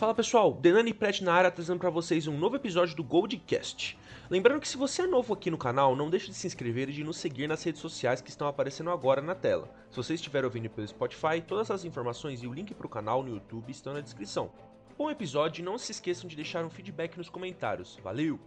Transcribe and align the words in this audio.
Fala 0.00 0.14
pessoal, 0.14 0.54
Denani 0.54 0.94
Pret 0.94 1.22
na 1.22 1.34
área 1.34 1.50
trazendo 1.50 1.78
para 1.78 1.90
vocês 1.90 2.26
um 2.26 2.38
novo 2.38 2.56
episódio 2.56 2.96
do 2.96 3.04
Goldcast. 3.04 3.98
Lembrando 4.30 4.58
que 4.58 4.66
se 4.66 4.78
você 4.78 5.02
é 5.02 5.06
novo 5.06 5.34
aqui 5.34 5.50
no 5.50 5.58
canal, 5.58 5.94
não 5.94 6.08
deixe 6.08 6.28
de 6.28 6.34
se 6.34 6.46
inscrever 6.46 6.88
e 6.88 6.94
de 6.94 7.04
nos 7.04 7.18
seguir 7.18 7.46
nas 7.46 7.62
redes 7.62 7.82
sociais 7.82 8.22
que 8.22 8.30
estão 8.30 8.48
aparecendo 8.48 8.88
agora 8.88 9.20
na 9.20 9.34
tela. 9.34 9.70
Se 9.90 9.98
você 9.98 10.14
estiver 10.14 10.42
ouvindo 10.42 10.70
pelo 10.70 10.88
Spotify, 10.88 11.42
todas 11.46 11.70
as 11.70 11.84
informações 11.84 12.42
e 12.42 12.46
o 12.46 12.54
link 12.54 12.72
para 12.72 12.86
o 12.86 12.90
canal 12.90 13.22
no 13.22 13.34
YouTube 13.34 13.70
estão 13.70 13.92
na 13.92 14.00
descrição. 14.00 14.50
Bom 14.96 15.10
episódio 15.10 15.60
e 15.60 15.64
não 15.66 15.76
se 15.76 15.92
esqueçam 15.92 16.26
de 16.26 16.34
deixar 16.34 16.64
um 16.64 16.70
feedback 16.70 17.18
nos 17.18 17.28
comentários. 17.28 17.98
Valeu! 18.02 18.40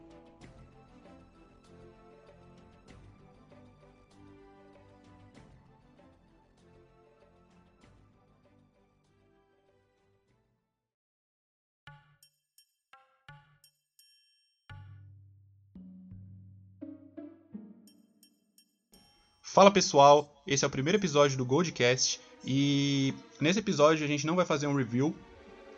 Fala 19.54 19.70
pessoal, 19.70 20.34
esse 20.48 20.66
é 20.66 20.68
o 20.68 20.72
primeiro 20.72 20.98
episódio 20.98 21.38
do 21.38 21.46
Goldcast 21.46 22.20
e 22.44 23.14
nesse 23.40 23.60
episódio 23.60 24.04
a 24.04 24.08
gente 24.08 24.26
não 24.26 24.36
vai 24.36 24.48
fazer 24.48 24.66
um 24.66 24.76
review, 24.76 25.16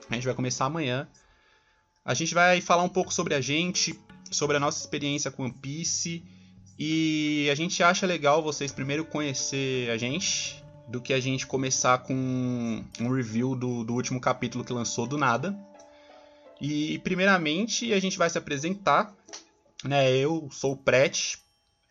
a 0.09 0.13
gente 0.13 0.23
vai 0.23 0.33
começar 0.33 0.63
amanhã. 0.63 1.05
A 2.05 2.13
gente 2.13 2.33
vai 2.33 2.61
falar 2.61 2.83
um 2.83 2.89
pouco 2.89 3.13
sobre 3.13 3.35
a 3.35 3.41
gente, 3.41 3.99
sobre 4.31 4.55
a 4.55 4.61
nossa 4.61 4.79
experiência 4.79 5.29
com 5.29 5.43
One 5.43 5.51
Piece 5.51 6.23
e 6.79 7.49
a 7.51 7.55
gente 7.55 7.83
acha 7.83 8.05
legal 8.05 8.41
vocês 8.41 8.71
primeiro 8.71 9.03
conhecer 9.03 9.91
a 9.91 9.97
gente 9.97 10.63
do 10.87 11.01
que 11.01 11.11
a 11.11 11.19
gente 11.19 11.45
começar 11.45 11.97
com 11.97 12.81
um 13.01 13.13
review 13.13 13.57
do, 13.57 13.83
do 13.83 13.93
último 13.93 14.21
capítulo 14.21 14.63
que 14.63 14.71
lançou 14.71 15.05
do 15.05 15.17
nada. 15.17 15.53
E 16.61 16.97
primeiramente 16.99 17.91
a 17.91 17.99
gente 17.99 18.17
vai 18.17 18.29
se 18.29 18.37
apresentar, 18.37 19.13
né? 19.83 20.15
Eu 20.15 20.47
sou 20.49 20.71
o 20.71 20.77
Pret, 20.77 21.43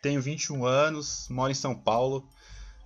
tenho 0.05 0.21
21 0.21 0.63
anos, 0.63 1.27
moro 1.31 1.49
em 1.49 1.55
São 1.55 1.73
Paulo. 1.73 2.29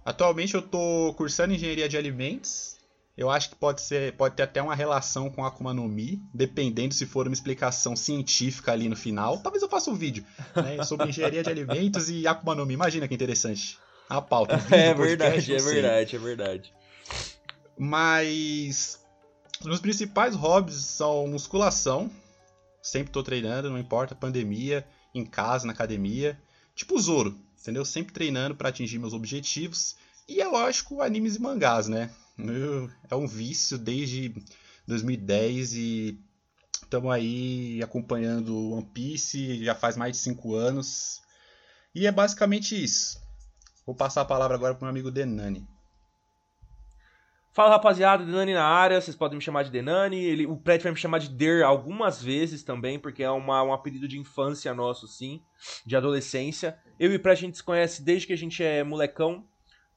Atualmente 0.05 0.53
eu 0.53 0.61
estou 0.61 1.13
cursando 1.15 1.53
engenharia 1.53 1.89
de 1.89 1.97
alimentos. 1.97 2.77
Eu 3.17 3.29
acho 3.29 3.49
que 3.49 3.57
pode 3.57 3.81
ser, 3.81 4.13
pode 4.13 4.37
ter 4.37 4.43
até 4.43 4.61
uma 4.61 4.73
relação 4.73 5.29
com 5.29 5.43
a 5.43 5.49
Akuma 5.49 5.73
no 5.73 5.85
Mi, 5.85 6.21
dependendo 6.33 6.93
se 6.93 7.05
for 7.05 7.27
uma 7.27 7.33
explicação 7.33 7.93
científica 7.93 8.71
ali 8.71 8.87
no 8.87 8.95
final. 8.95 9.39
Talvez 9.39 9.61
eu 9.61 9.67
faça 9.67 9.91
um 9.91 9.95
vídeo 9.95 10.23
né, 10.55 10.81
sobre 10.85 11.09
engenharia 11.09 11.43
de 11.43 11.49
alimentos 11.49 12.09
e 12.09 12.25
Akuma 12.25 12.55
no 12.55 12.65
Mi. 12.65 12.75
Imagina 12.75 13.05
que 13.05 13.15
interessante. 13.15 13.77
A 14.07 14.21
pauta. 14.21 14.55
Um 14.55 14.73
é 14.73 14.93
verdade, 14.93 15.53
é 15.53 15.57
verdade, 15.57 16.15
é 16.15 16.19
verdade. 16.19 16.73
Mas 17.77 18.97
os 19.65 19.81
principais 19.81 20.35
hobbies 20.35 20.77
são 20.77 21.27
musculação. 21.27 22.09
Sempre 22.81 23.09
estou 23.09 23.23
treinando, 23.23 23.69
não 23.69 23.77
importa 23.77 24.15
pandemia, 24.15 24.87
em 25.13 25.25
casa, 25.25 25.67
na 25.67 25.73
academia 25.73 26.39
tipo 26.79 26.97
Zoro, 26.97 27.37
entendeu? 27.59 27.83
Sempre 27.83 28.13
treinando 28.13 28.55
para 28.55 28.69
atingir 28.69 28.99
meus 28.99 29.13
objetivos. 29.13 29.97
E 30.27 30.39
é 30.41 30.47
lógico, 30.47 31.01
animes 31.01 31.35
e 31.35 31.41
mangás, 31.41 31.87
né? 31.89 32.09
É 33.09 33.15
um 33.15 33.27
vício 33.27 33.77
desde 33.77 34.33
2010 34.87 35.73
e 35.73 36.19
estamos 36.81 37.11
aí 37.11 37.81
acompanhando 37.83 38.71
One 38.71 38.85
Piece 38.93 39.63
já 39.63 39.75
faz 39.75 39.97
mais 39.97 40.13
de 40.13 40.23
5 40.23 40.55
anos. 40.55 41.21
E 41.93 42.07
é 42.07 42.11
basicamente 42.11 42.81
isso. 42.81 43.19
Vou 43.85 43.93
passar 43.93 44.21
a 44.21 44.25
palavra 44.25 44.55
agora 44.55 44.73
para 44.73 44.83
o 44.83 44.85
meu 44.85 44.91
amigo 44.91 45.11
Denani. 45.11 45.67
Fala 47.51 47.71
rapaziada, 47.71 48.23
Denani 48.23 48.53
na 48.53 48.63
área, 48.63 49.01
vocês 49.01 49.17
podem 49.17 49.37
me 49.37 49.43
chamar 49.43 49.63
de 49.63 49.71
Denani, 49.71 50.23
ele, 50.23 50.45
o 50.45 50.55
Pret 50.55 50.83
vai 50.83 50.91
me 50.91 50.97
chamar 50.97 51.17
de 51.17 51.29
Der 51.29 51.63
algumas 51.63 52.21
vezes 52.21 52.63
também, 52.63 52.99
porque 52.99 53.23
é 53.23 53.31
uma, 53.31 53.63
um 53.63 53.73
apelido 53.73 54.07
de 54.07 54.19
infância 54.19 54.73
nosso, 54.73 55.07
sim, 55.07 55.41
de 55.85 55.95
adolescência. 55.95 56.77
Eu 56.99 57.11
e 57.11 57.15
o 57.15 57.19
Pret 57.19 57.39
a 57.39 57.41
gente 57.47 57.57
se 57.57 57.63
conhece 57.63 58.03
desde 58.03 58.27
que 58.27 58.33
a 58.33 58.37
gente 58.37 58.63
é 58.63 58.83
molecão, 58.83 59.43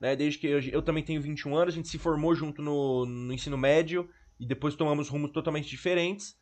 né, 0.00 0.16
desde 0.16 0.38
que 0.38 0.46
eu, 0.46 0.60
eu 0.60 0.82
também 0.82 1.04
tenho 1.04 1.20
21 1.20 1.54
anos, 1.54 1.74
a 1.74 1.76
gente 1.76 1.88
se 1.88 1.98
formou 1.98 2.34
junto 2.34 2.62
no, 2.62 3.04
no 3.04 3.32
ensino 3.32 3.58
médio 3.58 4.08
e 4.40 4.46
depois 4.46 4.74
tomamos 4.74 5.08
rumos 5.08 5.30
totalmente 5.30 5.68
diferentes. 5.68 6.40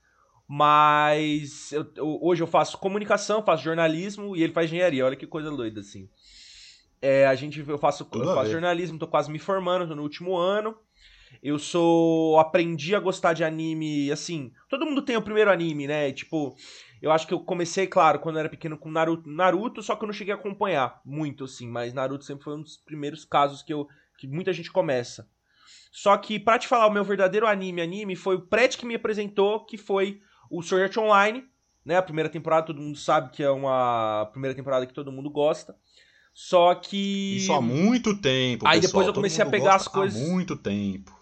Mas 0.49 1.71
eu, 1.71 1.87
eu, 1.97 2.19
hoje 2.23 2.43
eu 2.43 2.47
faço 2.47 2.79
comunicação, 2.79 3.43
faço 3.43 3.63
jornalismo 3.63 4.35
e 4.35 4.43
ele 4.43 4.53
faz 4.53 4.67
engenharia, 4.67 5.05
olha 5.05 5.15
que 5.15 5.27
coisa 5.27 5.51
doida 5.51 5.81
assim. 5.81 6.09
É, 7.01 7.27
a 7.27 7.35
gente, 7.35 7.61
eu 7.61 7.79
faço, 7.79 8.09
eu 8.13 8.35
faço 8.35 8.51
jornalismo, 8.51 8.99
tô 8.99 9.07
quase 9.07 9.31
me 9.31 9.39
formando, 9.39 9.87
tô 9.87 9.95
no 9.95 10.03
último 10.03 10.37
ano. 10.37 10.77
Eu 11.43 11.59
sou. 11.59 12.39
Aprendi 12.39 12.95
a 12.95 13.01
gostar 13.01 13.33
de 13.33 13.45
anime, 13.45 14.11
assim. 14.11 14.53
Todo 14.69 14.85
mundo 14.85 15.03
tem 15.03 15.17
o 15.17 15.23
primeiro 15.23 15.51
anime, 15.51 15.87
né? 15.87 16.13
Tipo, 16.13 16.55
eu 17.01 17.11
acho 17.11 17.27
que 17.27 17.33
eu 17.33 17.41
comecei, 17.41 17.87
claro, 17.87 18.19
quando 18.19 18.37
eu 18.37 18.41
era 18.41 18.49
pequeno 18.49 18.77
com 18.77 18.91
Naruto, 18.91 19.29
Naruto, 19.29 19.83
só 19.83 19.97
que 19.97 20.05
eu 20.05 20.07
não 20.07 20.13
cheguei 20.13 20.35
a 20.35 20.37
acompanhar 20.37 21.01
muito, 21.05 21.45
assim. 21.45 21.69
Mas 21.69 21.95
Naruto 21.95 22.25
sempre 22.25 22.45
foi 22.45 22.57
um 22.57 22.63
dos 22.63 22.77
primeiros 22.77 23.25
casos 23.25 23.63
que, 23.63 23.73
eu, 23.73 23.89
que 24.19 24.27
muita 24.27 24.53
gente 24.53 24.71
começa. 24.71 25.29
Só 25.91 26.17
que, 26.17 26.39
pra 26.39 26.59
te 26.59 26.69
falar, 26.69 26.87
o 26.87 26.93
meu 26.93 27.05
verdadeiro 27.05 27.47
anime, 27.47 27.81
anime, 27.81 28.15
foi 28.15 28.37
o 28.37 28.43
Pret 28.43 28.77
que 28.77 28.87
me 28.87 28.95
apresentou, 28.95 29.65
que 29.65 29.77
foi 29.77 30.21
o 30.51 30.63
Sword 30.63 30.85
Art 30.85 30.97
Online, 30.99 31.45
né? 31.85 31.97
A 31.97 32.03
primeira 32.03 32.29
temporada, 32.29 32.67
todo 32.67 32.81
mundo 32.81 32.99
sabe 32.99 33.31
que 33.31 33.43
é 33.43 33.51
uma 33.51 34.29
primeira 34.33 34.55
temporada 34.55 34.87
que 34.87 34.93
todo 34.93 35.11
mundo 35.11 35.31
gosta. 35.31 35.75
Só 36.33 36.75
que. 36.75 37.37
Isso 37.37 37.53
há 37.53 37.61
muito 37.61 38.21
tempo. 38.21 38.67
Aí 38.67 38.81
pessoal, 38.81 39.03
depois 39.03 39.07
eu 39.09 39.15
comecei 39.15 39.45
a 39.45 39.49
pegar 39.49 39.75
as 39.75 39.89
coisas. 39.89 40.21
Há 40.21 40.27
muito 40.27 40.57
tempo. 40.57 41.20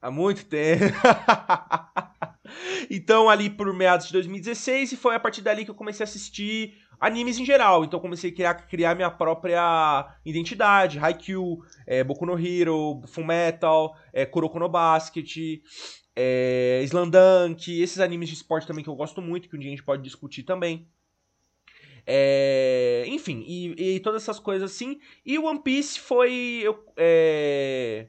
Há 0.00 0.10
muito 0.10 0.44
tempo. 0.44 0.84
então, 2.88 3.28
ali 3.28 3.50
por 3.50 3.72
meados 3.74 4.06
de 4.06 4.12
2016, 4.12 4.92
e 4.92 4.96
foi 4.96 5.14
a 5.14 5.20
partir 5.20 5.42
dali 5.42 5.64
que 5.64 5.70
eu 5.70 5.74
comecei 5.74 6.04
a 6.04 6.08
assistir 6.08 6.74
animes 7.00 7.38
em 7.38 7.44
geral. 7.44 7.84
Então, 7.84 7.98
comecei 7.98 8.30
a 8.30 8.34
criar, 8.34 8.54
criar 8.68 8.94
minha 8.94 9.10
própria 9.10 10.08
identidade. 10.24 10.98
Haikyuu, 10.98 11.64
é, 11.86 12.04
Boku 12.04 12.26
no 12.26 12.38
Hero, 12.38 13.02
Fullmetal, 13.08 13.96
é, 14.12 14.24
Kuroko 14.24 14.58
no 14.58 14.68
Basket, 14.68 15.60
é, 16.14 16.80
Slandunk, 16.84 17.80
esses 17.80 17.98
animes 17.98 18.28
de 18.28 18.34
esporte 18.34 18.66
também 18.66 18.84
que 18.84 18.90
eu 18.90 18.96
gosto 18.96 19.20
muito, 19.20 19.48
que 19.48 19.56
um 19.56 19.58
dia 19.58 19.68
a 19.68 19.70
gente 19.70 19.84
pode 19.84 20.02
discutir 20.02 20.44
também. 20.44 20.88
É, 22.10 23.04
enfim, 23.06 23.44
e, 23.46 23.96
e, 23.96 24.00
todas 24.00 24.22
essas 24.22 24.40
coisas 24.40 24.72
assim. 24.72 24.98
E 25.26 25.38
One 25.38 25.62
Piece 25.62 26.00
foi. 26.00 26.60
Eu, 26.62 26.82
é, 26.96 28.06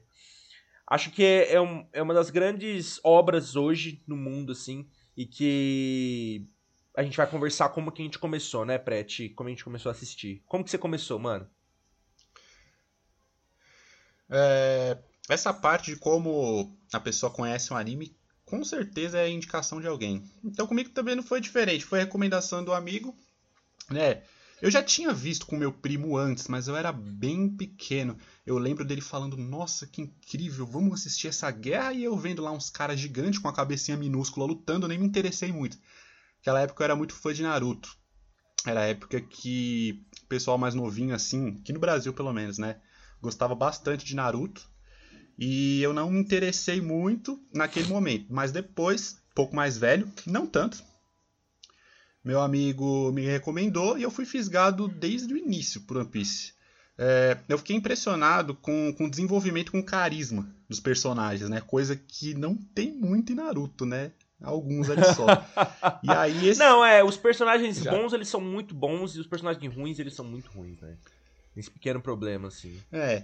acho 0.90 1.12
que 1.12 1.24
é, 1.24 1.54
é, 1.54 1.62
um, 1.62 1.88
é 1.94 2.02
uma 2.02 2.14
das 2.14 2.30
grandes 2.30 3.00
obras 3.04 3.56
hoje 3.56 4.04
no 4.08 4.18
mundo, 4.18 4.52
assim, 4.52 4.90
e 5.16 5.26
que 5.26 6.48
a 6.96 7.04
gente 7.04 7.16
vai 7.16 7.28
conversar 7.28 7.70
como 7.70 7.92
que 7.92 8.02
a 8.02 8.06
gente 8.06 8.18
começou, 8.18 8.66
né, 8.66 8.78
Prete? 8.78 9.30
Como 9.30 9.48
a 9.48 9.52
gente 9.52 9.64
começou 9.64 9.90
a 9.90 9.94
assistir. 9.94 10.42
Como 10.48 10.64
que 10.64 10.72
você 10.72 10.78
começou, 10.78 11.20
mano? 11.20 11.48
É, 14.30 14.98
essa 15.30 15.54
parte 15.54 15.94
de 15.94 16.00
como 16.00 16.76
a 16.92 17.00
pessoa 17.00 17.32
conhece 17.32 17.72
um 17.72 17.78
anime, 17.78 18.16
com 18.46 18.64
certeza 18.64 19.20
é 19.20 19.30
indicação 19.30 19.80
de 19.80 19.88
alguém. 19.88 20.24
Então 20.44 20.66
comigo 20.66 20.90
também 20.90 21.16
não 21.16 21.24
foi 21.24 21.40
diferente. 21.40 21.86
Foi 21.86 22.00
recomendação 22.00 22.64
do 22.64 22.74
amigo, 22.74 23.16
né? 23.90 24.24
Eu 24.62 24.70
já 24.70 24.84
tinha 24.84 25.14
visto 25.14 25.46
com 25.46 25.56
meu 25.56 25.72
primo 25.72 26.18
antes, 26.18 26.48
mas 26.48 26.68
eu 26.68 26.76
era 26.76 26.92
bem 26.92 27.50
pequeno. 27.50 28.18
Eu 28.46 28.58
lembro 28.58 28.84
dele 28.84 29.02
falando: 29.02 29.38
Nossa, 29.38 29.88
que 29.88 30.02
incrível, 30.02 30.66
vamos 30.66 31.00
assistir 31.00 31.28
essa 31.28 31.50
guerra. 31.50 31.94
E 31.94 32.04
eu 32.04 32.18
vendo 32.18 32.42
lá 32.42 32.52
uns 32.52 32.70
caras 32.70 33.00
gigantes 33.00 33.40
com 33.40 33.48
a 33.48 33.54
cabecinha 33.54 33.96
minúscula 33.96 34.46
lutando, 34.46 34.86
eu 34.86 34.90
nem 34.90 35.00
me 35.00 35.06
interessei 35.06 35.52
muito. 35.52 35.78
Naquela 36.38 36.62
época 36.62 36.84
eu 36.84 36.86
era 36.86 36.96
muito 36.96 37.14
fã 37.14 37.34
de 37.34 37.44
Naruto. 37.44 37.98
Era 38.66 38.82
a 38.82 38.88
época 38.88 39.22
que 39.22 40.04
o 40.24 40.26
pessoal 40.28 40.58
mais 40.58 40.76
novinho, 40.76 41.16
assim, 41.16 41.58
aqui 41.62 41.72
no 41.72 41.80
Brasil 41.80 42.14
pelo 42.14 42.34
menos, 42.34 42.58
né? 42.58 42.82
Gostava 43.22 43.56
bastante 43.56 44.04
de 44.04 44.16
Naruto. 44.16 44.70
E 45.38 45.82
eu 45.82 45.94
não 45.94 46.12
me 46.12 46.20
interessei 46.20 46.82
muito 46.82 47.42
naquele 47.54 47.88
momento. 47.88 48.26
Mas 48.30 48.52
depois, 48.52 49.22
pouco 49.34 49.56
mais 49.56 49.78
velho, 49.78 50.12
não 50.26 50.46
tanto, 50.46 50.84
meu 52.24 52.42
amigo 52.42 53.12
me 53.12 53.26
recomendou 53.26 53.98
e 53.98 54.04
eu 54.04 54.12
fui 54.12 54.26
fisgado 54.26 54.88
desde 54.88 55.34
o 55.34 55.38
início 55.38 55.82
por 55.82 55.98
One 55.98 56.10
Piece. 56.10 56.54
É, 56.98 57.38
eu 57.48 57.58
fiquei 57.58 57.76
impressionado 57.76 58.54
com, 58.54 58.94
com 58.98 59.06
o 59.06 59.10
desenvolvimento, 59.10 59.72
com 59.72 59.80
o 59.80 59.86
carisma 59.86 60.54
dos 60.68 60.82
personagens, 60.82 61.50
né? 61.50 61.62
Coisa 61.62 61.96
que 61.96 62.34
não 62.34 62.56
tem 62.56 62.92
muito 62.92 63.32
em 63.32 63.36
Naruto, 63.36 63.86
né? 63.86 64.12
Alguns 64.42 64.90
ali 64.90 65.04
só. 65.16 65.26
e 66.04 66.12
aí 66.12 66.50
esse... 66.50 66.60
Não, 66.60 66.84
é, 66.84 67.02
os 67.02 67.16
personagens 67.16 67.78
Já. 67.78 67.92
bons, 67.92 68.12
eles 68.12 68.28
são 68.28 68.42
muito 68.42 68.76
bons 68.76 69.16
e 69.16 69.20
os 69.20 69.28
personagens 69.28 69.74
ruins, 69.74 69.98
eles 69.98 70.14
são 70.14 70.26
muito 70.26 70.50
ruins, 70.52 70.80
né? 70.82 70.98
Esse 71.56 71.72
pequeno 71.72 72.02
problema, 72.02 72.50
assim. 72.50 72.78
É, 72.92 73.24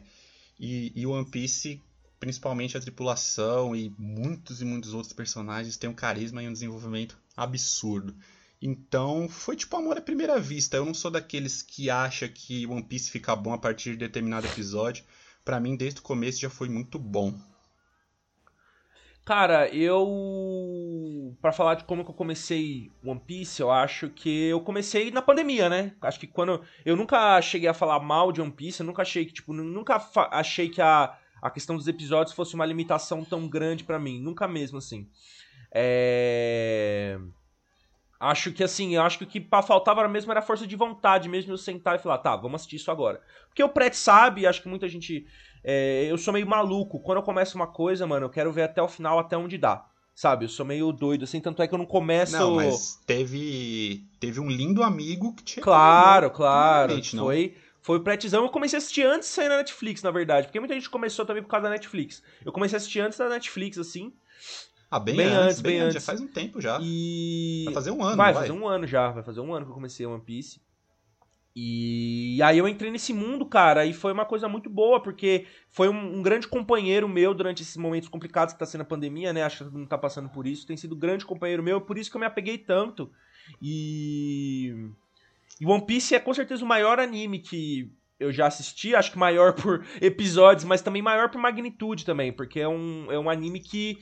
e, 0.57 0.94
e 0.95 1.06
One 1.06 1.25
Piece, 1.25 1.81
principalmente 2.18 2.77
a 2.77 2.81
tripulação 2.81 3.75
e 3.75 3.94
muitos 3.98 4.62
e 4.62 4.65
muitos 4.65 4.94
outros 4.94 5.12
personagens, 5.12 5.75
tem 5.75 5.89
um 5.89 5.94
carisma 5.94 6.41
e 6.41 6.48
um 6.48 6.53
desenvolvimento 6.53 7.18
absurdo. 7.36 8.15
Então, 8.62 9.28
foi 9.30 9.56
tipo 9.56 9.75
amor 9.75 9.98
à 9.98 10.02
primeira 10.02 10.40
vista. 10.40 10.78
Eu 10.78 10.86
não 10.86 10.94
sou 10.94 11.12
daqueles 11.12 11.62
que 11.62 11.90
acha 11.90 12.28
que 12.28 12.66
One 12.66 12.84
Piece 12.84 13.12
fica 13.12 13.36
bom 13.36 13.54
a 13.54 13.57
partir 13.57 13.92
de 13.92 13.98
determinado 13.98 14.48
episódio. 14.48 15.04
Para 15.44 15.60
mim, 15.60 15.75
desde 15.75 16.00
o 16.00 16.04
começo 16.04 16.40
já 16.42 16.50
foi 16.50 16.68
muito 16.69 16.98
bom. 16.98 17.38
Cara, 19.25 19.68
eu. 19.69 21.36
para 21.42 21.52
falar 21.52 21.74
de 21.74 21.84
como 21.84 22.04
que 22.06 22.12
eu 22.12 22.16
comecei 22.16 22.92
One 23.04 23.19
Piece, 23.19 23.60
eu 23.60 23.72
acho 23.72 24.07
que 24.10 24.50
eu 24.50 24.62
comecei 24.62 25.10
na 25.10 25.19
pandemia, 25.19 25.68
né? 25.68 25.96
Acho 26.00 26.19
que 26.19 26.28
quando. 26.28 26.62
Eu 26.86 26.96
nunca 26.96 27.42
cheguei 27.42 27.68
a 27.68 27.74
falar 27.74 28.00
mal 28.00 28.31
de 28.31 28.40
One 28.40 28.51
Piece, 28.51 28.81
eu 28.81 28.86
nunca 28.86 29.01
achei 29.01 29.25
que, 29.25 29.34
tipo, 29.34 29.51
nunca 29.51 30.00
achei 30.31 30.69
que 30.69 30.80
a, 30.80 31.18
a 31.42 31.50
questão 31.50 31.75
dos 31.75 31.88
episódios 31.88 32.36
fosse 32.36 32.54
uma 32.54 32.68
limitação 32.68 33.25
tão 33.25 33.48
grande 33.48 33.84
para 33.84 33.98
mim. 34.00 34.22
Nunca 34.22 34.48
mesmo, 34.48 34.78
assim. 34.78 35.10
É. 35.72 37.19
Acho 38.19 38.51
que 38.51 38.63
assim, 38.63 38.95
acho 38.97 39.17
que 39.17 39.23
o 39.23 39.27
que 39.27 39.45
faltava 39.67 40.07
mesmo 40.07 40.31
era 40.31 40.39
a 40.39 40.44
força 40.44 40.65
de 40.65 40.75
vontade, 40.75 41.27
mesmo 41.27 41.51
eu 41.51 41.57
sentar 41.57 41.95
e 41.95 42.00
falar, 42.00 42.19
tá, 42.19 42.35
vamos 42.35 42.56
assistir 42.56 42.77
isso 42.77 42.89
agora. 42.89 43.21
Porque 43.47 43.63
o 43.63 43.69
Pret 43.69 43.95
sabe, 43.95 44.47
acho 44.47 44.62
que 44.62 44.69
muita 44.69 44.88
gente 44.88 45.25
é, 45.67 46.06
eu 46.09 46.17
sou 46.17 46.31
meio 46.31 46.45
maluco. 46.45 47.00
Quando 47.00 47.17
eu 47.17 47.23
começo 47.23 47.56
uma 47.56 47.65
coisa, 47.65 48.06
mano, 48.06 48.27
eu 48.27 48.29
quero 48.29 48.51
ver 48.53 48.63
até 48.63 48.81
o 48.81 48.88
final, 48.88 49.17
até 49.17 49.35
onde 49.35 49.57
dá. 49.57 49.83
Sabe? 50.13 50.45
Eu 50.45 50.50
sou 50.50 50.65
meio 50.65 50.94
doido, 50.94 51.23
assim, 51.23 51.41
tanto 51.41 51.62
é 51.62 51.67
que 51.67 51.73
eu 51.73 51.77
não 51.77 51.85
começo. 51.85 52.38
Não, 52.38 52.56
mas 52.56 53.01
teve. 53.06 54.06
Teve 54.17 54.39
um 54.39 54.47
lindo 54.47 54.81
amigo 54.81 55.33
que 55.33 55.44
tinha. 55.44 55.63
Claro, 55.63 56.29
claro. 56.29 56.94
Foi. 57.03 57.57
Foi 57.81 57.97
o 57.97 58.01
pretizão. 58.01 58.44
Eu 58.44 58.50
comecei 58.50 58.77
a 58.77 58.79
assistir 58.79 59.06
antes 59.06 59.27
de 59.27 59.35
sair 59.35 59.50
na 59.50 59.57
Netflix, 59.57 60.01
na 60.01 60.12
verdade. 60.12 60.47
Porque 60.47 60.59
muita 60.59 60.73
gente 60.73 60.89
começou 60.89 61.25
também 61.25 61.44
por 61.44 61.50
causa 61.50 61.65
da 61.65 61.69
Netflix. 61.69 62.23
Eu 62.45 62.51
comecei 62.51 62.77
a 62.77 62.79
assistir 62.79 63.00
antes 63.01 63.17
da 63.17 63.27
Netflix, 63.27 63.77
assim. 63.77 64.13
Ah, 64.95 65.00
bem, 65.00 65.18
bem 65.18 65.27
antes, 65.27 65.39
antes, 65.42 65.62
bem, 65.62 65.80
antes. 65.80 65.95
Já 65.95 66.00
faz 66.00 66.21
um 66.21 66.27
tempo 66.27 66.62
já. 66.62 66.80
E. 66.81 67.63
Vai 67.65 67.74
fazer 67.74 67.92
um 67.92 68.01
ano, 68.01 68.15
vai. 68.15 68.31
Vai 68.31 68.44
fazer 68.44 68.53
um 68.53 68.65
ano 68.65 68.88
já. 68.88 69.12
Vai 69.12 69.24
fazer 69.24 69.42
um 69.42 69.53
ano 69.53 69.65
que 69.65 69.71
eu 69.71 69.75
comecei 69.75 70.06
One 70.06 70.24
Piece. 70.24 70.62
E 71.53 72.42
aí 72.42 72.57
eu 72.57 72.68
entrei 72.68 72.89
nesse 72.92 73.13
mundo, 73.13 73.45
cara, 73.45 73.86
e 73.86 73.94
foi 73.94 74.13
uma 74.13 74.25
coisa 74.25 74.47
muito 74.47 74.69
boa, 74.69 75.01
porque 75.01 75.47
foi 75.69 75.89
um, 75.89 76.18
um, 76.18 76.21
grande 76.21 76.47
companheiro 76.47 77.09
meu 77.09 77.33
durante 77.33 77.62
esses 77.62 77.75
momentos 77.75 78.07
complicados 78.07 78.53
que 78.53 78.59
tá 78.59 78.65
sendo 78.65 78.81
a 78.81 78.86
pandemia, 78.86 79.33
né? 79.33 79.44
Acho 79.44 79.57
que 79.57 79.63
todo 79.65 79.77
mundo 79.77 79.88
tá 79.88 79.97
passando 79.97 80.30
por 80.30 80.47
isso. 80.47 80.65
Tem 80.65 80.77
sido 80.77 80.95
um 80.95 81.00
grande 81.00 81.25
companheiro 81.25 81.62
meu, 81.62 81.81
por 81.81 81.98
isso 81.98 82.09
que 82.09 82.15
eu 82.15 82.21
me 82.21 82.25
apeguei 82.25 82.57
tanto. 82.57 83.12
E. 83.62 84.91
E 85.59 85.65
One 85.65 85.86
Piece 85.86 86.15
é 86.15 86.19
com 86.19 86.33
certeza 86.33 86.63
o 86.63 86.68
maior 86.68 87.00
anime 87.00 87.39
que 87.39 87.91
eu 88.18 88.31
já 88.31 88.48
assisti, 88.48 88.95
acho 88.95 89.12
que 89.12 89.18
maior 89.18 89.53
por 89.62 89.86
episódios, 90.01 90.63
mas 90.63 90.81
também 90.81 91.01
maior 91.01 91.30
por 91.30 91.39
magnitude 91.39 92.06
também, 92.06 92.31
porque 92.31 92.62
é 92.62 92.68
um, 92.68 93.12
é 93.12 93.19
um 93.19 93.30
anime 93.30 93.59
que 93.59 94.00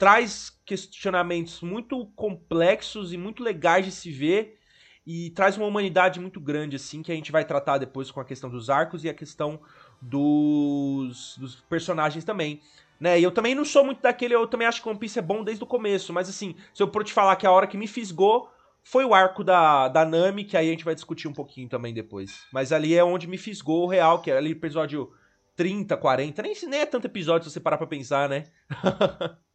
traz 0.00 0.58
questionamentos 0.64 1.60
muito 1.60 2.06
complexos 2.16 3.12
e 3.12 3.18
muito 3.18 3.42
legais 3.42 3.84
de 3.84 3.92
se 3.92 4.10
ver 4.10 4.58
e 5.06 5.28
traz 5.32 5.58
uma 5.58 5.66
humanidade 5.66 6.18
muito 6.18 6.40
grande, 6.40 6.76
assim, 6.76 7.02
que 7.02 7.12
a 7.12 7.14
gente 7.14 7.30
vai 7.30 7.44
tratar 7.44 7.76
depois 7.76 8.10
com 8.10 8.18
a 8.18 8.24
questão 8.24 8.48
dos 8.48 8.70
arcos 8.70 9.04
e 9.04 9.10
a 9.10 9.14
questão 9.14 9.60
dos, 10.00 11.36
dos 11.36 11.56
personagens 11.68 12.24
também. 12.24 12.62
Né? 12.98 13.20
E 13.20 13.22
eu 13.22 13.30
também 13.30 13.54
não 13.54 13.62
sou 13.62 13.84
muito 13.84 14.00
daquele, 14.00 14.34
eu 14.34 14.46
também 14.46 14.66
acho 14.66 14.82
que 14.82 14.88
One 14.88 14.98
Piece 14.98 15.18
é 15.18 15.22
bom 15.22 15.44
desde 15.44 15.62
o 15.64 15.66
começo, 15.66 16.14
mas 16.14 16.30
assim, 16.30 16.56
se 16.72 16.82
eu 16.82 16.90
for 16.90 17.04
te 17.04 17.12
falar 17.12 17.36
que 17.36 17.46
a 17.46 17.52
hora 17.52 17.66
que 17.66 17.76
me 17.76 17.86
fisgou 17.86 18.50
foi 18.82 19.04
o 19.04 19.12
arco 19.12 19.44
da, 19.44 19.86
da 19.88 20.06
Nami, 20.06 20.44
que 20.44 20.56
aí 20.56 20.68
a 20.68 20.70
gente 20.70 20.84
vai 20.84 20.94
discutir 20.94 21.28
um 21.28 21.34
pouquinho 21.34 21.68
também 21.68 21.92
depois. 21.92 22.46
Mas 22.50 22.72
ali 22.72 22.94
é 22.94 23.04
onde 23.04 23.26
me 23.26 23.36
fisgou 23.36 23.84
o 23.84 23.86
real, 23.86 24.22
que 24.22 24.30
é 24.30 24.38
ali 24.38 24.52
episódio 24.52 25.12
30, 25.56 25.94
40, 25.94 26.40
nem, 26.40 26.54
nem 26.68 26.80
é 26.80 26.86
tanto 26.86 27.06
episódio 27.06 27.46
se 27.46 27.52
você 27.52 27.60
parar 27.60 27.76
pra 27.76 27.86
pensar, 27.86 28.30
né? 28.30 28.46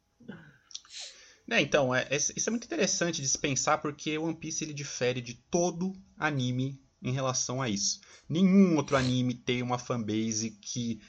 É, 1.50 1.62
então, 1.62 1.94
é, 1.94 2.07
é, 2.09 2.15
isso 2.15 2.50
é 2.50 2.50
muito 2.50 2.65
interessante 2.65 3.21
de 3.21 3.27
se 3.27 3.38
pensar 3.38 3.77
porque 3.77 4.18
One 4.18 4.36
Piece 4.36 4.63
ele 4.63 4.74
difere 4.74 5.21
de 5.21 5.36
todo 5.36 5.94
anime 6.18 6.80
em 7.01 7.12
relação 7.12 7.62
a 7.62 7.69
isso. 7.69 8.01
Nenhum 8.27 8.75
outro 8.77 8.97
anime 8.97 9.36
tem 9.36 9.62
uma 9.62 9.77
fanbase 9.77 10.51
que 10.59 11.00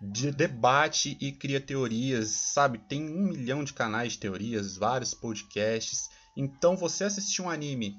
de 0.00 0.30
debate 0.30 1.16
e 1.20 1.32
cria 1.32 1.60
teorias, 1.60 2.30
sabe? 2.30 2.78
Tem 2.78 3.02
um 3.02 3.28
milhão 3.28 3.64
de 3.64 3.72
canais 3.72 4.12
de 4.12 4.18
teorias, 4.18 4.76
vários 4.76 5.14
podcasts. 5.14 6.08
Então, 6.36 6.76
você 6.76 7.04
assistir 7.04 7.42
um 7.42 7.50
anime 7.50 7.96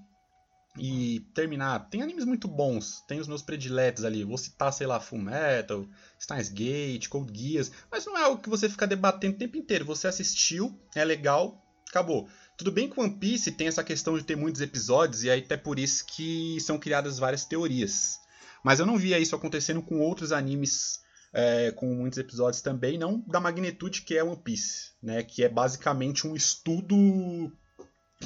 e 0.80 1.20
terminar. 1.34 1.90
Tem 1.90 2.02
animes 2.02 2.26
muito 2.26 2.48
bons, 2.48 3.02
tem 3.08 3.20
os 3.20 3.28
meus 3.28 3.42
prediletos 3.42 4.06
ali. 4.06 4.24
Vou 4.24 4.38
citar, 4.38 4.72
sei 4.72 4.88
lá, 4.88 5.00
Full 5.00 5.20
Metal, 5.20 5.86
Steins 6.20 6.50
Gate, 6.50 7.08
Code 7.10 7.38
Geass, 7.38 7.72
mas 7.92 8.06
não 8.06 8.18
é 8.18 8.24
algo 8.24 8.42
que 8.42 8.50
você 8.50 8.70
fica 8.70 8.88
debatendo 8.88 9.36
o 9.36 9.40
tempo 9.40 9.58
inteiro. 9.58 9.86
Você 9.86 10.08
assistiu, 10.08 10.80
é 10.96 11.04
legal, 11.04 11.62
acabou. 11.90 12.30
Tudo 12.58 12.72
bem 12.72 12.90
que 12.90 13.00
One 13.00 13.18
Piece 13.18 13.52
tem 13.52 13.68
essa 13.68 13.84
questão 13.84 14.18
de 14.18 14.24
ter 14.24 14.36
muitos 14.36 14.62
episódios 14.62 15.24
e 15.24 15.30
aí 15.30 15.42
até 15.42 15.58
por 15.58 15.78
isso 15.78 16.06
que 16.06 16.60
são 16.62 16.78
criadas 16.78 17.20
várias 17.20 17.46
teorias. 17.46 18.20
Mas 18.64 18.80
eu 18.80 18.86
não 18.86 18.98
via 18.98 19.20
isso 19.20 19.36
acontecendo 19.36 19.82
com 19.82 20.00
outros 20.00 20.32
animes 20.32 21.00
é, 21.32 21.72
com 21.72 21.94
muitos 21.94 22.18
episódios 22.18 22.62
também, 22.62 22.98
não 22.98 23.24
da 23.28 23.40
magnitude 23.40 24.02
que 24.02 24.18
é 24.18 24.24
One 24.24 24.42
Piece, 24.44 24.92
né? 25.02 25.24
Que 25.24 25.44
é 25.44 25.50
basicamente 25.50 26.28
um 26.28 26.36
estudo 26.36 26.96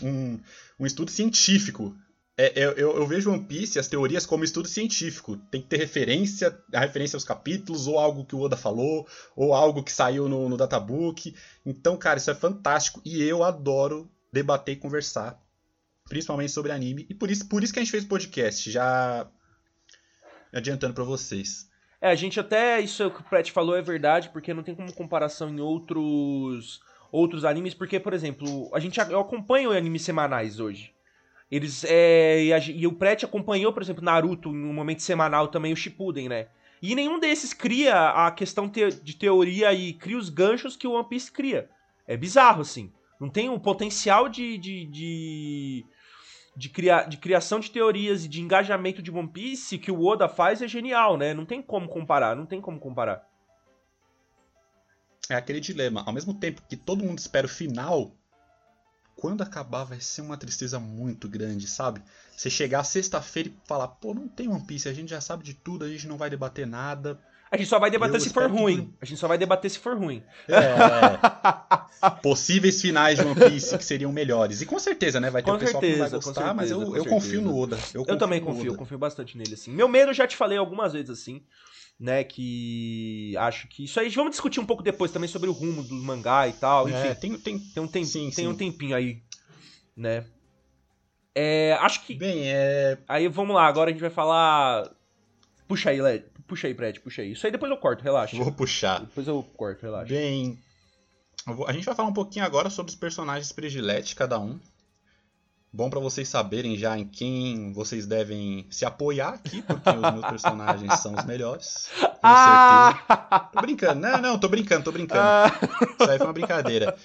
um, 0.01 0.39
um 0.79 0.85
estudo 0.85 1.11
científico 1.11 1.95
é, 2.35 2.51
eu, 2.55 2.71
eu, 2.75 3.05
vejo 3.05 3.31
One 3.31 3.43
Piece, 3.43 3.77
as 3.77 3.87
teorias, 3.87 4.25
como 4.25 4.43
estudo 4.43 4.67
científico. 4.67 5.37
Tem 5.51 5.61
que 5.61 5.67
ter 5.67 5.77
referência, 5.77 6.57
a 6.73 6.79
referência 6.79 7.15
aos 7.15 7.23
capítulos, 7.23 7.87
ou 7.87 7.99
algo 7.99 8.25
que 8.25 8.35
o 8.35 8.39
Oda 8.39 8.57
falou, 8.57 9.07
ou 9.35 9.53
algo 9.53 9.83
que 9.83 9.91
saiu 9.91 10.27
no, 10.27 10.49
no 10.49 10.57
databook. 10.57 11.35
Então, 11.63 11.95
cara, 11.95 12.17
isso 12.17 12.31
é 12.31 12.35
fantástico. 12.35 13.01
E 13.05 13.21
eu 13.21 13.43
adoro 13.43 14.09
debater 14.31 14.75
e 14.75 14.79
conversar, 14.79 15.39
principalmente 16.09 16.51
sobre 16.51 16.71
anime. 16.71 17.05
E 17.07 17.13
por 17.13 17.29
isso, 17.29 17.47
por 17.47 17.63
isso 17.63 17.71
que 17.71 17.79
a 17.79 17.83
gente 17.83 17.91
fez 17.91 18.03
o 18.03 18.07
podcast, 18.07 18.71
já 18.71 19.27
adiantando 20.51 20.95
para 20.95 21.03
vocês. 21.03 21.69
É, 22.01 22.09
a 22.09 22.15
gente 22.15 22.39
até, 22.39 22.81
isso 22.81 23.11
que 23.11 23.21
o 23.21 23.23
Pratt 23.23 23.51
falou 23.51 23.77
é 23.77 23.81
verdade, 23.81 24.29
porque 24.29 24.53
não 24.53 24.63
tem 24.63 24.73
como 24.75 24.91
comparação 24.93 25.49
em 25.49 25.59
outros 25.59 26.81
outros 27.11 27.45
animes, 27.45 27.75
porque, 27.75 27.99
por 27.99 28.11
exemplo, 28.11 28.71
a 28.73 28.79
gente 28.79 28.99
eu 28.99 29.19
acompanho 29.19 29.71
animes 29.71 30.01
semanais 30.01 30.59
hoje. 30.59 30.92
Eles. 31.53 31.83
É, 31.83 32.45
e, 32.45 32.51
a, 32.51 32.57
e, 32.57 32.87
o 32.87 32.93
Pret 32.93 33.23
acompanhou, 33.23 33.71
por 33.71 33.83
exemplo, 33.83 34.03
Naruto 34.03 34.51
no 34.51 34.73
momento 34.73 35.03
semanal 35.03 35.49
também, 35.49 35.71
o 35.71 35.75
Shippuden, 35.75 36.27
né? 36.27 36.47
E 36.81 36.95
nenhum 36.95 37.19
desses 37.19 37.53
cria 37.53 38.09
a 38.09 38.31
questão 38.31 38.67
te, 38.67 38.89
de 38.89 39.15
teoria 39.15 39.71
e 39.71 39.93
cria 39.93 40.17
os 40.17 40.29
ganchos 40.29 40.75
que 40.75 40.87
o 40.87 40.93
One 40.93 41.07
Piece 41.07 41.31
cria. 41.31 41.69
É 42.07 42.17
bizarro, 42.17 42.61
assim. 42.61 42.91
Não 43.19 43.29
tem 43.29 43.51
o 43.51 43.59
potencial 43.59 44.27
de. 44.27 44.57
de, 44.57 44.85
de, 44.87 45.85
de, 46.57 46.69
criar, 46.69 47.03
de 47.03 47.17
criação 47.17 47.59
de 47.59 47.69
teorias 47.69 48.25
e 48.25 48.27
de 48.27 48.41
engajamento 48.41 48.99
de 48.99 49.11
One 49.11 49.29
Piece 49.29 49.77
que 49.77 49.91
o 49.91 50.03
Oda 50.03 50.27
faz 50.27 50.59
é 50.59 50.67
genial, 50.67 51.17
né? 51.17 51.35
Não 51.35 51.45
tem 51.45 51.61
como 51.61 51.87
comparar, 51.87 52.35
não 52.35 52.47
tem 52.47 52.59
como 52.59 52.79
comparar. 52.79 53.29
É 55.29 55.35
aquele 55.35 55.59
dilema. 55.59 56.03
Ao 56.03 56.13
mesmo 56.13 56.33
tempo 56.33 56.63
que 56.67 56.75
todo 56.75 57.03
mundo 57.03 57.19
espera 57.19 57.45
o 57.45 57.49
final, 57.49 58.11
quando 59.15 59.41
acabar 59.41 59.83
vai 59.83 59.99
ser 59.99 60.21
uma 60.21 60.37
tristeza 60.37 60.79
muito 60.79 61.27
grande, 61.29 61.67
sabe? 61.67 62.01
Você 62.35 62.49
chegar 62.49 62.83
sexta-feira 62.83 63.49
e 63.49 63.53
falar, 63.65 63.87
pô, 63.87 64.13
não 64.13 64.27
tem 64.27 64.47
One 64.47 64.65
Piece, 64.65 64.89
a 64.89 64.93
gente 64.93 65.09
já 65.09 65.21
sabe 65.21 65.43
de 65.43 65.53
tudo, 65.53 65.85
a 65.85 65.87
gente 65.87 66.07
não 66.07 66.17
vai 66.17 66.29
debater 66.29 66.67
nada. 66.67 67.19
A 67.51 67.57
gente 67.57 67.67
só 67.67 67.77
vai 67.77 67.91
debater 67.91 68.15
eu 68.15 68.19
se 68.19 68.31
for 68.31 68.49
ruim. 68.49 68.85
Que... 68.85 68.93
A 69.01 69.05
gente 69.05 69.19
só 69.19 69.27
vai 69.27 69.37
debater 69.37 69.69
se 69.69 69.77
for 69.77 69.95
ruim. 69.95 70.23
É. 70.47 72.09
Possíveis 72.23 72.81
finais 72.81 73.19
de 73.19 73.25
One 73.25 73.35
Piece 73.35 73.77
que 73.77 73.85
seriam 73.85 74.11
melhores. 74.11 74.61
E 74.61 74.65
com 74.65 74.79
certeza, 74.79 75.19
né? 75.19 75.29
Vai 75.29 75.43
ter 75.43 75.51
com 75.51 75.57
um 75.57 75.59
pessoal 75.59 75.81
certeza, 75.81 75.93
que 75.93 75.99
não 75.99 76.09
vai 76.09 76.19
gostar, 76.19 76.33
certeza, 76.33 76.53
mas 76.55 76.71
eu, 76.71 76.95
eu 76.95 77.05
confio 77.05 77.41
no 77.41 77.55
Oda. 77.55 77.77
Eu, 77.93 78.03
eu 78.07 78.17
também 78.17 78.41
confio, 78.41 78.71
eu 78.73 78.75
confio 78.75 78.97
bastante 78.97 79.37
nele, 79.37 79.53
assim. 79.53 79.71
Meu 79.71 79.87
medo, 79.87 80.09
eu 80.09 80.15
já 80.15 80.25
te 80.25 80.35
falei 80.35 80.57
algumas 80.57 80.93
vezes, 80.93 81.11
assim 81.11 81.43
né? 82.03 82.21
Que 82.21 83.33
acho 83.37 83.65
que 83.69 83.85
isso 83.85 83.97
aí. 83.97 84.09
Vamos 84.09 84.31
discutir 84.31 84.59
um 84.59 84.65
pouco 84.65 84.83
depois 84.83 85.09
também 85.09 85.29
sobre 85.29 85.49
o 85.49 85.53
rumo 85.53 85.81
do 85.81 85.95
mangá 85.95 86.49
e 86.49 86.51
tal. 86.51 86.85
É, 86.89 86.91
enfim, 86.91 87.07
é, 87.07 87.15
tem, 87.15 87.37
tem, 87.37 87.57
tem, 87.57 87.81
um, 87.81 87.87
tem, 87.87 88.03
sim, 88.03 88.23
tem 88.23 88.31
sim. 88.31 88.47
um 88.47 88.55
tempinho 88.55 88.93
aí, 88.93 89.23
né? 89.95 90.25
É, 91.33 91.77
acho 91.79 92.05
que. 92.05 92.13
Bem, 92.13 92.43
é. 92.51 92.97
Aí 93.07 93.29
vamos 93.29 93.55
lá, 93.55 93.65
agora 93.65 93.89
a 93.89 93.93
gente 93.93 94.01
vai 94.01 94.09
falar. 94.09 94.91
Puxa 95.65 95.91
aí, 95.91 96.01
Led. 96.01 96.25
Puxa 96.45 96.67
aí, 96.67 96.73
Fred, 96.75 96.99
puxa 96.99 97.21
aí. 97.21 97.31
Isso 97.31 97.45
aí 97.45 97.51
depois 97.53 97.71
eu 97.71 97.77
corto, 97.77 98.03
relaxa. 98.03 98.35
Vou 98.35 98.51
puxar. 98.51 98.99
Depois 98.99 99.25
eu 99.25 99.41
corto, 99.55 99.83
relaxa. 99.83 100.13
Bem. 100.13 100.59
A 101.65 101.71
gente 101.71 101.85
vai 101.85 101.95
falar 101.95 102.09
um 102.09 102.13
pouquinho 102.13 102.43
agora 102.43 102.69
sobre 102.69 102.89
os 102.89 102.97
personagens 102.97 103.53
prediletos, 103.53 104.13
cada 104.13 104.37
um. 104.37 104.59
Bom 105.75 105.89
para 105.89 105.99
vocês 105.99 106.29
saberem 106.29 106.77
já 106.77 106.95
em 106.99 107.03
quem 107.03 107.73
vocês 107.73 108.05
devem 108.05 108.67
se 108.69 108.85
apoiar 108.85 109.29
aqui, 109.29 109.59
porque 109.63 109.89
os 109.89 110.13
meus 110.13 110.25
personagens 110.29 110.99
são 110.99 111.15
os 111.15 111.25
melhores. 111.25 111.89
Com 111.99 112.19
ah! 112.21 113.03
certeza. 113.07 113.49
Tô 113.51 113.61
brincando. 113.61 113.99
Não, 113.99 114.21
não, 114.21 114.39
tô 114.39 114.47
brincando, 114.47 114.83
tô 114.83 114.91
brincando. 114.91 115.21
Ah! 115.21 115.51
Isso 115.99 116.11
aí 116.11 116.17
foi 116.19 116.27
uma 116.27 116.33
brincadeira. 116.33 116.95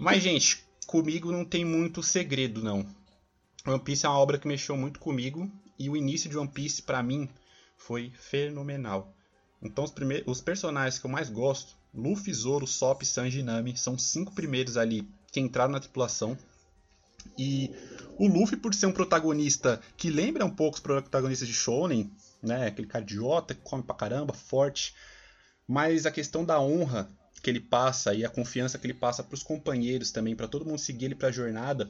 Mas, 0.00 0.20
gente, 0.20 0.64
comigo 0.84 1.30
não 1.30 1.44
tem 1.44 1.64
muito 1.64 2.02
segredo, 2.02 2.60
não. 2.60 2.84
One 3.64 3.78
Piece 3.78 4.04
é 4.04 4.08
uma 4.08 4.18
obra 4.18 4.36
que 4.36 4.48
mexeu 4.48 4.76
muito 4.76 4.98
comigo 4.98 5.48
e 5.78 5.88
o 5.88 5.96
início 5.96 6.28
de 6.28 6.36
One 6.36 6.48
Piece, 6.48 6.82
para 6.82 7.00
mim, 7.04 7.28
foi 7.76 8.10
fenomenal. 8.18 9.14
Então, 9.62 9.84
os, 9.84 9.92
primeiros, 9.92 10.26
os 10.26 10.40
personagens 10.40 10.98
que 10.98 11.06
eu 11.06 11.10
mais 11.10 11.30
gosto, 11.30 11.76
Luffy, 11.94 12.34
Zoro, 12.34 12.66
Sop, 12.66 13.04
Sanji 13.04 13.38
e 13.38 13.42
Nami, 13.44 13.76
são 13.76 13.94
os 13.94 14.02
cinco 14.02 14.34
primeiros 14.34 14.76
ali 14.76 15.08
que 15.30 15.38
entraram 15.38 15.70
na 15.70 15.78
tripulação. 15.78 16.36
E 17.36 17.70
o 18.18 18.26
Luffy, 18.26 18.56
por 18.56 18.74
ser 18.74 18.86
um 18.86 18.92
protagonista 18.92 19.80
que 19.96 20.10
lembra 20.10 20.44
um 20.44 20.50
pouco 20.50 20.76
os 20.76 20.82
protagonistas 20.82 21.46
de 21.46 21.54
Shonen, 21.54 22.10
né? 22.42 22.66
Aquele 22.66 22.88
cara 22.88 23.04
idiota 23.04 23.54
que 23.54 23.62
come 23.62 23.82
pra 23.82 23.94
caramba, 23.94 24.32
forte. 24.32 24.94
Mas 25.66 26.06
a 26.06 26.10
questão 26.10 26.44
da 26.44 26.60
honra 26.60 27.08
que 27.42 27.48
ele 27.48 27.60
passa 27.60 28.14
e 28.14 28.24
a 28.24 28.28
confiança 28.28 28.78
que 28.78 28.86
ele 28.86 28.94
passa 28.94 29.22
para 29.22 29.34
os 29.34 29.42
companheiros 29.42 30.10
também, 30.10 30.34
para 30.34 30.48
todo 30.48 30.64
mundo 30.64 30.78
seguir 30.78 31.06
ele 31.06 31.14
para 31.14 31.28
a 31.28 31.32
jornada, 31.32 31.88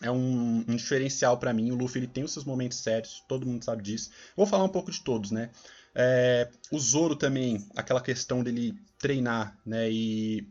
é 0.00 0.10
um, 0.10 0.64
um 0.68 0.76
diferencial 0.76 1.38
para 1.38 1.52
mim. 1.52 1.70
O 1.70 1.74
Luffy 1.74 2.00
ele 2.00 2.06
tem 2.06 2.24
os 2.24 2.32
seus 2.32 2.44
momentos 2.44 2.78
sérios, 2.78 3.24
todo 3.28 3.46
mundo 3.46 3.64
sabe 3.64 3.82
disso. 3.82 4.10
Vou 4.36 4.46
falar 4.46 4.64
um 4.64 4.68
pouco 4.68 4.90
de 4.90 5.02
todos, 5.02 5.30
né? 5.30 5.50
É, 5.94 6.48
o 6.70 6.78
Zoro 6.78 7.16
também, 7.16 7.66
aquela 7.74 8.00
questão 8.00 8.42
dele 8.44 8.74
treinar, 8.98 9.58
né? 9.66 9.90
E 9.90 10.46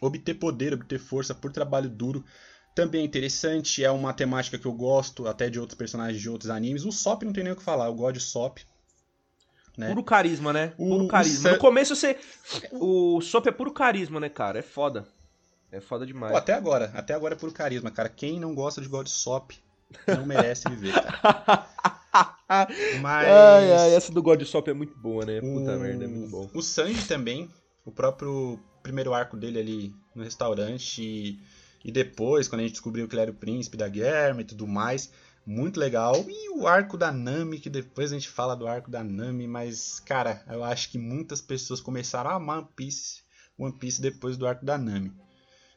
obter 0.00 0.34
poder, 0.34 0.72
obter 0.72 0.98
força 0.98 1.34
por 1.34 1.52
trabalho 1.52 1.90
duro 1.90 2.24
também 2.74 3.02
é 3.02 3.04
interessante, 3.04 3.84
é 3.84 3.90
uma 3.90 4.12
temática 4.12 4.58
que 4.58 4.66
eu 4.66 4.72
gosto 4.72 5.26
até 5.26 5.50
de 5.50 5.60
outros 5.60 5.76
personagens 5.76 6.20
de 6.20 6.28
outros 6.28 6.50
animes. 6.50 6.84
O 6.84 6.92
Sop 6.92 7.22
não 7.22 7.32
tem 7.32 7.44
nem 7.44 7.52
o 7.52 7.56
que 7.56 7.62
falar, 7.62 7.86
eu 7.86 7.94
gosto 7.94 8.14
de 8.14 8.20
Sop. 8.20 8.58
Né? 9.76 9.88
Puro 9.88 10.04
carisma, 10.04 10.52
né? 10.52 10.72
O, 10.76 10.88
puro 10.88 11.08
carisma. 11.08 11.50
O 11.50 11.52
No 11.52 11.58
começo 11.58 11.96
você. 11.96 12.18
O 12.72 13.20
Sop 13.20 13.46
é 13.46 13.52
puro 13.52 13.72
carisma, 13.72 14.20
né, 14.20 14.28
cara? 14.28 14.58
É 14.58 14.62
foda. 14.62 15.06
É 15.70 15.80
foda 15.80 16.06
demais. 16.06 16.32
Pô, 16.32 16.38
até 16.38 16.52
agora. 16.52 16.90
Até 16.94 17.14
agora 17.14 17.34
é 17.34 17.38
puro 17.38 17.52
carisma, 17.52 17.90
cara. 17.90 18.08
Quem 18.08 18.38
não 18.38 18.54
gosta 18.54 18.80
de 18.80 18.88
God 18.88 19.06
Sop 19.06 19.52
não 20.06 20.26
merece 20.26 20.68
viver, 20.68 20.92
cara. 20.92 21.66
Mas. 23.00 23.28
Ai, 23.28 23.72
ai, 23.72 23.94
essa 23.94 24.12
do 24.12 24.22
God 24.22 24.42
Sop 24.42 24.68
é 24.68 24.74
muito 24.74 24.94
boa, 24.98 25.24
né? 25.24 25.40
Puta 25.40 25.76
o... 25.76 25.80
merda, 25.80 26.04
é 26.04 26.08
muito 26.08 26.30
bom. 26.30 26.50
O 26.52 26.60
Sanji 26.60 27.06
também. 27.08 27.50
O 27.84 27.90
próprio 27.90 28.60
primeiro 28.82 29.14
arco 29.14 29.36
dele 29.36 29.58
ali 29.58 29.94
no 30.14 30.22
restaurante. 30.22 31.38
E, 31.84 31.90
depois, 31.90 32.48
quando 32.48 32.60
a 32.60 32.64
gente 32.64 32.72
descobriu 32.72 33.08
que 33.08 33.14
ele 33.14 33.22
era 33.22 33.30
o 33.30 33.34
príncipe 33.34 33.76
da 33.76 33.88
guerra 33.88 34.40
e 34.40 34.44
tudo 34.44 34.66
mais 34.66 35.10
muito 35.46 35.78
legal. 35.78 36.24
E 36.28 36.50
o 36.50 36.66
arco 36.66 36.96
da 36.96 37.12
Nami, 37.12 37.58
que 37.58 37.70
depois 37.70 38.12
a 38.12 38.14
gente 38.14 38.28
fala 38.28 38.54
do 38.54 38.66
arco 38.66 38.90
da 38.90 39.02
Nami, 39.02 39.46
mas, 39.46 40.00
cara, 40.00 40.42
eu 40.48 40.64
acho 40.64 40.90
que 40.90 40.98
muitas 40.98 41.40
pessoas 41.40 41.80
começaram 41.80 42.30
a 42.30 42.34
amar 42.34 42.58
One 42.58 42.68
Piece, 42.74 43.22
One 43.58 43.72
Piece 43.72 44.00
depois 44.00 44.36
do 44.36 44.46
arco 44.46 44.64
da 44.64 44.78
Nami. 44.78 45.12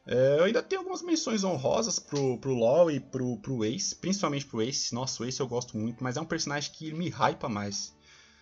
É, 0.08 0.40
eu 0.40 0.44
ainda 0.44 0.62
tenho 0.62 0.82
algumas 0.82 1.02
menções 1.02 1.44
honrosas 1.44 1.98
pro, 1.98 2.38
pro 2.38 2.54
LoL 2.54 2.92
e 2.92 3.00
pro, 3.00 3.38
pro 3.38 3.66
Ace, 3.66 3.96
principalmente 3.96 4.46
pro 4.46 4.62
Ace. 4.62 4.94
Nossa, 4.94 5.24
o 5.24 5.26
Ace 5.26 5.40
eu 5.40 5.48
gosto 5.48 5.78
muito, 5.78 6.04
mas 6.04 6.16
é 6.16 6.22
um 6.22 6.26
personagem 6.26 6.72
que 6.72 6.94
me 6.94 7.10
hypa 7.10 7.50
mais, 7.50 7.94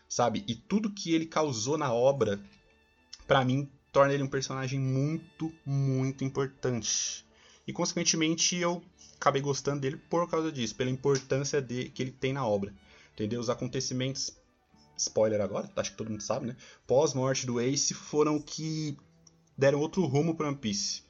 sabe? 0.10 0.44
E 0.46 0.56
tudo 0.56 0.92
que 0.92 1.14
ele 1.14 1.26
causou 1.26 1.78
na 1.78 1.94
obra, 1.94 2.38
para 3.26 3.46
mim, 3.46 3.72
torna 3.94 4.14
ele 4.14 4.24
um 4.24 4.28
personagem 4.28 4.78
muito, 4.78 5.54
muito 5.66 6.26
importante. 6.26 7.26
E, 7.68 7.74
consequentemente, 7.74 8.58
eu 8.58 8.84
acabei 9.16 9.42
gostando 9.42 9.82
dele 9.82 9.98
por 10.10 10.30
causa 10.30 10.52
disso, 10.52 10.76
pela 10.76 10.90
importância 10.90 11.62
de, 11.62 11.90
que 11.90 12.04
ele 12.04 12.12
tem 12.12 12.34
na 12.34 12.46
obra. 12.46 12.74
Entendeu? 13.14 13.40
Os 13.40 13.50
acontecimentos, 13.50 14.36
spoiler 14.98 15.40
agora, 15.40 15.70
acho 15.76 15.92
que 15.92 15.98
todo 15.98 16.10
mundo 16.10 16.24
sabe, 16.24 16.48
né? 16.48 16.58
Pós-morte 16.86 17.46
do 17.46 17.62
Ace 17.62 17.94
foram 17.94 18.40
que 18.40 18.98
deram 19.58 19.80
outro 19.80 20.06
rumo 20.06 20.36
para 20.36 20.48
One 20.48 20.58
Piece. 20.58 21.04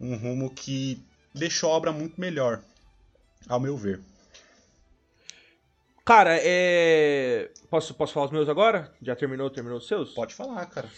Um 0.00 0.16
rumo 0.16 0.50
que 0.50 1.02
deixou 1.34 1.70
a 1.70 1.74
obra 1.74 1.92
muito 1.92 2.20
melhor, 2.20 2.62
ao 3.48 3.60
meu 3.60 3.76
ver. 3.76 4.00
Cara, 6.04 6.38
é. 6.40 7.50
Posso, 7.68 7.92
posso 7.92 8.14
falar 8.14 8.26
os 8.26 8.32
meus 8.32 8.48
agora? 8.48 8.90
Já 9.02 9.14
terminou, 9.14 9.50
terminou 9.50 9.76
os 9.76 9.86
seus? 9.86 10.14
Pode 10.14 10.34
falar, 10.34 10.64
cara. 10.66 10.88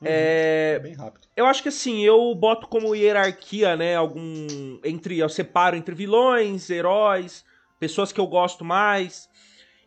Uhum. 0.00 0.08
É... 0.08 0.74
é... 0.76 0.78
bem 0.78 0.94
rápido. 0.94 1.26
Eu 1.36 1.46
acho 1.46 1.62
que 1.62 1.68
assim, 1.68 2.04
eu 2.04 2.34
boto 2.34 2.68
como 2.68 2.94
hierarquia, 2.94 3.76
né, 3.76 3.96
algum 3.96 4.46
entre 4.84 5.18
eu 5.18 5.28
separo 5.28 5.76
entre 5.76 5.94
vilões, 5.94 6.68
heróis, 6.70 7.44
pessoas 7.78 8.12
que 8.12 8.20
eu 8.20 8.26
gosto 8.26 8.64
mais 8.64 9.28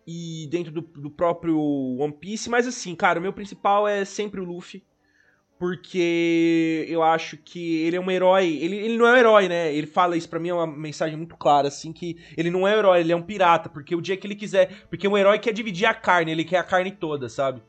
e 0.08 0.48
dentro 0.50 0.72
do, 0.72 0.82
do 0.82 1.12
próprio 1.12 1.60
One 2.00 2.14
Piece, 2.14 2.50
mas 2.50 2.66
assim, 2.66 2.96
cara, 2.96 3.20
o 3.20 3.22
meu 3.22 3.32
principal 3.32 3.88
é 3.88 4.04
sempre 4.04 4.42
o 4.42 4.44
Luffy. 4.44 4.84
Porque 5.60 6.86
eu 6.88 7.04
acho 7.04 7.36
que 7.36 7.82
ele 7.84 7.98
é 7.98 8.00
um 8.00 8.10
herói. 8.10 8.48
Ele, 8.62 8.78
ele 8.78 8.98
não 8.98 9.06
é 9.06 9.12
um 9.12 9.18
herói, 9.18 9.50
né? 9.50 9.76
Ele 9.76 9.88
fala 9.88 10.16
isso 10.16 10.30
pra 10.30 10.40
mim, 10.40 10.48
é 10.48 10.54
uma 10.54 10.66
mensagem 10.66 11.18
muito 11.18 11.36
clara, 11.36 11.68
assim, 11.68 11.92
que 11.92 12.18
ele 12.38 12.50
não 12.50 12.66
é 12.66 12.74
um 12.74 12.78
herói, 12.78 13.02
ele 13.02 13.12
é 13.12 13.16
um 13.16 13.22
pirata. 13.22 13.68
Porque 13.68 13.94
o 13.94 14.02
dia 14.02 14.16
que 14.16 14.26
ele 14.26 14.36
quiser. 14.36 14.88
Porque 14.90 15.06
um 15.06 15.18
herói 15.18 15.38
quer 15.38 15.52
dividir 15.52 15.86
a 15.86 15.94
carne, 15.94 16.32
ele 16.32 16.46
quer 16.46 16.60
a 16.60 16.64
carne 16.64 16.94
toda, 16.94 17.28
sabe? 17.28 17.62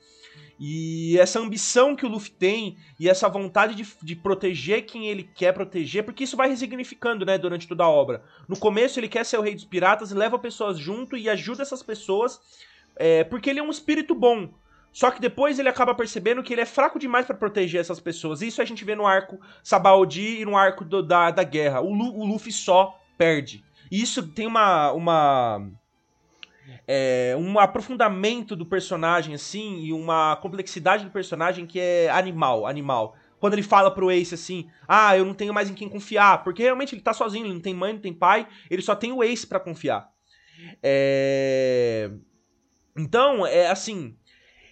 E 0.63 1.19
essa 1.19 1.41
ambição 1.41 1.97
que 1.97 2.05
o 2.05 2.09
Luffy 2.09 2.31
tem 2.31 2.77
e 2.99 3.09
essa 3.09 3.27
vontade 3.31 3.75
de, 3.75 3.89
de, 4.03 4.15
proteger 4.15 4.85
quem 4.85 5.07
ele 5.07 5.23
quer 5.23 5.55
proteger, 5.55 6.05
porque 6.05 6.25
isso 6.25 6.37
vai 6.37 6.51
resignificando, 6.51 7.25
né, 7.25 7.39
durante 7.39 7.67
toda 7.67 7.85
a 7.85 7.89
obra. 7.89 8.23
No 8.47 8.59
começo 8.59 9.01
ele 9.01 9.09
quer 9.09 9.25
ser 9.25 9.39
o 9.39 9.41
rei 9.41 9.55
dos 9.55 9.65
piratas 9.65 10.11
leva 10.11 10.39
pessoas 10.39 10.79
junto 10.79 11.17
e 11.17 11.31
ajuda 11.31 11.63
essas 11.63 11.83
pessoas, 11.83 12.39
é, 12.95 13.25
porque 13.25 13.49
ele 13.49 13.59
é 13.59 13.63
um 13.63 13.71
espírito 13.71 14.15
bom. 14.15 14.51
Só 14.93 15.11
que 15.11 15.19
depois 15.19 15.59
ele 15.59 15.69
acaba 15.69 15.95
percebendo 15.95 16.43
que 16.43 16.53
ele 16.53 16.61
é 16.61 16.67
fraco 16.67 16.99
demais 16.99 17.25
para 17.25 17.37
proteger 17.37 17.81
essas 17.81 17.99
pessoas. 17.99 18.43
Isso 18.43 18.61
a 18.61 18.65
gente 18.67 18.85
vê 18.85 18.95
no 18.95 19.07
arco 19.07 19.41
Sabaody 19.63 20.43
e 20.43 20.45
no 20.45 20.59
arco 20.59 20.85
do, 20.85 21.03
da, 21.03 21.31
da 21.31 21.43
guerra. 21.43 21.81
O, 21.81 21.95
Lu, 21.95 22.19
o 22.19 22.27
Luffy 22.27 22.53
só 22.53 22.99
perde. 23.17 23.65
E 23.91 24.03
isso 24.03 24.29
tem 24.29 24.47
uma, 24.47 24.93
uma 24.93 25.71
é, 26.87 27.35
um 27.39 27.59
aprofundamento 27.59 28.55
do 28.57 28.67
personagem, 28.67 29.35
assim, 29.35 29.81
e 29.81 29.93
uma 29.93 30.37
complexidade 30.37 31.05
do 31.05 31.11
personagem 31.11 31.67
que 31.67 31.79
é 31.79 32.11
animal, 32.11 32.67
animal. 32.67 33.17
Quando 33.39 33.55
ele 33.55 33.63
fala 33.63 33.91
pro 33.91 34.11
Ace 34.11 34.35
assim, 34.35 34.69
ah, 34.87 35.17
eu 35.17 35.25
não 35.25 35.33
tenho 35.33 35.55
mais 35.55 35.71
em 35.71 35.75
quem 35.75 35.89
confiar, 35.89 36.45
porque 36.45 36.63
realmente 36.63 36.95
ele 36.95 37.01
tá 37.03 37.15
sozinho, 37.15 37.47
ele 37.47 37.55
não 37.55 37.61
tem 37.61 37.73
mãe, 37.73 37.95
não 37.95 38.01
tem 38.01 38.13
pai, 38.13 38.47
ele 38.71 38.83
só 38.83 38.95
tem 38.95 39.13
o 39.13 39.25
Ace 39.25 39.47
para 39.47 39.59
confiar. 39.59 40.11
É... 40.83 42.11
Então, 42.97 43.47
é 43.47 43.69
assim, 43.69 44.15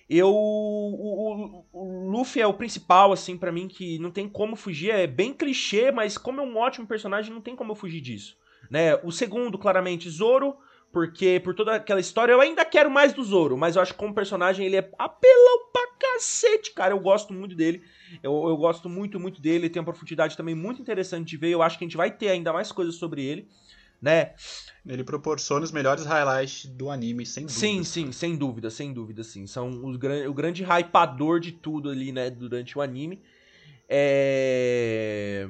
eu 0.08 0.28
o, 0.28 1.64
o, 1.72 1.80
o, 1.80 2.10
Luffy 2.10 2.42
é 2.42 2.46
o 2.46 2.54
principal 2.54 3.12
assim 3.12 3.36
para 3.36 3.52
mim 3.52 3.68
que 3.68 3.98
não 3.98 4.10
tem 4.10 4.28
como 4.28 4.56
fugir, 4.56 4.90
é 4.90 5.06
bem 5.06 5.32
clichê, 5.32 5.90
mas 5.90 6.18
como 6.18 6.40
é 6.40 6.44
um 6.44 6.56
ótimo 6.56 6.86
personagem, 6.86 7.32
não 7.32 7.40
tem 7.40 7.56
como 7.56 7.72
eu 7.72 7.76
fugir 7.76 8.00
disso, 8.00 8.36
né? 8.70 8.96
O 8.96 9.10
segundo, 9.10 9.58
claramente, 9.58 10.10
Zoro, 10.10 10.56
porque 10.98 11.38
por 11.38 11.54
toda 11.54 11.76
aquela 11.76 12.00
história 12.00 12.32
eu 12.32 12.40
ainda 12.40 12.64
quero 12.64 12.90
mais 12.90 13.12
do 13.12 13.22
Zoro, 13.22 13.56
mas 13.56 13.76
eu 13.76 13.82
acho 13.82 13.92
que 13.92 13.98
como 14.00 14.12
personagem 14.12 14.66
ele 14.66 14.74
é 14.74 14.90
apelão 14.98 15.70
pra 15.72 15.86
cacete, 15.96 16.72
cara. 16.72 16.92
Eu 16.92 16.98
gosto 16.98 17.32
muito 17.32 17.54
dele. 17.54 17.84
Eu, 18.20 18.32
eu 18.48 18.56
gosto 18.56 18.88
muito, 18.88 19.20
muito 19.20 19.40
dele. 19.40 19.66
Ele 19.66 19.70
tem 19.70 19.78
uma 19.78 19.84
profundidade 19.84 20.36
também 20.36 20.56
muito 20.56 20.82
interessante 20.82 21.28
de 21.28 21.36
ver. 21.36 21.50
Eu 21.50 21.62
acho 21.62 21.78
que 21.78 21.84
a 21.84 21.86
gente 21.86 21.96
vai 21.96 22.10
ter 22.10 22.30
ainda 22.30 22.52
mais 22.52 22.72
coisas 22.72 22.96
sobre 22.96 23.24
ele, 23.24 23.46
né? 24.02 24.32
Ele 24.84 25.04
proporciona 25.04 25.64
os 25.64 25.70
melhores 25.70 26.04
highlights 26.04 26.66
do 26.66 26.90
anime, 26.90 27.24
sem 27.24 27.44
dúvida. 27.44 27.60
Sim, 27.60 27.84
sim, 27.84 28.10
sem 28.10 28.36
dúvida, 28.36 28.68
sem 28.68 28.92
dúvida, 28.92 29.22
sim. 29.22 29.46
São 29.46 29.68
os, 29.68 29.94
o 30.26 30.34
grande 30.34 30.64
hypador 30.64 31.38
de 31.38 31.52
tudo 31.52 31.90
ali, 31.90 32.10
né, 32.10 32.28
durante 32.28 32.76
o 32.76 32.80
anime. 32.82 33.22
É... 33.88 35.46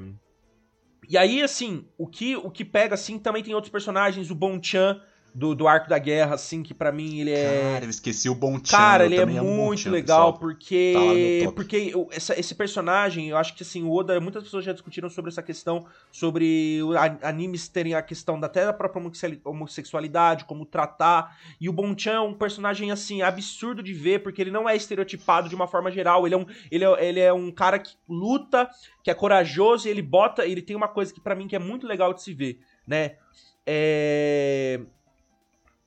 E 1.09 1.17
aí, 1.17 1.41
assim, 1.41 1.87
o 1.97 2.05
que, 2.05 2.35
o 2.35 2.51
que 2.51 2.63
pega, 2.63 2.93
assim, 2.93 3.17
também 3.17 3.41
tem 3.41 3.55
outros 3.55 3.71
personagens, 3.71 4.29
o 4.29 4.35
Bonchan, 4.35 5.01
do, 5.33 5.55
do 5.55 5.67
arco 5.67 5.89
da 5.89 5.97
guerra, 5.97 6.35
assim, 6.35 6.61
que 6.61 6.73
para 6.73 6.91
mim 6.91 7.19
ele 7.19 7.31
é. 7.31 7.71
Cara, 7.73 7.85
eu 7.85 7.89
esqueci 7.89 8.29
o 8.29 8.35
Bon 8.35 8.59
Cara, 8.59 9.05
ele 9.05 9.15
é 9.15 9.25
muito 9.25 9.89
legal, 9.89 10.33
pessoal. 10.33 10.39
porque. 10.39 11.41
Tá 11.45 11.51
porque 11.51 11.93
essa, 12.11 12.39
esse 12.39 12.53
personagem, 12.55 13.29
eu 13.29 13.37
acho 13.37 13.55
que 13.55 13.63
assim, 13.63 13.83
o 13.83 13.91
Oda, 13.91 14.19
muitas 14.19 14.43
pessoas 14.43 14.65
já 14.65 14.73
discutiram 14.73 15.09
sobre 15.09 15.29
essa 15.29 15.41
questão, 15.41 15.85
sobre 16.11 16.79
animes 17.21 17.67
terem 17.67 17.93
a 17.93 18.01
questão 18.01 18.39
da 18.39 18.49
até 18.49 18.65
da 18.65 18.73
própria 18.73 19.01
homossexualidade, 19.45 20.45
como 20.45 20.65
tratar. 20.65 21.37
E 21.61 21.69
o 21.69 21.73
Bon 21.73 21.95
Chan 21.97 22.13
é 22.13 22.19
um 22.19 22.33
personagem, 22.33 22.91
assim, 22.91 23.21
absurdo 23.21 23.83
de 23.83 23.93
ver, 23.93 24.23
porque 24.23 24.41
ele 24.41 24.51
não 24.51 24.67
é 24.67 24.75
estereotipado 24.75 25.47
de 25.47 25.55
uma 25.55 25.67
forma 25.67 25.91
geral. 25.91 26.25
Ele 26.25 26.35
é 26.35 26.37
um, 26.37 26.45
ele 26.71 26.83
é, 26.83 27.07
ele 27.07 27.19
é 27.19 27.31
um 27.31 27.51
cara 27.51 27.79
que 27.79 27.95
luta, 28.07 28.69
que 29.03 29.11
é 29.11 29.13
corajoso, 29.13 29.87
e 29.87 29.91
ele 29.91 30.01
bota. 30.01 30.45
Ele 30.45 30.61
tem 30.61 30.75
uma 30.75 30.87
coisa 30.87 31.13
que 31.13 31.21
para 31.21 31.35
mim 31.35 31.47
que 31.47 31.55
é 31.55 31.59
muito 31.59 31.87
legal 31.87 32.13
de 32.13 32.21
se 32.21 32.33
ver, 32.33 32.59
né? 32.85 33.17
É 33.65 34.81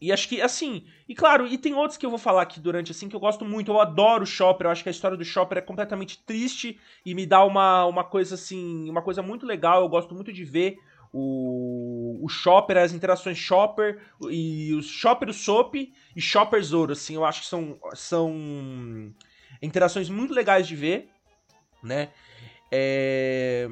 e 0.02 0.10
acho 0.10 0.28
que, 0.28 0.42
assim, 0.42 0.84
e 1.08 1.14
claro, 1.14 1.46
e 1.46 1.56
tem 1.56 1.74
outros 1.74 1.96
que 1.96 2.04
eu 2.04 2.10
vou 2.10 2.18
falar 2.18 2.42
aqui 2.42 2.58
durante, 2.58 2.90
assim, 2.90 3.08
que 3.08 3.14
eu 3.14 3.20
gosto 3.20 3.44
muito. 3.44 3.70
Eu 3.70 3.80
adoro 3.80 4.24
o 4.24 4.26
Chopper, 4.26 4.66
eu 4.66 4.72
acho 4.72 4.82
que 4.82 4.88
a 4.88 4.90
história 4.90 5.16
do 5.16 5.24
Chopper 5.24 5.58
é 5.58 5.60
completamente 5.60 6.20
triste 6.26 6.76
e 7.06 7.14
me 7.14 7.24
dá 7.24 7.44
uma, 7.44 7.86
uma 7.86 8.02
coisa, 8.02 8.34
assim, 8.34 8.90
uma 8.90 9.00
coisa 9.00 9.22
muito 9.22 9.46
legal. 9.46 9.80
Eu 9.80 9.88
gosto 9.88 10.12
muito 10.12 10.32
de 10.32 10.44
ver 10.44 10.76
o, 11.12 12.18
o 12.20 12.28
Chopper, 12.28 12.78
as 12.78 12.92
interações 12.92 13.38
Chopper 13.38 14.02
e 14.28 14.74
os 14.74 14.86
Chopper, 14.86 15.28
o 15.28 15.32
Soap 15.32 15.76
e 15.76 16.20
Chopper 16.20 16.60
Zoro, 16.64 16.90
assim, 16.94 17.14
eu 17.14 17.24
acho 17.24 17.42
que 17.42 17.46
são, 17.46 17.78
são 17.94 19.14
interações 19.62 20.10
muito 20.10 20.34
legais 20.34 20.66
de 20.66 20.74
ver, 20.74 21.10
né? 21.80 22.10
É... 22.72 23.68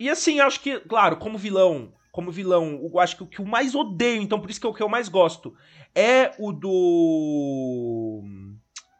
E 0.00 0.08
assim, 0.08 0.40
acho 0.40 0.60
que, 0.60 0.80
claro, 0.80 1.18
como 1.18 1.36
vilão, 1.36 1.92
como 2.18 2.32
vilão, 2.32 2.80
eu 2.82 2.98
acho 2.98 3.16
que 3.16 3.22
o 3.22 3.26
que 3.28 3.38
eu 3.38 3.44
mais 3.44 3.76
odeio, 3.76 4.20
então 4.20 4.40
por 4.40 4.50
isso 4.50 4.60
que 4.60 4.66
é 4.66 4.68
o 4.68 4.74
que 4.74 4.82
eu 4.82 4.88
mais 4.88 5.08
gosto, 5.08 5.54
é 5.94 6.32
o 6.36 6.50
do. 6.50 8.24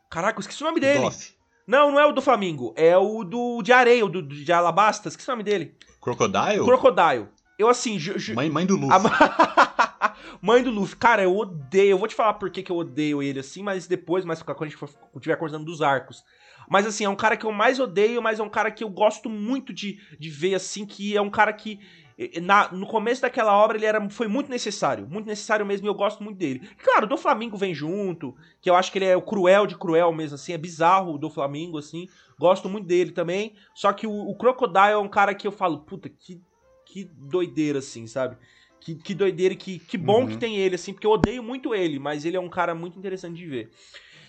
Caraca, 0.08 0.38
eu 0.38 0.40
esqueci 0.40 0.62
o 0.62 0.66
nome 0.66 0.78
dele. 0.78 1.00
Doff. 1.00 1.34
Não, 1.66 1.90
não 1.90 1.98
é 1.98 2.06
o 2.06 2.12
do 2.12 2.22
Flamengo. 2.22 2.72
É 2.76 2.96
o 2.96 3.24
do 3.24 3.60
de 3.60 3.72
areia, 3.72 4.06
o 4.06 4.08
do, 4.08 4.22
de 4.22 4.52
Alabasta. 4.52 5.08
Esqueci 5.08 5.28
o 5.28 5.32
nome 5.32 5.42
dele. 5.42 5.74
Crocodile? 6.00 6.64
Crocodile. 6.64 7.26
Eu 7.58 7.68
assim. 7.68 7.98
Mãe, 8.36 8.48
mãe 8.48 8.64
do 8.64 8.76
Luffy. 8.76 8.94
A... 8.94 10.14
Mãe 10.40 10.62
do 10.62 10.70
Luffy. 10.70 10.94
Cara, 10.94 11.24
eu 11.24 11.36
odeio. 11.36 11.90
Eu 11.90 11.98
vou 11.98 12.06
te 12.06 12.14
falar 12.14 12.34
por 12.34 12.48
que, 12.50 12.62
que 12.62 12.70
eu 12.70 12.76
odeio 12.76 13.20
ele 13.20 13.40
assim, 13.40 13.64
mas 13.64 13.88
depois, 13.88 14.24
mas 14.24 14.40
quando 14.44 14.62
a 14.62 14.66
gente 14.66 14.76
for, 14.76 14.88
estiver 15.16 15.34
conversando 15.34 15.64
dos 15.64 15.82
arcos. 15.82 16.22
Mas 16.70 16.86
assim, 16.86 17.04
é 17.04 17.08
um 17.08 17.16
cara 17.16 17.36
que 17.36 17.46
eu 17.46 17.50
mais 17.50 17.80
odeio, 17.80 18.22
mas 18.22 18.38
é 18.38 18.42
um 18.44 18.48
cara 18.48 18.70
que 18.70 18.84
eu 18.84 18.88
gosto 18.88 19.28
muito 19.28 19.72
de, 19.72 19.98
de 20.20 20.30
ver, 20.30 20.54
assim, 20.54 20.86
que 20.86 21.16
é 21.16 21.20
um 21.20 21.30
cara 21.30 21.52
que. 21.52 21.80
Na, 22.42 22.72
no 22.72 22.84
começo 22.84 23.22
daquela 23.22 23.56
obra 23.56 23.76
ele 23.76 23.86
era, 23.86 24.10
foi 24.10 24.26
muito 24.26 24.50
necessário, 24.50 25.06
muito 25.08 25.26
necessário 25.26 25.64
mesmo 25.64 25.86
e 25.86 25.88
eu 25.88 25.94
gosto 25.94 26.22
muito 26.22 26.36
dele. 26.36 26.68
Claro, 26.82 27.06
do 27.06 27.16
Flamengo 27.16 27.56
vem 27.56 27.72
junto, 27.72 28.34
que 28.60 28.68
eu 28.68 28.74
acho 28.74 28.90
que 28.90 28.98
ele 28.98 29.04
é 29.04 29.16
o 29.16 29.22
cruel 29.22 29.68
de 29.68 29.76
cruel 29.76 30.12
mesmo, 30.12 30.34
assim, 30.34 30.52
é 30.52 30.58
bizarro 30.58 31.14
o 31.14 31.18
do 31.18 31.30
Flamengo, 31.30 31.78
assim, 31.78 32.08
gosto 32.36 32.68
muito 32.68 32.88
dele 32.88 33.12
também. 33.12 33.54
Só 33.72 33.92
que 33.92 34.04
o, 34.04 34.12
o 34.12 34.34
Crocodile 34.36 34.92
é 34.94 34.98
um 34.98 35.08
cara 35.08 35.32
que 35.32 35.46
eu 35.46 35.52
falo, 35.52 35.78
puta, 35.78 36.08
que, 36.08 36.40
que 36.84 37.04
doideira, 37.04 37.78
assim, 37.78 38.06
sabe? 38.08 38.36
Que, 38.80 38.96
que 38.96 39.14
doideira, 39.14 39.54
que, 39.54 39.78
que 39.78 39.96
bom 39.96 40.22
uhum. 40.22 40.26
que 40.26 40.36
tem 40.36 40.56
ele, 40.56 40.74
assim, 40.74 40.92
porque 40.92 41.06
eu 41.06 41.12
odeio 41.12 41.42
muito 41.42 41.72
ele, 41.72 42.00
mas 42.00 42.24
ele 42.24 42.36
é 42.36 42.40
um 42.40 42.48
cara 42.48 42.74
muito 42.74 42.98
interessante 42.98 43.36
de 43.36 43.46
ver. 43.46 43.70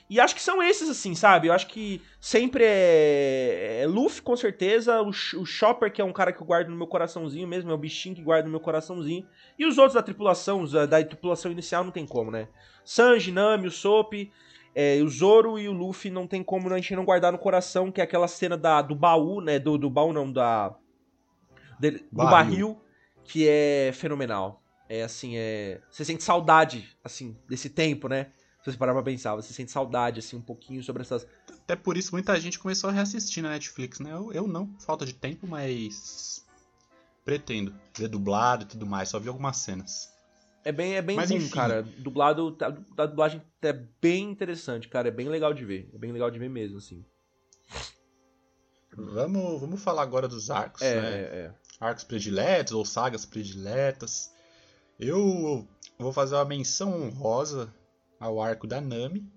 E 0.10 0.20
acho 0.20 0.34
que 0.34 0.42
são 0.42 0.62
esses, 0.63 0.89
assim, 0.89 1.13
sabe? 1.13 1.48
Eu 1.48 1.54
acho 1.54 1.68
que 1.68 2.01
sempre 2.20 2.63
é, 2.66 3.82
é 3.84 3.88
Luffy, 3.88 4.24
com 4.24 4.36
certeza. 4.36 5.01
O, 5.04 5.10
o 5.10 5.46
Chopper, 5.46 5.94
que 5.94 6.01
é 6.01 6.04
um 6.04 6.12
cara 6.12 6.34
que 6.34 6.42
eu 6.42 6.48
guardo 6.48 6.70
no 6.70 6.75
meu 6.75 6.88
coraçãozinho 6.88 7.48
mesmo, 7.48 7.70
é 7.70 7.74
o 7.74 7.78
bichinho 7.78 8.16
que 8.16 8.24
guardo 8.24 8.46
no 8.46 8.51
meu 8.51 8.60
coraçãozinho. 8.60 9.28
E 9.58 9.68
os 9.68 9.78
outros 9.78 9.94
da 9.94 10.01
tripulação, 10.01 10.66
da, 10.66 10.88
da 10.88 11.04
tripulação 11.04 11.51
inicial, 11.51 11.84
não 11.84 11.92
tem 11.92 12.08
como, 12.08 12.32
né? 12.32 12.48
Sanji, 12.84 13.32
Nami, 13.32 13.68
o 13.68 13.72
Soap, 13.72 14.13
é, 14.74 15.00
o 15.04 15.08
Zoro 15.08 15.60
e 15.60 15.70
o 15.70 15.74
Luffy 15.74 16.10
não 16.10 16.25
tem 16.25 16.44
como 16.44 16.74
a 16.74 16.78
gente 16.78 16.96
não 16.96 17.06
guardar 17.06 17.32
no 17.32 17.38
coração, 17.38 17.92
que 17.92 18.01
é 18.01 18.04
aquela 18.04 18.28
cena 18.28 18.58
da, 18.58 18.82
do 18.82 18.96
baú, 18.96 19.42
né? 19.42 19.60
Do, 19.60 19.78
do 19.78 19.92
baú 19.92 20.12
não, 20.12 20.32
da. 20.32 20.75
De, 21.80 21.92
do 21.92 22.00
barril. 22.12 22.30
barril, 22.32 22.82
que 23.24 23.48
é 23.48 23.92
fenomenal. 23.94 24.63
É 24.89 25.04
assim, 25.04 25.38
é. 25.38 25.82
Você 25.92 26.04
sente 26.04 26.24
saudade, 26.24 26.98
assim, 27.04 27.38
desse 27.48 27.70
tempo, 27.70 28.10
né? 28.10 28.32
Se 28.62 28.72
você 28.72 28.78
parar 28.78 28.94
pra 28.94 29.04
pensar, 29.04 29.36
você 29.36 29.54
sente 29.54 29.72
saudade, 29.72 30.20
assim, 30.20 30.36
um 30.36 30.42
pouquinho 30.42 30.84
sobre 30.84 31.01
essas. 31.01 31.25
Até 31.50 31.75
por 31.75 31.96
isso 31.96 32.12
muita 32.12 32.39
gente 32.39 32.60
começou 32.60 32.89
a 32.89 32.94
reassistir 32.94 33.42
na 33.42 33.50
Netflix, 33.50 34.00
né? 34.00 34.12
Eu, 34.12 34.34
eu 34.34 34.48
não, 34.48 34.70
falta 34.80 35.06
de 35.06 35.13
tempo, 35.13 35.48
mas. 35.48 36.46
Pretendo 37.24 37.74
ver 37.98 38.08
dublado 38.10 38.63
e 38.63 38.68
tudo 38.68 38.86
mais, 38.86 39.10
só 39.10 39.20
vi 39.20 39.30
algumas 39.30 39.58
cenas. 39.58 40.12
É 40.63 40.72
bem, 40.72 40.96
é 40.96 41.01
bem 41.01 41.16
Mas, 41.16 41.30
bom, 41.30 41.38
enfim. 41.38 41.50
cara. 41.50 41.84
Dublado, 41.84 42.58
a, 42.62 43.04
a 43.04 43.06
dublagem 43.06 43.42
é 43.62 43.74
bem 43.74 44.30
interessante, 44.30 44.89
cara. 44.89 45.08
É 45.08 45.12
bem 45.12 45.30
legal 45.30 45.54
de 45.54 45.63
ver. 45.63 45.89
É 45.94 45.98
bem 45.98 46.12
legal 46.12 46.30
de 46.30 46.38
ver 46.38 46.50
mesmo, 46.50 46.78
assim. 46.78 47.04
Vamos, 48.96 49.62
vamos 49.62 49.82
falar 49.82 50.01
agora 50.01 50.28
dos 50.28 50.50
arcos, 50.50 50.82
é, 50.82 51.01
né? 51.01 51.12
É, 51.12 51.22
é. 51.22 51.54
Arcos 51.80 52.04
prediletos 52.04 52.74
ou 52.74 52.84
sagas 52.84 53.25
prediletas. 53.25 54.34
Eu 55.00 55.66
vou 55.98 56.12
fazer 56.12 56.36
uma 56.36 56.44
menção 56.44 57.04
honrosa 57.04 57.74
ao 58.20 58.42
arco 58.42 58.68
da 58.68 58.82
Nami, 58.82 59.32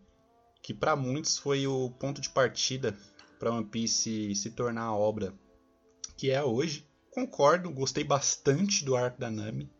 que 0.62 0.74
para 0.74 0.96
muitos 0.96 1.38
foi 1.38 1.66
o 1.66 1.90
ponto 1.90 2.20
de 2.20 2.30
partida 2.30 2.96
para 3.38 3.52
One 3.52 3.66
Piece 3.66 4.34
se 4.34 4.50
tornar 4.50 4.84
a 4.84 4.96
obra 4.96 5.34
que 6.16 6.30
é 6.30 6.42
hoje. 6.42 6.86
Concordo, 7.10 7.70
gostei 7.70 8.04
bastante 8.04 8.84
do 8.84 8.96
arco 8.96 9.20
da 9.20 9.30
Nami, 9.30 9.70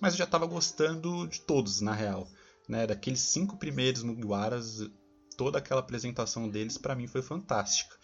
mas 0.00 0.14
eu 0.14 0.18
já 0.18 0.24
estava 0.24 0.46
gostando 0.46 1.26
de 1.26 1.40
todos, 1.40 1.80
na 1.80 1.92
real. 1.92 2.28
Né? 2.68 2.86
Daqueles 2.86 3.20
cinco 3.20 3.56
primeiros 3.56 4.02
Mugiwaras, 4.02 4.88
toda 5.36 5.58
aquela 5.58 5.80
apresentação 5.80 6.48
deles 6.48 6.78
para 6.78 6.94
mim 6.94 7.06
foi 7.06 7.22
fantástica. 7.22 7.96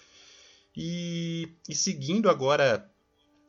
E, 0.77 1.57
e 1.69 1.75
seguindo 1.75 2.29
agora 2.29 2.91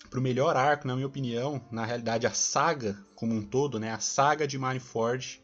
para 0.09 0.19
o 0.19 0.21
melhor 0.23 0.55
arco, 0.55 0.87
na 0.87 0.95
minha 0.95 1.07
opinião, 1.07 1.67
na 1.71 1.85
realidade 1.85 2.25
a 2.25 2.33
saga 2.33 2.97
como 3.15 3.33
um 3.33 3.43
todo, 3.43 3.79
né? 3.79 3.91
a 3.91 3.99
saga 3.99 4.47
de 4.47 4.57
Marineford, 4.57 5.43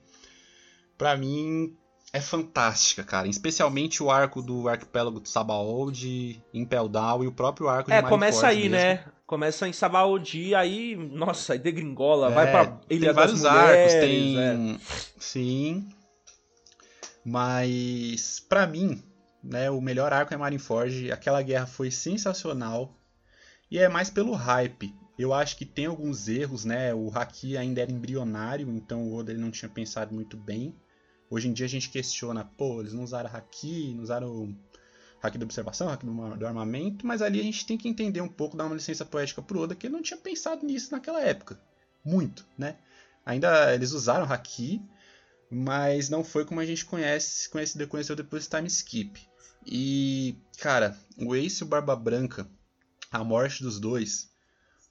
para 0.98 1.18
mim 1.18 1.76
é 2.12 2.22
fantástica, 2.22 3.04
cara. 3.04 3.28
Especialmente 3.28 4.04
o 4.04 4.12
arco 4.12 4.42
do 4.42 4.68
arquipélago 4.68 5.20
de 5.20 5.30
Sabaody, 5.30 6.44
Impel 6.54 6.88
Down 6.88 7.24
e 7.24 7.28
o 7.28 7.32
próprio 7.32 7.68
arco 7.68 7.92
é, 7.92 8.00
de 8.02 8.06
É, 8.06 8.10
começa 8.10 8.48
aí, 8.48 8.70
mesmo. 8.70 8.76
né? 8.76 9.06
Começa 9.26 9.68
em 9.68 9.74
Sabaody, 9.74 10.54
aí, 10.54 10.96
nossa, 10.96 11.54
aí 11.54 11.60
degringola, 11.60 12.30
é, 12.30 12.34
vai 12.36 12.52
pra 12.52 12.80
Ilha 12.90 13.08
tem 13.08 13.16
vários 13.16 13.40
Mulheres, 13.42 13.94
arcos, 13.94 14.08
tem... 14.08 14.40
É. 14.40 14.80
Sim. 15.18 15.90
Mas, 17.26 18.40
para 18.48 18.68
mim, 18.68 19.02
né, 19.44 19.72
o 19.72 19.82
melhor 19.82 20.14
arco 20.14 20.34
é 20.34 20.38
Marineford. 20.38 21.12
Aquela 21.12 21.42
guerra 21.42 21.66
foi 21.66 21.90
sensacional. 21.90 22.96
E 23.72 23.80
é 23.80 23.90
mais 23.90 24.10
pelo 24.10 24.34
hype. 24.34 24.94
Eu 25.18 25.34
acho 25.34 25.58
que 25.58 25.66
tem 25.66 25.86
alguns 25.86 26.28
erros, 26.28 26.66
né? 26.66 26.94
O 26.94 27.10
Haki 27.14 27.58
ainda 27.58 27.82
era 27.82 27.92
embrionário, 27.92 28.70
então 28.70 29.04
o 29.04 29.16
Oda 29.16 29.32
ele 29.32 29.42
não 29.42 29.52
tinha 29.52 29.70
pensado 29.70 30.14
muito 30.14 30.36
bem. 30.38 30.76
Hoje 31.34 31.48
em 31.48 31.54
dia 31.54 31.66
a 31.66 31.70
gente 31.70 31.90
questiona, 31.90 32.46
pô, 32.46 32.80
eles 32.80 32.94
não 32.94 33.04
usaram 33.04 33.28
haki, 33.28 33.92
não 33.96 34.04
usaram 34.04 34.56
haki 35.20 35.40
da 35.40 35.46
observação, 35.46 35.90
haki 35.90 36.06
do 36.06 36.46
armamento, 36.46 37.08
mas 37.08 37.24
ali 37.24 37.40
a 37.40 37.44
gente 37.44 37.66
tem 37.66 37.76
que 37.76 37.90
entender 37.90 38.22
um 38.22 38.28
pouco, 38.28 38.56
dar 38.56 38.68
uma 38.68 38.76
licença 38.76 39.04
poética 39.04 39.42
pro 39.42 39.62
Oda, 39.62 39.74
que 39.74 39.88
ele 39.88 39.96
não 39.96 40.04
tinha 40.04 40.20
pensado 40.20 40.64
nisso 40.64 40.92
naquela 40.92 41.24
época. 41.24 41.60
Muito, 42.06 42.46
né? 42.56 42.78
Ainda 43.26 43.74
eles 43.74 43.94
usaram 43.94 44.32
haki, 44.32 44.80
mas 45.50 46.08
não 46.08 46.24
foi 46.24 46.46
como 46.46 46.60
a 46.60 46.66
gente 46.68 46.86
conhece, 46.86 47.50
conhece, 47.50 47.84
conheceu 47.88 48.16
depois 48.16 48.46
do 48.46 48.56
time 48.56 48.68
skip. 48.68 49.20
E, 49.66 50.38
cara, 50.60 50.96
o 51.18 51.34
Ace 51.34 51.64
e 51.64 51.66
o 51.66 51.68
Barba 51.68 51.96
Branca, 51.96 52.48
a 53.10 53.24
morte 53.24 53.64
dos 53.64 53.80
dois, 53.80 54.30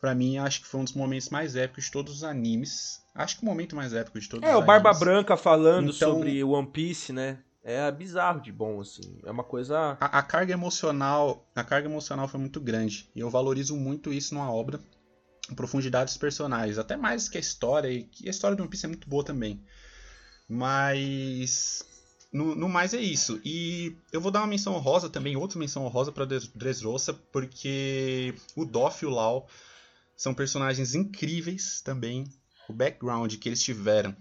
para 0.03 0.17
mim 0.17 0.37
acho 0.37 0.63
que 0.63 0.67
foi 0.67 0.81
um 0.81 0.85
dos 0.85 0.95
momentos 0.95 1.29
mais 1.29 1.55
épicos 1.55 1.85
de 1.85 1.93
todos 1.93 2.13
os 2.13 2.25
animes. 2.25 3.01
Acho 3.15 3.37
que 3.37 3.43
o 3.45 3.47
momento 3.47 3.77
mais 3.77 3.95
épico 3.95 4.19
de 4.19 4.29
todos 4.29 4.49
É, 4.49 4.57
o 4.57 4.61
Barba 4.61 4.93
Branca 4.93 5.37
falando 5.37 5.93
então, 5.95 6.15
sobre 6.15 6.43
One 6.43 6.67
Piece, 6.67 7.13
né? 7.13 7.39
É 7.63 7.89
bizarro 7.93 8.41
de 8.41 8.51
bom, 8.51 8.81
assim. 8.81 9.21
É 9.25 9.31
uma 9.31 9.45
coisa. 9.45 9.97
A, 10.01 10.19
a, 10.19 10.23
carga 10.25 10.53
emocional. 10.53 11.49
A 11.55 11.63
carga 11.63 11.89
emocional 11.89 12.27
foi 12.27 12.41
muito 12.41 12.61
grande. 12.61 13.09
E 13.15 13.21
eu 13.21 13.31
valorizo 13.31 13.77
muito 13.77 14.13
isso 14.13 14.35
numa 14.35 14.53
obra. 14.53 14.81
A 15.49 15.55
profundidade 15.55 16.07
dos 16.07 16.17
personagens. 16.17 16.79
Até 16.79 16.97
mais 16.97 17.29
que 17.29 17.39
a 17.39 17.41
história. 17.41 17.89
E 17.89 18.09
a 18.27 18.31
história 18.31 18.57
do 18.57 18.61
One 18.65 18.71
Piece 18.71 18.87
é 18.87 18.89
muito 18.89 19.09
boa 19.09 19.23
também. 19.23 19.63
Mas. 20.49 21.85
No, 22.33 22.57
no, 22.57 22.69
mais 22.69 22.93
é 22.93 23.01
isso. 23.01 23.41
E 23.45 23.97
eu 24.13 24.21
vou 24.21 24.33
dar 24.33 24.41
uma 24.41 24.49
menção 24.49 24.75
honrosa 24.75 25.09
também, 25.09 25.37
outra 25.37 25.61
menção 25.61 25.85
honrosa 25.85 26.11
para 26.11 26.25
Dressrosa, 26.25 27.15
porque 27.31 28.35
o 28.57 28.65
Doff 28.65 29.05
e 29.05 29.07
o 29.07 29.11
Lau 29.11 29.47
são 30.17 30.35
personagens 30.35 30.95
incríveis 30.95 31.81
também 31.81 32.25
o 32.69 32.73
background 32.73 33.35
que 33.37 33.49
eles 33.49 33.63
tiveram 33.63 34.17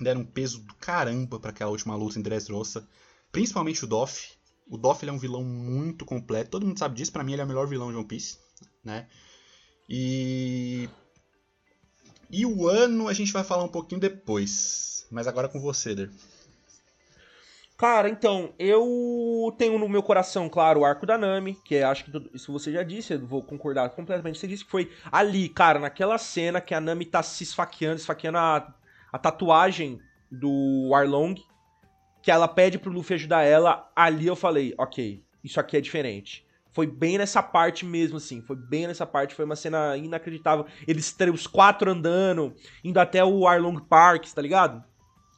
deram 0.00 0.22
um 0.22 0.26
peso 0.26 0.60
do 0.60 0.74
caramba 0.74 1.38
para 1.38 1.50
aquela 1.50 1.70
última 1.70 1.94
luta 1.94 2.18
em 2.18 2.22
Dressrosa, 2.22 2.86
principalmente 3.30 3.84
o 3.84 3.86
Doff. 3.86 4.32
O 4.68 4.76
Doff 4.76 5.06
é 5.06 5.12
um 5.12 5.18
vilão 5.18 5.44
muito 5.44 6.04
completo, 6.04 6.50
todo 6.50 6.66
mundo 6.66 6.78
sabe 6.78 6.96
disso, 6.96 7.12
para 7.12 7.22
mim 7.22 7.32
ele 7.32 7.42
é 7.42 7.44
o 7.44 7.48
melhor 7.48 7.66
vilão 7.66 7.90
de 7.90 7.96
One 7.96 8.06
Piece, 8.06 8.38
né? 8.84 9.08
E 9.88 10.88
e 12.30 12.46
o 12.46 12.66
ano 12.66 13.08
a 13.08 13.12
gente 13.12 13.32
vai 13.32 13.44
falar 13.44 13.64
um 13.64 13.68
pouquinho 13.68 14.00
depois, 14.00 15.06
mas 15.10 15.26
agora 15.26 15.48
com 15.48 15.60
você, 15.60 15.94
Der. 15.94 16.10
Cara, 17.82 18.08
então, 18.08 18.54
eu 18.60 19.52
tenho 19.58 19.76
no 19.76 19.88
meu 19.88 20.04
coração, 20.04 20.48
claro, 20.48 20.78
o 20.78 20.84
arco 20.84 21.04
da 21.04 21.18
Nami, 21.18 21.58
que 21.64 21.74
é, 21.74 21.82
acho 21.82 22.04
que 22.04 22.12
isso 22.32 22.52
você 22.52 22.70
já 22.70 22.84
disse, 22.84 23.14
eu 23.14 23.26
vou 23.26 23.42
concordar 23.42 23.90
completamente. 23.90 24.38
Você 24.38 24.46
disse 24.46 24.64
que 24.64 24.70
foi 24.70 24.92
ali, 25.10 25.48
cara, 25.48 25.80
naquela 25.80 26.16
cena 26.16 26.60
que 26.60 26.76
a 26.76 26.80
Nami 26.80 27.04
tá 27.04 27.24
se 27.24 27.42
esfaqueando, 27.42 27.96
esfaqueando 27.96 28.38
a, 28.38 28.72
a 29.12 29.18
tatuagem 29.18 29.98
do 30.30 30.92
Arlong, 30.94 31.34
que 32.22 32.30
ela 32.30 32.46
pede 32.46 32.78
pro 32.78 32.92
Luffy 32.92 33.14
ajudar 33.14 33.42
ela. 33.42 33.90
Ali 33.96 34.28
eu 34.28 34.36
falei, 34.36 34.76
ok, 34.78 35.20
isso 35.42 35.58
aqui 35.58 35.76
é 35.76 35.80
diferente. 35.80 36.46
Foi 36.70 36.86
bem 36.86 37.18
nessa 37.18 37.42
parte 37.42 37.84
mesmo, 37.84 38.18
assim. 38.18 38.42
Foi 38.42 38.54
bem 38.54 38.86
nessa 38.86 39.04
parte. 39.04 39.34
Foi 39.34 39.44
uma 39.44 39.56
cena 39.56 39.96
inacreditável. 39.96 40.66
Eles, 40.86 41.16
os 41.34 41.48
quatro 41.48 41.90
andando, 41.90 42.54
indo 42.84 43.00
até 43.00 43.24
o 43.24 43.44
Arlong 43.44 43.80
Park, 43.80 44.26
tá 44.32 44.40
ligado? 44.40 44.84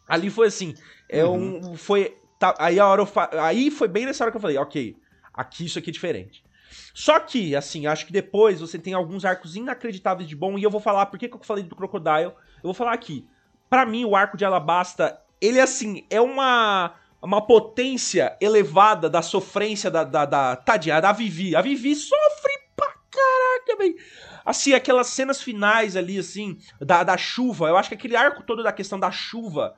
Ali 0.06 0.28
foi 0.28 0.48
assim. 0.48 0.74
É 1.08 1.24
uhum. 1.24 1.72
um, 1.72 1.76
foi 1.76 2.18
Tá, 2.44 2.54
aí 2.58 2.78
a 2.78 2.86
hora 2.86 3.00
eu 3.00 3.06
fa... 3.06 3.30
Aí 3.40 3.70
foi 3.70 3.88
bem 3.88 4.04
nessa 4.04 4.22
hora 4.22 4.30
que 4.30 4.36
eu 4.36 4.40
falei, 4.40 4.58
ok, 4.58 4.94
aqui 5.32 5.64
isso 5.64 5.78
aqui 5.78 5.88
é 5.88 5.92
diferente. 5.92 6.44
Só 6.92 7.18
que, 7.18 7.56
assim, 7.56 7.86
acho 7.86 8.04
que 8.04 8.12
depois 8.12 8.60
você 8.60 8.78
tem 8.78 8.92
alguns 8.92 9.24
arcos 9.24 9.56
inacreditáveis 9.56 10.28
de 10.28 10.36
bom, 10.36 10.58
e 10.58 10.62
eu 10.62 10.70
vou 10.70 10.80
falar 10.80 11.06
por 11.06 11.18
que, 11.18 11.26
que 11.26 11.34
eu 11.34 11.40
falei 11.42 11.64
do 11.64 11.74
Crocodile. 11.74 12.32
Eu 12.56 12.64
vou 12.64 12.74
falar 12.74 12.92
aqui. 12.92 13.26
para 13.70 13.86
mim, 13.86 14.04
o 14.04 14.14
arco 14.14 14.36
de 14.36 14.44
Alabasta, 14.44 15.18
ele, 15.40 15.58
assim, 15.58 16.06
é 16.10 16.20
uma 16.20 16.94
uma 17.22 17.40
potência 17.40 18.36
elevada 18.38 19.08
da 19.08 19.22
sofrência 19.22 19.90
da, 19.90 20.04
da, 20.04 20.26
da 20.26 20.56
Tadinha, 20.56 21.00
da 21.00 21.12
Vivi. 21.12 21.56
A 21.56 21.62
Vivi 21.62 21.94
sofre 21.94 22.52
pra 22.76 22.92
caraca, 23.10 23.76
velho. 23.78 23.96
Assim, 24.44 24.74
aquelas 24.74 25.06
cenas 25.06 25.40
finais 25.40 25.96
ali, 25.96 26.18
assim, 26.18 26.58
da, 26.78 27.02
da 27.02 27.16
chuva. 27.16 27.68
Eu 27.68 27.78
acho 27.78 27.88
que 27.88 27.94
aquele 27.94 28.14
arco 28.14 28.42
todo 28.42 28.62
da 28.62 28.70
questão 28.70 29.00
da 29.00 29.10
chuva 29.10 29.74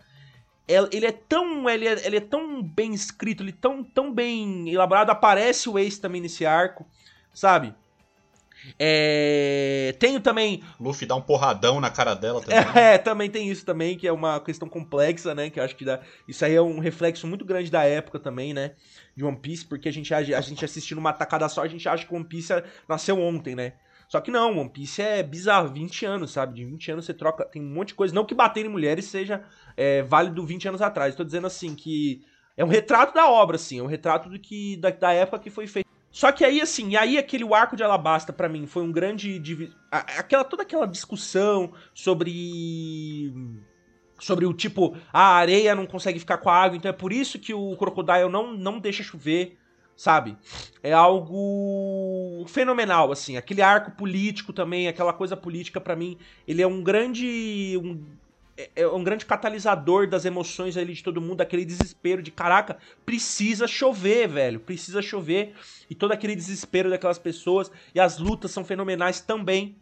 ele 0.68 1.07
é 1.07 1.12
tão 1.12 1.68
ele 1.68 1.87
é, 1.87 2.07
ele 2.07 2.16
é 2.16 2.20
tão 2.20 2.62
bem 2.62 2.92
escrito, 2.92 3.42
ele 3.42 3.50
é 3.50 3.61
tão, 3.61 3.85
tão 3.85 4.12
bem 4.12 4.68
elaborado, 4.68 5.11
aparece 5.11 5.68
o 5.68 5.79
Ace 5.79 6.00
também 6.00 6.20
nesse 6.20 6.44
arco, 6.44 6.87
sabe? 7.33 7.74
É... 8.79 9.94
Tenho 9.98 10.20
também. 10.20 10.62
Luffy 10.81 11.07
dá 11.07 11.14
um 11.14 11.20
porradão 11.20 11.81
na 11.81 11.90
cara 11.90 12.14
dela 12.14 12.40
também. 12.40 12.83
É, 12.83 12.98
também 12.98 13.31
tem 13.31 13.48
isso 13.48 13.64
também, 13.64 13.96
que 13.96 14.09
é 14.09 14.12
uma 14.12 14.40
questão 14.40 14.68
complexa, 14.68 15.35
né? 15.35 15.50
Que 15.50 15.61
eu 15.61 15.64
acho 15.64 15.76
que 15.76 15.85
dá... 15.85 16.00
isso 16.26 16.44
aí 16.44 16.55
é 16.55 16.62
um 16.62 16.79
reflexo 16.79 17.26
muito 17.26 17.44
grande 17.44 17.70
da 17.70 17.85
época 17.85 18.18
também, 18.18 18.52
né? 18.52 18.72
De 19.14 19.24
One 19.24 19.37
Piece, 19.37 19.64
porque 19.64 19.88
a 19.88 19.92
gente, 19.92 20.12
a 20.12 20.40
gente 20.40 20.64
assistindo 20.64 20.98
uma 20.98 21.12
tacada 21.12 21.48
só, 21.48 21.62
a 21.62 21.68
gente 21.68 21.88
acha 21.88 22.05
que 22.05 22.14
One 22.14 22.24
Piece 22.24 22.52
nasceu 22.88 23.20
ontem, 23.20 23.55
né? 23.55 23.74
Só 24.09 24.20
que 24.20 24.31
não, 24.31 24.59
One 24.59 24.70
Piece 24.70 25.02
é 25.02 25.22
bizarro, 25.22 25.68
20 25.68 26.07
anos, 26.07 26.33
sabe? 26.33 26.55
De 26.55 26.64
20 26.64 26.92
anos 26.92 27.05
você 27.05 27.14
troca, 27.14 27.44
tem 27.44 27.61
um 27.61 27.74
monte 27.74 27.88
de 27.88 27.94
coisa. 27.94 28.14
Não 28.14 28.24
que 28.24 28.35
bater 28.35 28.64
em 28.64 28.68
mulheres 28.68 29.07
seja 29.07 29.42
é, 29.77 30.03
válido 30.03 30.45
20 30.45 30.69
anos 30.69 30.83
atrás. 30.83 31.15
Tô 31.15 31.25
dizendo 31.25 31.47
assim 31.47 31.75
que 31.75 32.25
é 32.57 32.65
um 32.65 32.69
retrato 32.69 33.15
da 33.15 33.31
obra, 33.31 33.57
assim, 33.57 33.79
é 33.79 33.83
um 33.83 33.87
retrato 33.87 34.31
do 34.31 34.39
que 34.39 34.77
da, 34.77 34.91
da 34.91 35.12
época 35.12 35.39
que 35.39 35.51
foi 35.51 35.67
feito. 35.67 35.87
Só 36.17 36.33
que 36.33 36.43
aí, 36.47 36.62
assim, 36.62 36.97
aí 36.97 37.19
aquele 37.19 37.45
arco 37.53 37.77
de 37.77 37.83
Alabasta 37.83 38.33
para 38.33 38.49
mim 38.49 38.67
foi 38.67 38.83
um 38.83 38.91
grande. 38.91 39.39
Aquela, 39.91 40.45
toda 40.45 40.62
aquela 40.62 40.87
discussão 40.87 41.73
sobre. 41.93 43.35
Sobre 44.19 44.47
o 44.47 44.55
tipo, 44.55 44.97
a 45.12 45.35
areia 45.35 45.75
não 45.75 45.85
consegue 45.85 46.19
ficar 46.19 46.39
com 46.39 46.49
a 46.49 46.55
água, 46.55 46.75
então 46.75 46.89
é 46.89 46.93
por 46.93 47.12
isso 47.12 47.39
que 47.39 47.53
o 47.53 47.77
Crocodile 47.77 48.31
não, 48.31 48.57
não 48.57 48.79
deixa 48.79 49.03
chover, 49.03 49.59
sabe? 49.95 50.39
É 50.83 50.95
algo 50.95 52.47
fenomenal, 52.49 53.12
assim. 53.12 53.37
Aquele 53.37 53.61
arco 53.61 53.91
político 53.91 54.55
também, 54.55 54.89
aquela 54.89 55.12
coisa 55.12 55.37
política 55.37 55.83
para 55.83 55.95
mim, 55.95 56.17
ele 56.49 56.62
é 56.62 56.67
um 56.67 56.83
grande. 56.83 57.79
Um, 57.85 58.03
é, 58.57 58.71
é 58.77 58.88
um 58.88 59.05
grande 59.05 59.27
catalisador 59.27 60.09
das 60.09 60.25
emoções 60.25 60.77
ali 60.77 60.95
de 60.95 61.03
todo 61.03 61.21
mundo, 61.21 61.40
aquele 61.40 61.64
desespero 61.64 62.23
de 62.23 62.31
caraca, 62.31 62.79
precisa 63.05 63.66
chover, 63.66 64.29
velho, 64.29 64.61
precisa 64.61 65.03
chover. 65.03 65.55
E 65.90 65.95
todo 65.95 66.12
aquele 66.12 66.35
desespero 66.35 66.90
daquelas 66.90 67.19
pessoas. 67.19 67.71
E 67.95 68.01
as 68.01 68.19
lutas 68.19 68.51
são 68.51 68.64
fenomenais 68.64 69.21
também. 69.21 69.77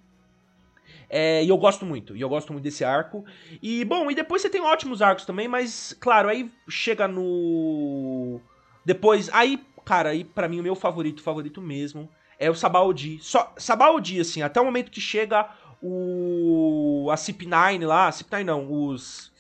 É, 1.09 1.45
e 1.45 1.49
eu 1.49 1.57
gosto 1.57 1.87
muito, 1.87 2.17
e 2.17 2.21
eu 2.21 2.29
gosto 2.29 2.53
muito 2.53 2.65
desse 2.65 2.85
arco. 2.85 3.25
E, 3.63 3.85
bom, 3.85 4.11
e 4.11 4.15
depois 4.15 4.43
você 4.43 4.51
tem 4.51 4.61
ótimos 4.61 5.01
arcos 5.01 5.25
também, 5.25 5.47
mas, 5.47 5.97
claro, 6.01 6.29
aí 6.29 6.51
chega 6.69 7.07
no. 7.07 8.41
Depois. 8.85 9.31
Aí, 9.33 9.63
cara, 9.85 10.11
aí 10.11 10.25
pra 10.25 10.49
mim 10.49 10.61
o 10.61 10.63
meu 10.63 10.75
favorito, 10.75 11.23
favorito 11.23 11.61
mesmo, 11.61 12.09
é 12.39 12.51
o 12.51 12.55
Sabaody. 12.55 13.19
Só, 13.21 13.55
Sabaody, 13.57 14.21
assim, 14.21 14.43
até 14.43 14.61
o 14.61 14.65
momento 14.65 14.91
que 14.91 15.01
chega 15.01 15.49
o 15.83 17.09
a 17.11 17.15
CIP9 17.15 17.87
lá, 17.87 18.11
CIP9 18.11 18.45
não, 18.45 18.73
os 18.73 19.33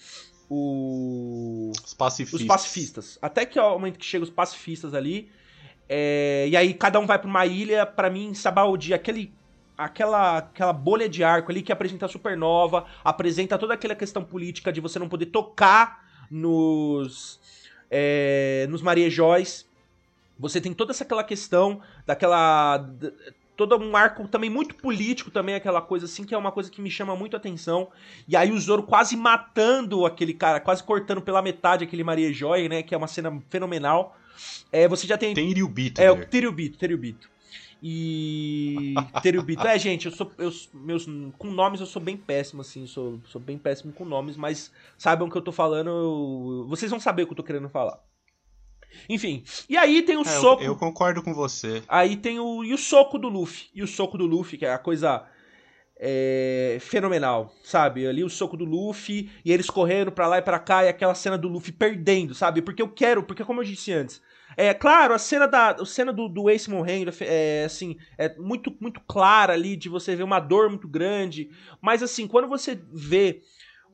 o, 0.49 1.73
os 1.85 1.94
pacifistas. 1.94 2.40
Os 2.40 2.47
pacifistas. 2.47 3.18
Até 3.20 3.47
que 3.47 3.59
é 3.59 3.62
o 3.62 3.73
momento 3.73 3.99
que 3.99 4.05
chega 4.05 4.25
os 4.25 4.31
pacifistas 4.31 4.94
ali, 4.94 5.31
é, 5.88 6.47
e 6.49 6.57
aí 6.57 6.75
cada 6.75 6.99
um 6.99 7.07
vai 7.07 7.18
para 7.18 7.29
uma 7.29 7.47
ilha, 7.47 7.85
para 7.85 8.11
mim 8.11 8.35
Sabaody, 8.35 8.94
aquele 8.94 9.33
aquela 9.77 10.38
aquela 10.38 10.73
bolha 10.73 11.09
de 11.09 11.25
arco 11.25 11.51
ali 11.51 11.62
que 11.62 11.73
apresenta 11.73 12.07
a 12.07 12.09
supernova, 12.09 12.87
apresenta 13.03 13.59
toda 13.59 13.75
aquela 13.75 13.94
questão 13.94 14.23
política 14.25 14.73
de 14.73 14.81
você 14.81 14.99
não 14.99 15.09
poder 15.09 15.27
tocar 15.27 16.05
nos 16.31 17.40
é, 17.90 18.66
nos 18.70 18.83
marejóis. 18.83 19.68
Você 20.38 20.61
tem 20.61 20.73
toda 20.73 20.92
essa 20.92 21.05
aquela 21.05 21.23
questão 21.23 21.81
daquela 22.07 22.79
todo 23.57 23.77
um 23.77 23.97
arco 23.97 24.27
também 24.29 24.51
muito 24.51 24.75
político 24.75 25.31
também, 25.31 25.55
aquela 25.55 25.81
coisa 25.81 26.07
assim, 26.07 26.25
que 26.25 26.35
é 26.35 26.38
uma 26.38 26.53
coisa 26.53 26.71
que 26.71 26.81
me 26.81 26.90
chama 26.90 27.14
muito 27.17 27.35
a 27.35 27.38
atenção. 27.38 27.88
E 28.27 28.37
aí 28.37 28.51
o 28.51 28.59
Zoro 28.59 28.83
quase 28.83 29.17
matando 29.17 30.05
aquele 30.07 30.35
cara, 30.35 30.61
quase 30.61 30.83
cortando 30.83 31.23
pela 31.23 31.43
metade 31.43 31.85
aquele 31.85 32.05
Maria 32.05 32.33
Joy, 32.33 32.69
né, 32.69 32.83
que 32.83 32.95
é 32.95 32.99
uma 32.99 33.07
cena 33.07 33.43
fenomenal. 33.49 34.17
É, 34.73 34.88
você 34.88 35.07
já 35.07 35.17
tem... 35.17 35.35
Tem 35.35 35.53
Ryubito. 35.53 36.01
É, 36.01 36.11
o 36.11 36.27
Teriubito, 36.27 36.79
Teriubito. 36.79 37.29
E 37.83 38.95
Teriubito. 39.23 39.67
É, 39.67 39.79
gente, 39.79 40.07
eu 40.07 40.12
sou 40.12 40.33
eu, 40.38 40.51
meus 40.73 41.07
com 41.37 41.51
nomes 41.51 41.81
eu 41.81 41.87
sou 41.87 42.01
bem 42.01 42.17
péssimo 42.17 42.62
assim, 42.62 42.87
sou 42.87 43.21
sou 43.27 43.38
bem 43.38 43.59
péssimo 43.59 43.93
com 43.93 44.07
nomes, 44.07 44.38
mas 44.38 44.73
saibam 44.97 45.29
que 45.29 45.37
eu 45.37 45.43
tô 45.43 45.53
falando, 45.53 45.90
eu, 45.90 46.67
vocês 46.67 46.90
vão 46.90 46.99
saber 46.99 47.25
o 47.25 47.27
que 47.27 47.33
eu 47.33 47.37
tô 47.37 47.43
querendo 47.43 47.69
falar. 47.69 48.01
Enfim. 49.09 49.42
E 49.68 49.76
aí 49.76 50.02
tem 50.02 50.16
o 50.16 50.22
é, 50.22 50.24
soco. 50.24 50.62
Eu, 50.62 50.68
eu, 50.68 50.76
concordo 50.76 51.22
com 51.22 51.35
você. 51.35 51.83
Aí 51.88 52.16
tem 52.16 52.38
o. 52.38 52.64
E 52.64 52.72
o 52.72 52.78
soco 52.78 53.18
do 53.18 53.28
Luffy. 53.28 53.68
E 53.74 53.83
o 53.83 53.87
soco 53.87 54.18
do 54.18 54.26
Luffy, 54.26 54.59
que 54.59 54.66
é 54.66 54.72
a 54.72 54.78
coisa. 54.78 55.24
É, 55.96 56.78
fenomenal, 56.80 57.54
sabe? 57.62 58.04
Ali 58.07 58.24
o 58.24 58.28
soco 58.28 58.57
do 58.57 58.64
Luffy 58.64 59.30
e 59.44 59.52
eles 59.52 59.70
correndo 59.70 60.11
pra 60.11 60.26
lá 60.26 60.38
e 60.38 60.42
pra 60.42 60.59
cá 60.59 60.85
e 60.85 60.88
aquela 60.88 61.14
cena 61.14 61.38
do 61.38 61.48
Luffy 61.48 61.72
perdendo, 61.72 62.35
sabe? 62.35 62.61
Porque 62.61 62.83
eu 62.83 62.88
quero, 62.88 63.22
porque 63.22 63.44
como 63.44 63.61
eu 63.61 63.64
disse 63.64 63.92
antes, 63.92 64.20
é 64.57 64.74
claro, 64.74 65.14
a 65.14 65.18
cena 65.18 65.46
da 65.46 65.70
a 65.70 65.87
cena 65.87 66.12
do, 66.12 66.28
do 66.28 66.50
Ace 66.50 66.68
morrendo 66.68 67.12
é 67.20 67.64
assim, 67.64 67.96
é 68.18 68.35
muito 68.37 68.76
muito 68.80 69.00
clara 69.00 69.52
ali 69.52 69.76
de 69.76 69.88
você 69.88 70.14
ver 70.14 70.24
uma 70.24 70.40
dor 70.40 70.68
muito 70.68 70.88
grande, 70.88 71.50
mas 71.80 72.02
assim, 72.02 72.26
quando 72.26 72.48
você 72.48 72.80
vê 72.92 73.42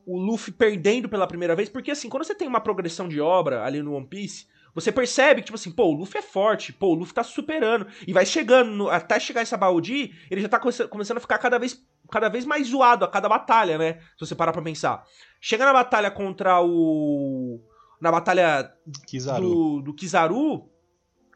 o 0.05 0.19
Luffy 0.19 0.53
perdendo 0.53 1.09
pela 1.09 1.27
primeira 1.27 1.55
vez, 1.55 1.69
porque 1.69 1.91
assim, 1.91 2.09
quando 2.09 2.23
você 2.23 2.35
tem 2.35 2.47
uma 2.47 2.61
progressão 2.61 3.07
de 3.07 3.19
obra 3.19 3.63
ali 3.63 3.81
no 3.81 3.93
One 3.93 4.07
Piece, 4.07 4.47
você 4.73 4.91
percebe 4.91 5.41
que, 5.41 5.45
tipo 5.45 5.55
assim, 5.55 5.71
pô, 5.71 5.85
o 5.85 5.93
Luffy 5.93 6.19
é 6.19 6.21
forte, 6.21 6.71
pô, 6.71 6.87
o 6.87 6.93
Luffy 6.93 7.13
tá 7.13 7.23
superando. 7.23 7.87
E 8.07 8.13
vai 8.13 8.25
chegando, 8.25 8.71
no, 8.71 8.89
até 8.89 9.19
chegar 9.19 9.41
em 9.41 9.45
Sabaody, 9.45 10.13
ele 10.29 10.41
já 10.41 10.47
tá 10.47 10.59
começando 10.59 11.17
a 11.17 11.21
ficar 11.21 11.37
cada 11.37 11.59
vez, 11.59 11.83
cada 12.09 12.29
vez 12.29 12.45
mais 12.45 12.67
zoado 12.67 13.03
a 13.03 13.07
cada 13.07 13.27
batalha, 13.27 13.77
né? 13.77 13.99
Se 14.17 14.25
você 14.25 14.35
parar 14.35 14.53
pra 14.53 14.61
pensar. 14.61 15.03
Chega 15.41 15.65
na 15.65 15.73
batalha 15.73 16.09
contra 16.09 16.61
o. 16.61 17.59
Na 17.99 18.11
batalha 18.11 18.71
Kizaru. 19.05 19.41
Do, 19.41 19.81
do 19.81 19.93
Kizaru, 19.93 20.69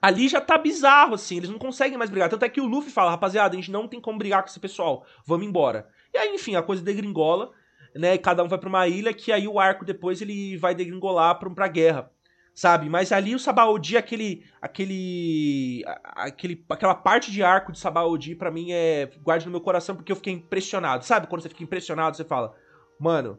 ali 0.02 0.28
já 0.28 0.42
tá 0.42 0.58
bizarro, 0.58 1.14
assim, 1.14 1.38
eles 1.38 1.50
não 1.50 1.60
conseguem 1.60 1.98
mais 1.98 2.10
brigar. 2.10 2.30
Tanto 2.30 2.46
é 2.46 2.50
que 2.50 2.62
o 2.62 2.66
Luffy 2.66 2.92
fala, 2.92 3.12
rapaziada, 3.12 3.54
a 3.56 3.60
gente 3.60 3.72
não 3.72 3.88
tem 3.88 4.02
como 4.02 4.18
brigar 4.18 4.42
com 4.42 4.50
esse 4.50 4.60
pessoal, 4.60 5.06
vamos 5.28 5.46
embora. 5.46 5.88
E 6.14 6.18
aí, 6.18 6.34
enfim, 6.34 6.56
a 6.56 6.64
coisa 6.64 6.82
degringola, 6.82 7.52
né? 7.96 8.18
Cada 8.18 8.44
um 8.44 8.48
vai 8.48 8.58
pra 8.58 8.70
uma 8.70 8.88
ilha, 8.88 9.14
que 9.14 9.32
aí 9.32 9.48
o 9.48 9.60
arco 9.60 9.86
depois 9.86 10.22
ele 10.22 10.58
vai 10.58 10.74
degringolar 10.74 11.38
pra, 11.38 11.50
pra 11.50 11.68
guerra 11.68 12.15
sabe? 12.56 12.90
Mas 12.90 13.12
ali 13.12 13.36
o 13.36 13.40
Sabaody, 13.40 13.98
aquele, 13.98 14.46
aquele, 14.62 15.84
aquele, 15.86 16.66
aquela 16.70 16.96
parte 16.96 17.30
de 17.30 17.44
arco 17.44 17.74
de 17.74 17.80
Sabaody 17.80 18.34
para 18.34 18.50
mim 18.50 18.72
é 18.72 19.12
guarde 19.22 19.46
no 19.46 19.52
meu 19.52 19.60
coração 19.60 19.96
porque 19.96 20.12
eu 20.12 20.16
fiquei 20.16 20.34
impressionado, 20.34 21.04
sabe? 21.04 21.28
Quando 21.28 21.42
você 21.42 21.50
fica 21.50 21.64
impressionado, 21.64 22.16
você 22.16 22.24
fala, 22.24 22.56
mano, 22.98 23.38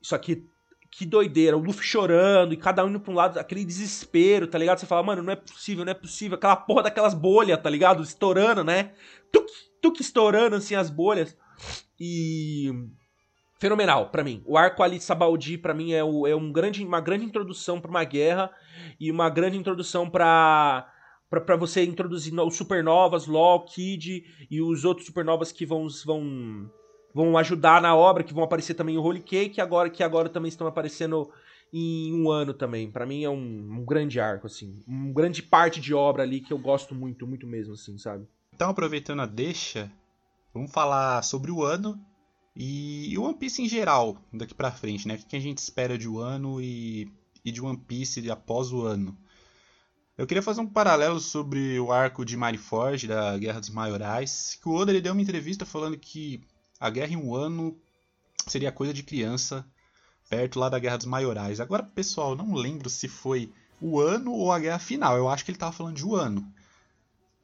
isso 0.00 0.14
aqui 0.14 0.42
que 0.90 1.06
doideira, 1.06 1.56
o 1.56 1.60
Luffy 1.60 1.84
chorando 1.84 2.52
e 2.52 2.56
cada 2.56 2.84
um 2.84 2.88
indo 2.88 2.98
pra 2.98 3.12
um 3.12 3.14
lado, 3.14 3.38
aquele 3.38 3.64
desespero, 3.64 4.48
tá 4.48 4.58
ligado? 4.58 4.78
Você 4.78 4.86
fala, 4.86 5.04
mano, 5.04 5.22
não 5.22 5.32
é 5.32 5.36
possível, 5.36 5.84
não 5.84 5.92
é 5.92 5.94
possível. 5.94 6.36
Aquela 6.36 6.56
porra 6.56 6.84
daquelas 6.84 7.14
bolhas, 7.14 7.60
tá 7.62 7.70
ligado? 7.70 8.02
Estourando, 8.02 8.64
né? 8.64 8.92
Tuk, 9.30 9.46
tuk, 9.80 10.00
estourando 10.00 10.56
assim 10.56 10.74
as 10.74 10.90
bolhas. 10.90 11.36
E 11.98 12.72
fenomenal 13.60 14.08
para 14.08 14.24
mim. 14.24 14.42
O 14.46 14.56
arco 14.56 14.82
ali 14.82 14.96
de 14.96 15.04
Sabaody 15.04 15.58
para 15.58 15.74
mim 15.74 15.92
é, 15.92 16.02
o, 16.02 16.26
é 16.26 16.34
um 16.34 16.50
grande, 16.50 16.84
uma 16.84 17.00
grande 17.00 17.26
introdução 17.26 17.78
para 17.78 17.90
uma 17.90 18.02
guerra 18.02 18.50
e 18.98 19.10
uma 19.10 19.28
grande 19.28 19.56
introdução 19.56 20.08
para 20.08 20.90
para 21.28 21.54
você 21.54 21.84
introduzir 21.84 22.34
os 22.40 22.56
supernovas, 22.56 23.28
Law, 23.28 23.64
Kid 23.64 24.24
e 24.50 24.60
os 24.60 24.84
outros 24.84 25.06
supernovas 25.06 25.52
que 25.52 25.64
vão 25.64 25.86
vão 26.04 26.68
vão 27.14 27.38
ajudar 27.38 27.80
na 27.80 27.94
obra, 27.94 28.24
que 28.24 28.34
vão 28.34 28.42
aparecer 28.42 28.74
também 28.74 28.96
o 28.96 29.02
Holy 29.02 29.20
Cake, 29.20 29.60
agora 29.60 29.90
que 29.90 30.02
agora 30.02 30.28
também 30.28 30.48
estão 30.48 30.66
aparecendo 30.66 31.30
em 31.72 32.12
um 32.14 32.30
ano 32.30 32.52
também. 32.52 32.90
Para 32.90 33.06
mim 33.06 33.22
é 33.22 33.30
um, 33.30 33.36
um 33.36 33.84
grande 33.84 34.18
arco 34.18 34.46
assim, 34.46 34.82
uma 34.88 35.12
grande 35.12 35.42
parte 35.42 35.80
de 35.80 35.94
obra 35.94 36.22
ali 36.22 36.40
que 36.40 36.52
eu 36.52 36.58
gosto 36.58 36.94
muito, 36.94 37.26
muito 37.26 37.46
mesmo 37.46 37.74
assim, 37.74 37.96
sabe? 37.98 38.26
Então, 38.52 38.70
aproveitando 38.70 39.20
a 39.20 39.26
deixa, 39.26 39.90
vamos 40.52 40.72
falar 40.72 41.22
sobre 41.22 41.50
o 41.50 41.62
ano 41.62 41.98
e, 42.54 43.16
o 43.16 43.22
One 43.22 43.36
Piece 43.36 43.62
em 43.62 43.68
geral, 43.68 44.18
daqui 44.32 44.54
pra 44.54 44.72
frente, 44.72 45.06
né? 45.06 45.14
O 45.14 45.26
que 45.26 45.36
a 45.36 45.40
gente 45.40 45.58
espera 45.58 45.96
de 45.96 46.08
Wano 46.08 46.60
e, 46.60 47.10
e 47.44 47.52
de 47.52 47.62
One 47.62 47.78
Piece 47.78 48.28
após 48.30 48.72
o 48.72 48.82
ano. 48.82 49.16
Eu 50.18 50.26
queria 50.26 50.42
fazer 50.42 50.60
um 50.60 50.66
paralelo 50.66 51.18
sobre 51.18 51.80
o 51.80 51.90
arco 51.90 52.24
de 52.24 52.36
Marineford, 52.36 53.06
da 53.06 53.38
Guerra 53.38 53.60
dos 53.60 53.70
Maiorais, 53.70 54.58
que 54.60 54.68
o 54.68 54.74
Oda 54.74 54.92
ele 54.92 55.00
deu 55.00 55.12
uma 55.12 55.22
entrevista 55.22 55.64
falando 55.64 55.96
que 55.96 56.44
a 56.78 56.90
guerra 56.90 57.12
em 57.12 57.16
um 57.16 57.34
ano 57.34 57.80
seria 58.46 58.72
coisa 58.72 58.92
de 58.92 59.02
criança, 59.02 59.64
perto 60.28 60.58
lá 60.58 60.68
da 60.68 60.78
Guerra 60.78 60.98
dos 60.98 61.06
Maiorais. 61.06 61.60
Agora, 61.60 61.82
pessoal, 61.82 62.36
não 62.36 62.52
lembro 62.52 62.90
se 62.90 63.08
foi 63.08 63.52
o 63.80 63.98
ano 63.98 64.32
ou 64.32 64.52
a 64.52 64.58
guerra 64.58 64.78
final. 64.78 65.16
Eu 65.16 65.28
acho 65.28 65.44
que 65.44 65.50
ele 65.50 65.56
estava 65.56 65.72
falando 65.72 65.96
de 65.96 66.06
um 66.06 66.14
ano. 66.14 66.46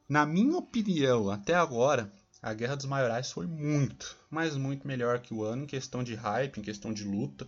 Na 0.07 0.25
minha 0.25 0.57
opinião, 0.57 1.29
até 1.29 1.55
agora, 1.55 2.11
a 2.41 2.53
Guerra 2.53 2.75
dos 2.75 2.85
Maiorais 2.85 3.31
foi 3.31 3.47
muito, 3.47 4.15
mas 4.29 4.55
muito 4.55 4.87
melhor 4.87 5.19
que 5.19 5.33
o 5.33 5.43
ano 5.43 5.63
em 5.63 5.67
questão 5.67 6.03
de 6.03 6.15
hype, 6.15 6.57
em 6.57 6.63
questão 6.63 6.93
de 6.93 7.03
luta. 7.03 7.47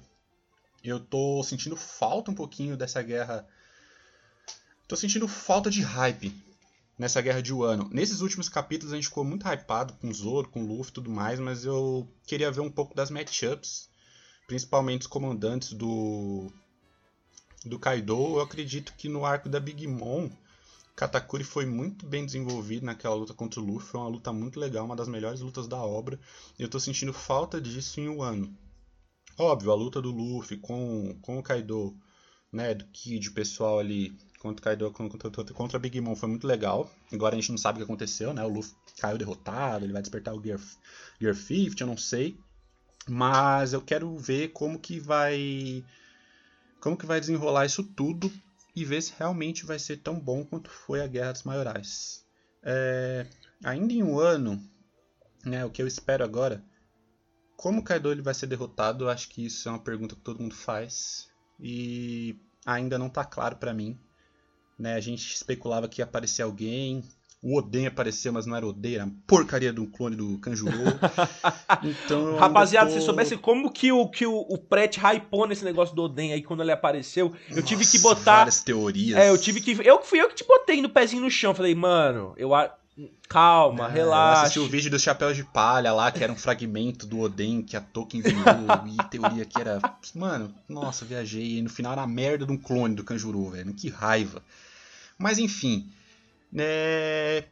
Eu 0.83 0.99
tô 0.99 1.43
sentindo 1.43 1.75
falta 1.75 2.31
um 2.31 2.35
pouquinho 2.35 2.75
dessa 2.75 3.01
guerra. 3.01 3.47
Tô 4.87 4.95
sentindo 4.95 5.27
falta 5.27 5.69
de 5.69 5.81
hype 5.81 6.33
nessa 6.97 7.21
guerra 7.21 7.41
de 7.41 7.53
Wano. 7.53 7.89
Nesses 7.91 8.21
últimos 8.21 8.49
capítulos 8.49 8.91
a 8.91 8.95
gente 8.95 9.07
ficou 9.07 9.23
muito 9.23 9.47
hypado 9.47 9.93
com 9.93 10.13
Zoro, 10.13 10.49
com 10.49 10.65
Luffy 10.65 10.91
e 10.91 10.93
tudo 10.93 11.09
mais, 11.09 11.39
mas 11.39 11.65
eu 11.65 12.07
queria 12.25 12.51
ver 12.51 12.61
um 12.61 12.71
pouco 12.71 12.95
das 12.95 13.11
matchups, 13.11 13.89
principalmente 14.47 15.01
os 15.01 15.07
comandantes 15.07 15.73
do 15.73 16.51
do 17.65 17.77
Kaido. 17.77 18.35
Eu 18.35 18.41
acredito 18.41 18.93
que 18.97 19.07
no 19.07 19.25
arco 19.25 19.47
da 19.47 19.59
Big 19.59 19.85
Mom 19.85 20.29
Katakuri 20.99 21.45
foi 21.45 21.65
muito 21.65 22.05
bem 22.05 22.25
desenvolvido 22.25 22.85
naquela 22.85 23.15
luta 23.15 23.33
contra 23.33 23.61
o 23.61 23.63
Luffy. 23.63 23.87
Foi 23.87 24.01
uma 24.01 24.09
luta 24.09 24.33
muito 24.33 24.59
legal, 24.59 24.83
uma 24.83 24.97
das 24.97 25.07
melhores 25.07 25.39
lutas 25.39 25.65
da 25.65 25.77
obra. 25.77 26.19
E 26.57 26.61
eu 26.61 26.67
tô 26.67 26.77
sentindo 26.77 27.13
falta 27.13 27.61
disso 27.61 28.01
em 28.01 28.09
um 28.09 28.21
ano. 28.21 28.53
Óbvio, 29.37 29.71
a 29.71 29.75
luta 29.75 30.01
do 30.01 30.11
Luffy 30.11 30.57
com, 30.57 31.17
com 31.21 31.39
o 31.39 31.41
Kaido, 31.41 31.95
né, 32.51 32.73
do 32.73 32.83
Kid, 32.87 33.29
o 33.29 33.33
pessoal 33.33 33.79
ali 33.79 34.13
contra 34.39 34.59
o 34.59 34.61
Kaido, 34.61 34.91
contra, 34.91 35.17
contra, 35.17 35.53
contra 35.53 35.79
Big 35.79 36.01
Mom 36.01 36.17
foi 36.17 36.27
muito 36.27 36.45
legal. 36.45 36.91
Agora 37.13 37.33
a 37.33 37.39
gente 37.39 37.51
não 37.51 37.57
sabe 37.57 37.77
o 37.77 37.79
que 37.79 37.85
aconteceu, 37.85 38.33
né? 38.33 38.43
O 38.43 38.49
Luffy 38.49 38.75
caiu 38.97 39.17
derrotado, 39.17 39.85
ele 39.85 39.93
vai 39.93 40.01
despertar 40.01 40.35
o 40.35 40.43
Gear, 40.43 40.59
Gear 41.17 41.33
50, 41.33 41.81
eu 41.81 41.87
não 41.87 41.95
sei. 41.95 42.37
Mas 43.07 43.71
eu 43.71 43.81
quero 43.81 44.17
ver 44.17 44.49
como 44.49 44.77
que 44.77 44.99
vai 44.99 45.81
como 46.81 46.97
que 46.97 47.05
vai 47.05 47.21
desenrolar 47.21 47.65
isso 47.65 47.85
tudo 47.85 48.29
e 48.75 48.85
ver 48.85 49.01
se 49.01 49.13
realmente 49.17 49.65
vai 49.65 49.79
ser 49.79 49.97
tão 49.97 50.19
bom 50.19 50.45
quanto 50.45 50.69
foi 50.69 51.01
a 51.01 51.07
Guerra 51.07 51.33
dos 51.33 51.43
Maiorais. 51.43 52.25
É, 52.63 53.25
ainda 53.63 53.93
em 53.93 54.03
um 54.03 54.19
ano, 54.19 54.61
né, 55.45 55.65
o 55.65 55.69
que 55.69 55.81
eu 55.81 55.87
espero 55.87 56.23
agora, 56.23 56.63
como 57.57 57.81
o 57.81 57.83
Kaido 57.83 58.11
ele 58.11 58.21
vai 58.21 58.33
ser 58.33 58.47
derrotado, 58.47 59.09
acho 59.09 59.29
que 59.29 59.45
isso 59.45 59.67
é 59.67 59.71
uma 59.71 59.83
pergunta 59.83 60.15
que 60.15 60.21
todo 60.21 60.41
mundo 60.41 60.55
faz 60.55 61.29
e 61.59 62.39
ainda 62.65 62.97
não 62.97 63.07
está 63.07 63.25
claro 63.25 63.57
para 63.57 63.73
mim. 63.73 63.99
Né, 64.77 64.93
a 64.93 64.99
gente 65.01 65.35
especulava 65.35 65.89
que 65.89 65.99
ia 65.99 66.05
aparecer 66.05 66.41
alguém, 66.41 67.03
o 67.41 67.57
Oden 67.57 67.87
apareceu, 67.87 68.33
mas 68.33 68.45
não 68.45 68.55
era 68.55 68.67
Oden, 68.67 68.95
era 68.95 69.09
porcaria 69.25 69.71
de 69.71 69.79
um 69.79 69.85
clone 69.85 70.15
do 70.15 70.37
Kanjuro. 70.39 70.73
então, 71.83 72.35
Rapaziada, 72.35 72.91
tô... 72.91 72.99
se 72.99 73.05
soubesse 73.05 73.37
como 73.37 73.71
que 73.71 73.91
o, 73.91 74.07
que 74.09 74.25
o, 74.25 74.39
o 74.39 74.57
Pret 74.57 74.99
hypou 74.99 75.47
nesse 75.47 75.63
negócio 75.63 75.95
do 75.95 76.03
Oden 76.03 76.33
aí 76.33 76.43
quando 76.43 76.61
ele 76.61 76.71
apareceu, 76.71 77.33
eu 77.49 77.55
Nossa, 77.55 77.61
tive 77.67 77.85
que 77.85 77.97
botar. 77.99 78.39
Várias 78.39 78.61
teorias. 78.61 79.17
É, 79.17 79.29
eu 79.29 79.37
tive 79.37 79.61
que. 79.61 79.79
Eu 79.87 80.01
fui 80.01 80.19
eu 80.19 80.27
que 80.27 80.35
te 80.35 80.45
botei 80.45 80.81
no 80.81 80.89
pezinho 80.89 81.21
no 81.21 81.31
chão. 81.31 81.55
Falei, 81.55 81.73
mano, 81.73 82.33
eu. 82.35 82.51
Calma, 83.29 83.87
é, 83.87 83.91
relaxa. 83.91 84.39
Eu 84.39 84.41
assisti 84.41 84.59
o 84.59 84.67
vídeo 84.67 84.91
dos 84.91 85.01
chapéus 85.01 85.37
de 85.37 85.45
palha 85.45 85.93
lá, 85.93 86.11
que 86.11 86.21
era 86.21 86.33
um 86.33 86.35
fragmento 86.35 87.07
do 87.07 87.19
Oden 87.19 87.61
que 87.61 87.77
a 87.77 87.79
Tolkien 87.79 88.21
viu, 88.21 88.35
e 88.35 89.09
teoria 89.09 89.45
que 89.45 89.61
era. 89.61 89.79
Mano, 90.13 90.53
nossa, 90.67 91.05
viajei. 91.05 91.59
E 91.59 91.61
no 91.61 91.69
final 91.69 91.93
era 91.93 92.01
a 92.01 92.07
merda 92.07 92.45
de 92.45 92.51
um 92.51 92.57
clone 92.57 92.95
do 92.95 93.03
Kanjuro, 93.05 93.51
velho. 93.51 93.73
Que 93.73 93.89
raiva. 93.89 94.43
Mas 95.17 95.37
enfim. 95.37 95.89
Né? 96.51 97.45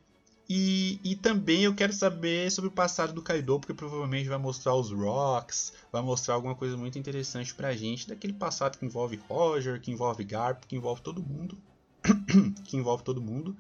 E, 0.50 1.00
e 1.04 1.16
também 1.16 1.64
eu 1.64 1.76
quero 1.76 1.92
saber 1.92 2.50
sobre 2.52 2.70
o 2.70 2.74
passado 2.74 3.12
do 3.12 3.22
Kaido, 3.22 3.60
porque 3.60 3.74
provavelmente 3.74 4.30
vai 4.30 4.38
mostrar 4.38 4.76
os 4.76 4.92
Rocks, 4.92 5.74
vai 5.92 6.02
mostrar 6.02 6.36
alguma 6.36 6.56
coisa 6.56 6.78
muito 6.78 6.98
interessante 6.98 7.54
pra 7.54 7.76
gente 7.76 8.08
daquele 8.08 8.32
passado 8.32 8.78
que 8.78 8.86
envolve 8.86 9.20
Roger, 9.28 9.82
que 9.82 9.92
envolve 9.92 10.24
Garp, 10.24 10.64
que 10.64 10.76
envolve 10.76 11.02
todo 11.02 11.22
mundo. 11.22 11.58
que 12.64 12.78
envolve 12.78 13.04
todo 13.04 13.22
mundo. 13.22 13.58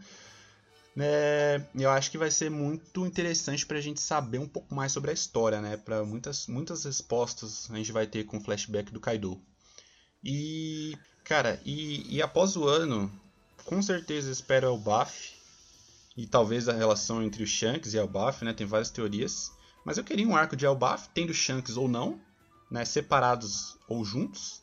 né 0.96 1.68
eu 1.76 1.90
acho 1.90 2.10
que 2.10 2.18
vai 2.18 2.32
ser 2.32 2.50
muito 2.50 3.06
interessante 3.06 3.66
pra 3.66 3.82
gente 3.82 4.00
saber 4.00 4.40
um 4.40 4.48
pouco 4.48 4.74
mais 4.74 4.94
sobre 4.94 5.12
a 5.12 5.14
história, 5.14 5.60
né? 5.62 5.76
Pra 5.76 6.06
muitas, 6.06 6.48
muitas 6.48 6.86
respostas 6.86 7.70
a 7.70 7.76
gente 7.76 7.92
vai 7.92 8.08
ter 8.08 8.24
com 8.24 8.38
o 8.38 8.42
flashback 8.42 8.94
do 8.94 9.00
Kaido. 9.02 9.42
E, 10.24 10.98
cara, 11.26 11.60
e, 11.66 12.16
e 12.16 12.22
após 12.22 12.56
o 12.56 12.66
ano, 12.66 13.12
com 13.68 13.82
certeza 13.82 14.32
espero 14.32 14.66
Elbaf 14.66 15.36
e 16.16 16.26
talvez 16.26 16.70
a 16.70 16.74
relação 16.74 17.22
entre 17.22 17.44
o 17.44 17.48
Shanks 17.48 17.94
e 17.94 17.98
Elbaf, 17.98 18.44
né? 18.44 18.54
Tem 18.54 18.66
várias 18.66 18.90
teorias, 18.90 19.52
mas 19.84 19.98
eu 19.98 20.06
queria 20.06 20.26
um 20.26 20.38
arco 20.38 20.56
de 20.56 20.66
Elbaf, 20.66 21.10
tendo 21.14 21.34
Shanks 21.34 21.76
ou 21.76 21.88
não, 21.90 22.18
né? 22.72 22.86
Separados 22.86 23.78
ou 23.86 24.06
juntos, 24.06 24.62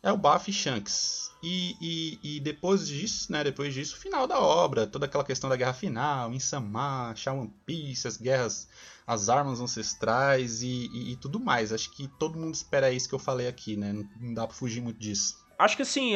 Elbaf 0.00 0.48
e 0.48 0.54
Shanks. 0.54 1.32
E, 1.42 1.76
e, 1.80 2.36
e, 2.36 2.40
depois 2.40 2.86
disso, 2.86 3.30
né? 3.32 3.42
Depois 3.42 3.74
disso, 3.74 3.96
o 3.96 3.98
final 3.98 4.24
da 4.24 4.38
obra, 4.38 4.86
toda 4.86 5.06
aquela 5.06 5.24
questão 5.24 5.50
da 5.50 5.56
guerra 5.56 5.74
final, 5.74 6.32
Insama, 6.32 7.12
Shaman 7.16 7.48
Piece, 7.66 8.06
as 8.06 8.16
guerras, 8.16 8.68
as 9.04 9.28
armas 9.28 9.60
ancestrais 9.60 10.62
e, 10.62 10.88
e, 10.92 11.12
e, 11.12 11.16
tudo 11.16 11.40
mais. 11.40 11.72
Acho 11.72 11.90
que 11.90 12.06
todo 12.06 12.38
mundo 12.38 12.54
espera 12.54 12.92
isso 12.92 13.08
que 13.08 13.14
eu 13.16 13.18
falei 13.18 13.48
aqui, 13.48 13.76
né? 13.76 13.92
Não 14.20 14.32
dá 14.32 14.46
pra 14.46 14.56
fugir 14.56 14.80
muito 14.80 15.00
disso. 15.00 15.44
Acho 15.58 15.76
que 15.76 15.82
assim, 15.82 16.14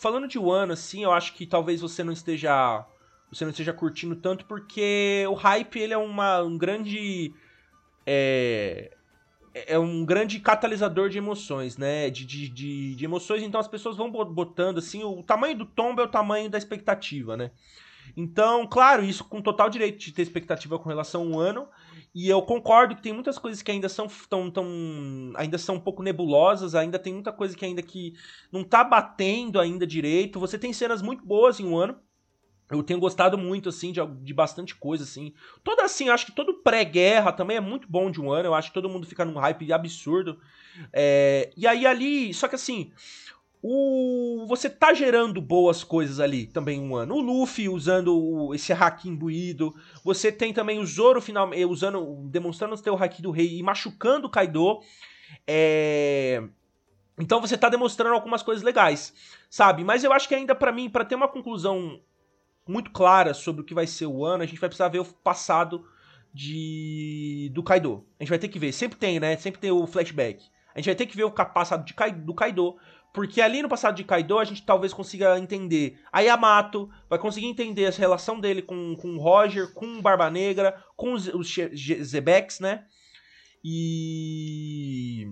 falando 0.00 0.26
de 0.26 0.38
Wano, 0.38 0.72
assim, 0.72 1.04
eu 1.04 1.12
acho 1.12 1.34
que 1.34 1.46
talvez 1.46 1.80
você 1.80 2.02
não 2.02 2.12
esteja. 2.12 2.86
Você 3.30 3.44
não 3.44 3.50
esteja 3.50 3.72
curtindo 3.72 4.16
tanto, 4.16 4.44
porque 4.46 5.24
o 5.28 5.34
hype 5.34 5.78
ele 5.78 5.92
é 5.92 5.98
uma, 5.98 6.42
um 6.42 6.58
grande. 6.58 7.32
É, 8.04 8.90
é 9.54 9.78
um 9.78 10.04
grande 10.04 10.40
catalisador 10.40 11.08
de 11.10 11.18
emoções, 11.18 11.76
né? 11.76 12.08
De, 12.10 12.24
de, 12.24 12.48
de, 12.48 12.94
de, 12.96 13.04
emoções, 13.04 13.42
então 13.42 13.60
as 13.60 13.68
pessoas 13.68 13.96
vão 13.96 14.10
botando 14.10 14.78
assim. 14.78 15.04
O 15.04 15.22
tamanho 15.22 15.58
do 15.58 15.66
tombo 15.66 16.00
é 16.00 16.04
o 16.04 16.08
tamanho 16.08 16.50
da 16.50 16.58
expectativa, 16.58 17.36
né? 17.36 17.50
Então, 18.16 18.66
claro, 18.66 19.04
isso 19.04 19.24
com 19.24 19.40
total 19.40 19.68
direito 19.70 19.98
de 19.98 20.12
ter 20.12 20.22
expectativa 20.22 20.78
com 20.78 20.88
relação 20.88 21.22
a 21.22 21.24
um 21.24 21.38
ano. 21.38 21.68
E 22.14 22.28
eu 22.28 22.42
concordo 22.42 22.96
que 22.96 23.02
tem 23.02 23.12
muitas 23.12 23.38
coisas 23.38 23.62
que 23.62 23.70
ainda 23.70 23.88
são 23.88 24.08
tão, 24.28 24.50
tão, 24.50 24.66
ainda 25.36 25.56
são 25.58 25.76
um 25.76 25.80
pouco 25.80 26.02
nebulosas, 26.02 26.74
ainda 26.74 26.98
tem 26.98 27.14
muita 27.14 27.32
coisa 27.32 27.56
que 27.56 27.64
ainda 27.64 27.82
que 27.82 28.14
não 28.50 28.64
tá 28.64 28.82
batendo 28.82 29.60
ainda 29.60 29.86
direito. 29.86 30.40
Você 30.40 30.58
tem 30.58 30.72
cenas 30.72 31.02
muito 31.02 31.24
boas 31.24 31.60
em 31.60 31.66
um 31.66 31.76
ano. 31.76 31.96
Eu 32.70 32.84
tenho 32.84 33.00
gostado 33.00 33.36
muito, 33.36 33.68
assim, 33.68 33.90
de, 33.90 34.00
de 34.22 34.32
bastante 34.32 34.76
coisa, 34.76 35.02
assim. 35.02 35.34
Toda, 35.64 35.84
assim, 35.84 36.08
acho 36.08 36.26
que 36.26 36.32
todo 36.32 36.62
pré-guerra 36.62 37.32
também 37.32 37.56
é 37.56 37.60
muito 37.60 37.88
bom 37.88 38.10
de 38.10 38.20
um 38.20 38.30
ano. 38.30 38.46
Eu 38.46 38.54
acho 38.54 38.68
que 38.68 38.74
todo 38.74 38.88
mundo 38.88 39.06
fica 39.06 39.24
num 39.24 39.38
hype 39.40 39.72
absurdo. 39.72 40.38
É, 40.92 41.50
e 41.56 41.66
aí, 41.66 41.84
ali... 41.84 42.32
Só 42.32 42.46
que, 42.46 42.54
assim, 42.54 42.92
o, 43.62 44.46
você 44.46 44.70
tá 44.70 44.94
gerando 44.94 45.40
boas 45.40 45.84
coisas 45.84 46.18
ali 46.18 46.46
também 46.46 46.80
um 46.80 46.96
ano. 46.96 47.16
O 47.16 47.20
Luffy 47.20 47.68
usando 47.68 48.16
o, 48.16 48.54
esse 48.54 48.72
haki 48.72 49.08
imbuído. 49.08 49.74
Você 50.02 50.32
tem 50.32 50.52
também 50.52 50.78
o 50.78 50.86
Zoro 50.86 51.20
final, 51.20 51.52
eh, 51.52 51.66
usando, 51.66 52.26
demonstrando 52.30 52.74
o 52.74 52.78
seu 52.78 52.94
haki 52.94 53.20
do 53.20 53.30
rei 53.30 53.58
e 53.58 53.62
machucando 53.62 54.26
o 54.26 54.30
Kaido. 54.30 54.80
É... 55.46 56.42
Então 57.18 57.38
você 57.38 57.56
tá 57.58 57.68
demonstrando 57.68 58.14
algumas 58.14 58.42
coisas 58.42 58.64
legais, 58.64 59.12
sabe? 59.50 59.84
Mas 59.84 60.04
eu 60.04 60.12
acho 60.12 60.26
que 60.26 60.34
ainda 60.34 60.54
para 60.54 60.72
mim, 60.72 60.88
para 60.88 61.04
ter 61.04 61.14
uma 61.14 61.28
conclusão 61.28 62.00
muito 62.66 62.90
clara 62.90 63.34
sobre 63.34 63.60
o 63.60 63.64
que 63.64 63.74
vai 63.74 63.86
ser 63.86 64.06
o 64.06 64.24
ano, 64.24 64.42
a 64.42 64.46
gente 64.46 64.60
vai 64.60 64.70
precisar 64.70 64.88
ver 64.88 65.00
o 65.00 65.04
passado 65.04 65.84
de 66.32 67.50
do 67.52 67.62
Kaido. 67.62 68.06
A 68.18 68.22
gente 68.22 68.30
vai 68.30 68.38
ter 68.38 68.48
que 68.48 68.58
ver, 68.58 68.72
sempre 68.72 68.98
tem, 68.98 69.20
né? 69.20 69.36
Sempre 69.36 69.60
tem 69.60 69.70
o 69.70 69.86
flashback. 69.86 70.46
A 70.74 70.78
gente 70.78 70.86
vai 70.86 70.94
ter 70.94 71.06
que 71.06 71.16
ver 71.16 71.24
o 71.24 71.30
passado 71.30 71.84
de, 71.84 71.94
do 72.12 72.34
Kaido 72.34 72.76
porque 73.12 73.40
ali 73.40 73.60
no 73.60 73.68
passado 73.68 73.96
de 73.96 74.04
Kaido 74.04 74.38
a 74.38 74.44
gente 74.44 74.62
talvez 74.62 74.92
consiga 74.92 75.38
entender 75.38 76.00
a 76.12 76.20
Yamato, 76.20 76.88
vai 77.08 77.18
conseguir 77.18 77.46
entender 77.46 77.86
a 77.86 77.90
relação 77.90 78.38
dele 78.38 78.62
com, 78.62 78.94
com 78.96 79.16
o 79.16 79.18
Roger, 79.18 79.72
com 79.72 79.86
o 79.86 80.02
Barba 80.02 80.30
Negra, 80.30 80.82
com 80.96 81.12
os, 81.12 81.26
os 81.28 81.52
Zebex, 82.02 82.60
né? 82.60 82.84
E. 83.64 85.26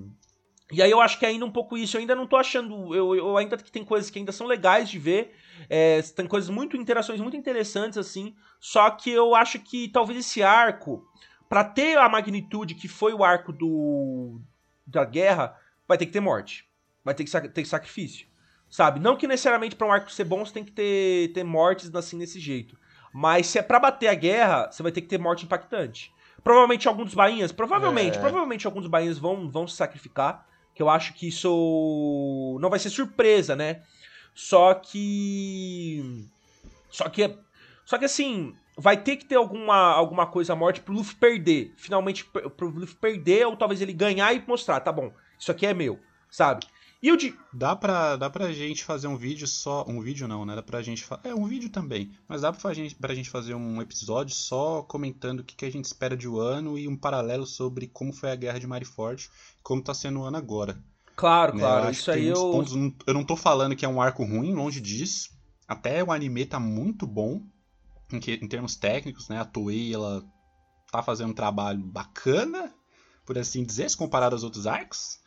E 0.71 0.83
aí 0.83 0.91
eu 0.91 1.01
acho 1.01 1.19
que 1.19 1.25
é 1.25 1.31
ainda 1.31 1.47
um 1.47 1.51
pouco 1.51 1.79
isso. 1.79 1.97
Eu 1.97 2.01
ainda 2.01 2.15
não 2.15 2.27
tô 2.27 2.37
achando. 2.37 2.95
Eu, 2.95 3.15
eu 3.15 3.37
ainda 3.39 3.57
que 3.57 3.73
tem 3.73 3.85
coisas 3.85 4.11
que 4.11 4.19
ainda 4.19 4.33
são 4.33 4.47
legais 4.47 4.91
de 4.91 4.99
ver. 4.99 5.35
É, 5.71 6.03
tem 6.03 6.27
coisas 6.27 6.51
muito. 6.51 6.77
interações 6.77 7.21
muito 7.21 7.37
interessantes, 7.37 7.97
assim. 7.97 8.35
Só 8.61 8.91
que 8.91 9.11
eu 9.11 9.35
acho 9.35 9.61
que 9.61 9.89
talvez 9.89 10.19
esse 10.19 10.43
arco, 10.43 11.07
para 11.49 11.65
ter 11.65 11.97
a 11.97 12.09
magnitude 12.09 12.75
que 12.75 12.89
foi 12.89 13.15
o 13.15 13.25
arco 13.25 13.51
do. 13.51 14.43
da 14.87 15.07
guerra, 15.07 15.57
vai 15.87 15.97
ter 15.97 16.05
que 16.05 16.13
ter 16.13 16.21
morte 16.21 16.68
vai 17.09 17.15
ter 17.15 17.25
que 17.25 17.49
ter 17.49 17.65
sacrifício. 17.65 18.27
Sabe? 18.71 19.01
Não 19.01 19.17
que 19.17 19.27
necessariamente 19.27 19.75
para 19.75 19.87
um 19.87 19.93
arco 19.93 20.13
ser 20.13 20.25
bom 20.25 20.45
você 20.45 20.53
tem 20.53 20.65
que 20.65 20.73
ter, 20.73 21.33
ter 21.33 21.43
mortes 21.43 21.95
assim 21.95 22.19
desse 22.19 22.39
jeito. 22.39 22.77
Mas 23.13 23.47
se 23.47 23.59
é 23.59 23.63
pra 23.63 23.81
bater 23.81 24.09
a 24.09 24.15
guerra, 24.15 24.71
você 24.71 24.83
vai 24.83 24.93
ter 24.93 25.01
que 25.01 25.09
ter 25.09 25.19
morte 25.19 25.45
impactante. 25.45 26.13
Provavelmente 26.45 26.87
alguns 26.87 27.07
dos 27.07 27.15
bainhas, 27.15 27.51
provavelmente, 27.51 28.19
é. 28.19 28.21
provavelmente 28.21 28.67
alguns 28.67 28.83
dos 28.83 28.91
bainhas 28.91 29.19
vão, 29.19 29.51
vão 29.51 29.67
se 29.67 29.77
sacrificar. 29.77 30.47
Que 30.75 30.83
eu 30.83 30.89
acho 30.89 31.15
que 31.15 31.27
isso 31.29 32.57
não 32.61 32.71
vai 32.71 32.79
ser 32.79 32.91
surpresa, 32.91 33.57
né? 33.57 33.83
Só 34.35 34.75
que. 34.75 36.29
Só 36.89 37.09
que. 37.09 37.37
Só 37.85 37.99
que 37.99 38.05
assim, 38.05 38.55
vai 38.77 38.97
ter 38.97 39.17
que 39.17 39.25
ter 39.25 39.35
alguma, 39.35 39.75
alguma 39.75 40.27
coisa 40.27 40.55
morte 40.55 40.81
pro 40.81 40.95
Luffy 40.95 41.17
perder. 41.17 41.75
Finalmente, 41.77 42.25
pro 42.25 42.69
Luffy 42.69 42.95
perder, 42.95 43.47
ou 43.47 43.57
talvez 43.57 43.81
ele 43.81 43.93
ganhar 43.93 44.33
e 44.33 44.45
mostrar, 44.47 44.79
tá 44.79 44.93
bom, 44.93 45.13
isso 45.37 45.51
aqui 45.51 45.67
é 45.67 45.75
meu, 45.75 45.99
sabe? 46.31 46.65
E 47.01 47.13
o 47.13 47.17
de. 47.17 47.35
Dá 47.53 47.77
pra, 47.77 48.17
dá 48.17 48.29
pra 48.29 48.53
gente 48.53 48.85
fazer 48.85 49.07
um 49.07 49.17
vídeo 49.17 49.47
só. 49.47 49.85
Um 49.87 50.01
vídeo 50.01 50.27
não, 50.27 50.45
né? 50.45 50.57
Dá 50.57 50.63
pra 50.63 50.83
gente. 50.83 51.05
Fa... 51.05 51.21
É, 51.23 51.33
um 51.33 51.47
vídeo 51.47 51.71
também. 51.71 52.13
Mas 52.27 52.43
dá 52.43 52.53
pra 52.53 52.75
gente, 52.75 52.95
pra 52.97 53.15
gente 53.15 53.31
fazer 53.31 53.55
um 53.55 53.81
episódio 53.81 54.35
só 54.35 54.83
comentando 54.83 55.41
o 55.41 55.45
que, 55.45 55.55
que 55.55 55.65
a 55.65 55.71
gente 55.71 55.85
espera 55.85 56.17
de 56.17 56.29
um 56.29 56.39
ano 56.39 56.77
e 56.77 56.89
um 56.89 56.97
paralelo 56.97 57.47
sobre 57.47 57.87
como 57.87 58.13
foi 58.13 58.33
a 58.33 58.37
guerra 58.37 58.59
de 58.59 58.67
Marineford 58.67 59.31
como 59.63 59.83
tá 59.83 59.95
sendo 59.95 60.21
o 60.21 60.25
ano 60.25 60.37
agora. 60.37 60.83
Claro, 61.15 61.55
né? 61.55 61.61
claro. 61.61 61.91
Isso 61.91 62.11
aí 62.11 62.27
eu. 62.27 62.51
Pontos, 62.51 62.75
eu 63.07 63.15
não 63.15 63.25
tô 63.25 63.37
falando 63.37 63.77
que 63.77 63.85
é 63.85 63.89
um 63.89 64.01
arco 64.01 64.25
ruim, 64.25 64.55
longe 64.55 64.81
disso. 64.81 65.31
Até 65.69 66.03
o 66.03 66.11
anime 66.11 66.47
tá 66.47 66.59
muito 66.59 67.07
bom 67.07 67.43
em, 68.13 68.19
que, 68.19 68.33
em 68.33 68.49
termos 68.49 68.75
técnicos, 68.75 69.29
né? 69.29 69.39
A 69.39 69.45
Toei, 69.45 69.95
ela 69.95 70.25
tá 70.91 71.03
fazendo 71.03 71.31
um 71.31 71.35
trabalho 71.35 71.81
bacana, 71.81 72.73
por 73.27 73.37
assim 73.37 73.63
dizer, 73.63 73.91
se 73.91 73.97
comparado 73.97 74.35
aos 74.35 74.43
outros 74.43 74.67
arcos. 74.67 75.21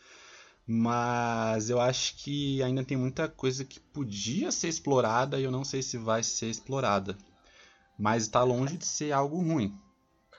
Mas 0.66 1.70
eu 1.70 1.82
acho 1.82 2.18
que 2.18 2.62
ainda 2.64 2.84
tem 2.84 2.98
muita 2.98 3.28
coisa 3.28 3.66
que 3.66 3.80
podia 3.80 4.52
ser 4.52 4.68
explorada 4.68 5.40
e 5.40 5.44
eu 5.44 5.52
não 5.52 5.64
sei 5.64 5.82
se 5.82 5.98
vai 5.98 6.24
ser 6.24 6.50
explorada. 6.50 7.18
mas 7.98 8.28
tá 8.28 8.44
longe 8.44 8.78
de 8.78 8.86
ser 8.86 9.12
algo 9.12 9.38
ruim. 9.42 9.76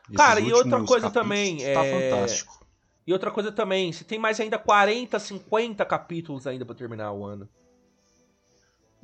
Esses 0.04 0.16
Cara, 0.16 0.40
e 0.40 0.52
outra 0.52 0.82
coisa 0.84 1.10
também. 1.10 1.58
Tá 1.58 1.84
é... 1.84 2.10
fantástico. 2.10 2.66
E 3.06 3.12
outra 3.12 3.30
coisa 3.30 3.50
também, 3.50 3.92
você 3.92 4.04
tem 4.04 4.18
mais 4.18 4.38
ainda 4.38 4.58
40, 4.58 5.18
50 5.18 5.84
capítulos 5.84 6.46
ainda 6.46 6.64
para 6.64 6.74
terminar 6.74 7.12
o 7.12 7.24
ano. 7.24 7.48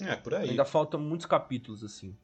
É, 0.01 0.15
por 0.15 0.35
aí. 0.35 0.51
Ainda 0.51 0.65
faltam 0.65 1.01
muitos 1.01 1.27
capítulos, 1.27 1.83
assim. 1.83 2.17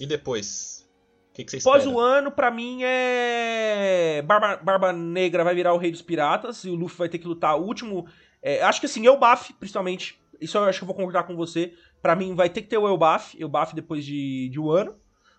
E 0.00 0.06
depois? 0.06 0.88
O 1.30 1.34
que, 1.34 1.44
que 1.44 1.50
você 1.52 1.62
Pós 1.62 1.86
o 1.86 1.98
ano, 2.00 2.32
pra 2.32 2.50
mim, 2.50 2.80
é. 2.82 4.22
Barba, 4.22 4.56
Barba 4.56 4.92
Negra 4.92 5.44
vai 5.44 5.54
virar 5.54 5.72
o 5.72 5.78
rei 5.78 5.92
dos 5.92 6.02
piratas 6.02 6.64
e 6.64 6.70
o 6.70 6.74
Luffy 6.74 6.98
vai 6.98 7.08
ter 7.08 7.18
que 7.18 7.28
lutar 7.28 7.56
o 7.56 7.64
último. 7.64 8.06
É, 8.42 8.62
acho 8.62 8.80
que 8.80 8.86
assim, 8.86 9.06
Elbaf, 9.06 9.52
principalmente. 9.54 10.20
Isso 10.40 10.58
eu 10.58 10.64
acho 10.64 10.80
que 10.80 10.82
eu 10.82 10.86
vou 10.86 10.96
concordar 10.96 11.22
com 11.22 11.36
você. 11.36 11.72
Pra 12.00 12.16
mim, 12.16 12.34
vai 12.34 12.50
ter 12.50 12.62
que 12.62 12.68
ter 12.68 12.78
o 12.78 12.88
Elbaf, 12.88 13.40
Elbaf 13.40 13.74
depois 13.74 14.04
de, 14.04 14.48
de 14.48 14.58
um 14.58 14.70
ano. 14.70 14.96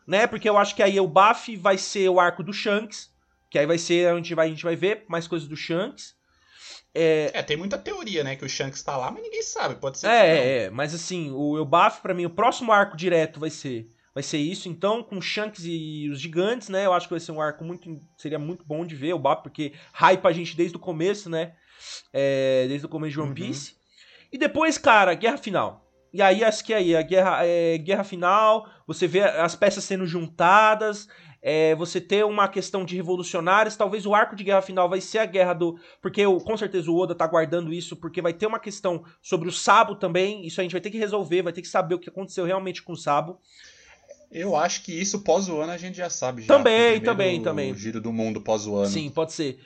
Né? 0.07 0.25
Porque 0.27 0.47
eu 0.47 0.57
acho 0.57 0.75
que 0.75 0.81
aí 0.81 0.97
Elbaf 0.97 1.55
vai 1.57 1.77
ser 1.77 2.07
o 2.09 2.19
arco 2.19 2.41
do 2.41 2.53
Shanks. 2.53 3.11
Que 3.49 3.59
aí 3.59 3.65
vai 3.65 3.77
ser 3.77 4.13
onde 4.13 4.15
a 4.15 4.17
gente 4.17 4.35
vai, 4.35 4.47
a 4.47 4.49
gente 4.49 4.63
vai 4.63 4.75
ver 4.75 5.03
mais 5.07 5.27
coisas 5.27 5.47
do 5.47 5.55
Shanks. 5.55 6.15
É... 6.95 7.31
é, 7.33 7.43
tem 7.43 7.57
muita 7.57 7.77
teoria, 7.77 8.23
né? 8.23 8.35
Que 8.35 8.45
o 8.45 8.49
Shanks 8.49 8.81
tá 8.81 8.95
lá, 8.95 9.11
mas 9.11 9.23
ninguém 9.23 9.43
sabe. 9.43 9.75
Pode 9.75 9.99
ser. 9.99 10.07
É, 10.07 10.63
é, 10.65 10.69
mas 10.69 10.93
assim, 10.93 11.31
o 11.31 11.57
Elbaf, 11.57 12.01
para 12.01 12.13
mim, 12.13 12.25
o 12.25 12.29
próximo 12.29 12.71
arco 12.71 12.95
direto 12.95 13.39
vai 13.39 13.49
ser 13.49 13.89
vai 14.13 14.23
ser 14.23 14.37
isso. 14.37 14.69
Então, 14.69 15.03
com 15.03 15.19
Shanks 15.19 15.63
e 15.65 16.07
os 16.09 16.19
gigantes, 16.21 16.69
né? 16.69 16.85
Eu 16.85 16.93
acho 16.93 17.07
que 17.07 17.13
vai 17.13 17.19
ser 17.19 17.31
um 17.31 17.41
arco 17.41 17.63
muito. 17.63 17.99
Seria 18.15 18.39
muito 18.39 18.63
bom 18.63 18.85
de 18.85 18.95
ver 18.95 19.13
o 19.13 19.19
Bap, 19.19 19.41
porque 19.41 19.73
hype 19.91 20.25
a 20.25 20.31
gente 20.31 20.55
desde 20.55 20.77
o 20.77 20.79
começo, 20.79 21.29
né? 21.29 21.53
É, 22.11 22.65
desde 22.67 22.85
o 22.85 22.89
começo 22.89 23.13
de 23.13 23.19
One 23.19 23.29
uhum. 23.29 23.35
Piece. 23.35 23.71
Uhum. 23.71 23.77
E 24.33 24.37
depois, 24.37 24.77
cara, 24.77 25.13
guerra 25.13 25.37
final. 25.37 25.83
E 26.13 26.21
aí, 26.21 26.43
acho 26.43 26.63
que 26.63 26.73
aí, 26.73 26.95
a 26.95 27.01
guerra, 27.01 27.45
é, 27.45 27.77
guerra 27.77 28.03
final, 28.03 28.69
você 28.85 29.07
vê 29.07 29.21
as 29.21 29.55
peças 29.55 29.83
sendo 29.83 30.05
juntadas, 30.05 31.07
é, 31.41 31.75
você 31.75 31.99
ter 31.99 32.23
uma 32.23 32.47
questão 32.47 32.85
de 32.85 32.95
revolucionários, 32.95 33.75
talvez 33.75 34.05
o 34.05 34.13
arco 34.13 34.35
de 34.35 34.43
guerra 34.45 34.61
final 34.61 34.87
vai 34.87 35.01
ser 35.01 35.17
a 35.17 35.25
guerra 35.25 35.53
do. 35.53 35.77
Porque 36.01 36.21
eu, 36.21 36.37
com 36.37 36.55
certeza 36.55 36.89
o 36.89 36.95
Oda 36.95 37.13
tá 37.13 37.27
guardando 37.27 37.73
isso, 37.73 37.95
porque 37.97 38.21
vai 38.21 38.31
ter 38.31 38.47
uma 38.47 38.59
questão 38.59 39.03
sobre 39.21 39.49
o 39.49 39.51
Sabo 39.51 39.95
também. 39.95 40.45
Isso 40.45 40.61
a 40.61 40.63
gente 40.63 40.71
vai 40.71 40.79
ter 40.79 40.89
que 40.89 40.97
resolver, 40.97 41.41
vai 41.41 41.51
ter 41.51 41.61
que 41.61 41.67
saber 41.67 41.95
o 41.95 41.99
que 41.99 42.09
aconteceu 42.09 42.45
realmente 42.45 42.81
com 42.81 42.93
o 42.93 42.97
Sabo. 42.97 43.41
Eu 44.31 44.55
acho 44.55 44.83
que 44.83 44.91
isso 44.91 45.19
pós 45.19 45.49
o 45.49 45.59
ano 45.59 45.73
a 45.73 45.77
gente 45.77 45.97
já 45.97 46.09
sabe. 46.09 46.43
Já, 46.43 46.47
também, 46.47 47.01
também, 47.01 47.41
também. 47.41 47.71
O 47.71 47.75
giro 47.75 47.99
do 47.99 48.13
mundo 48.13 48.39
pós 48.39 48.65
o 48.65 48.75
ano. 48.75 48.87
Sim, 48.87 49.09
pode 49.09 49.33
ser. 49.33 49.59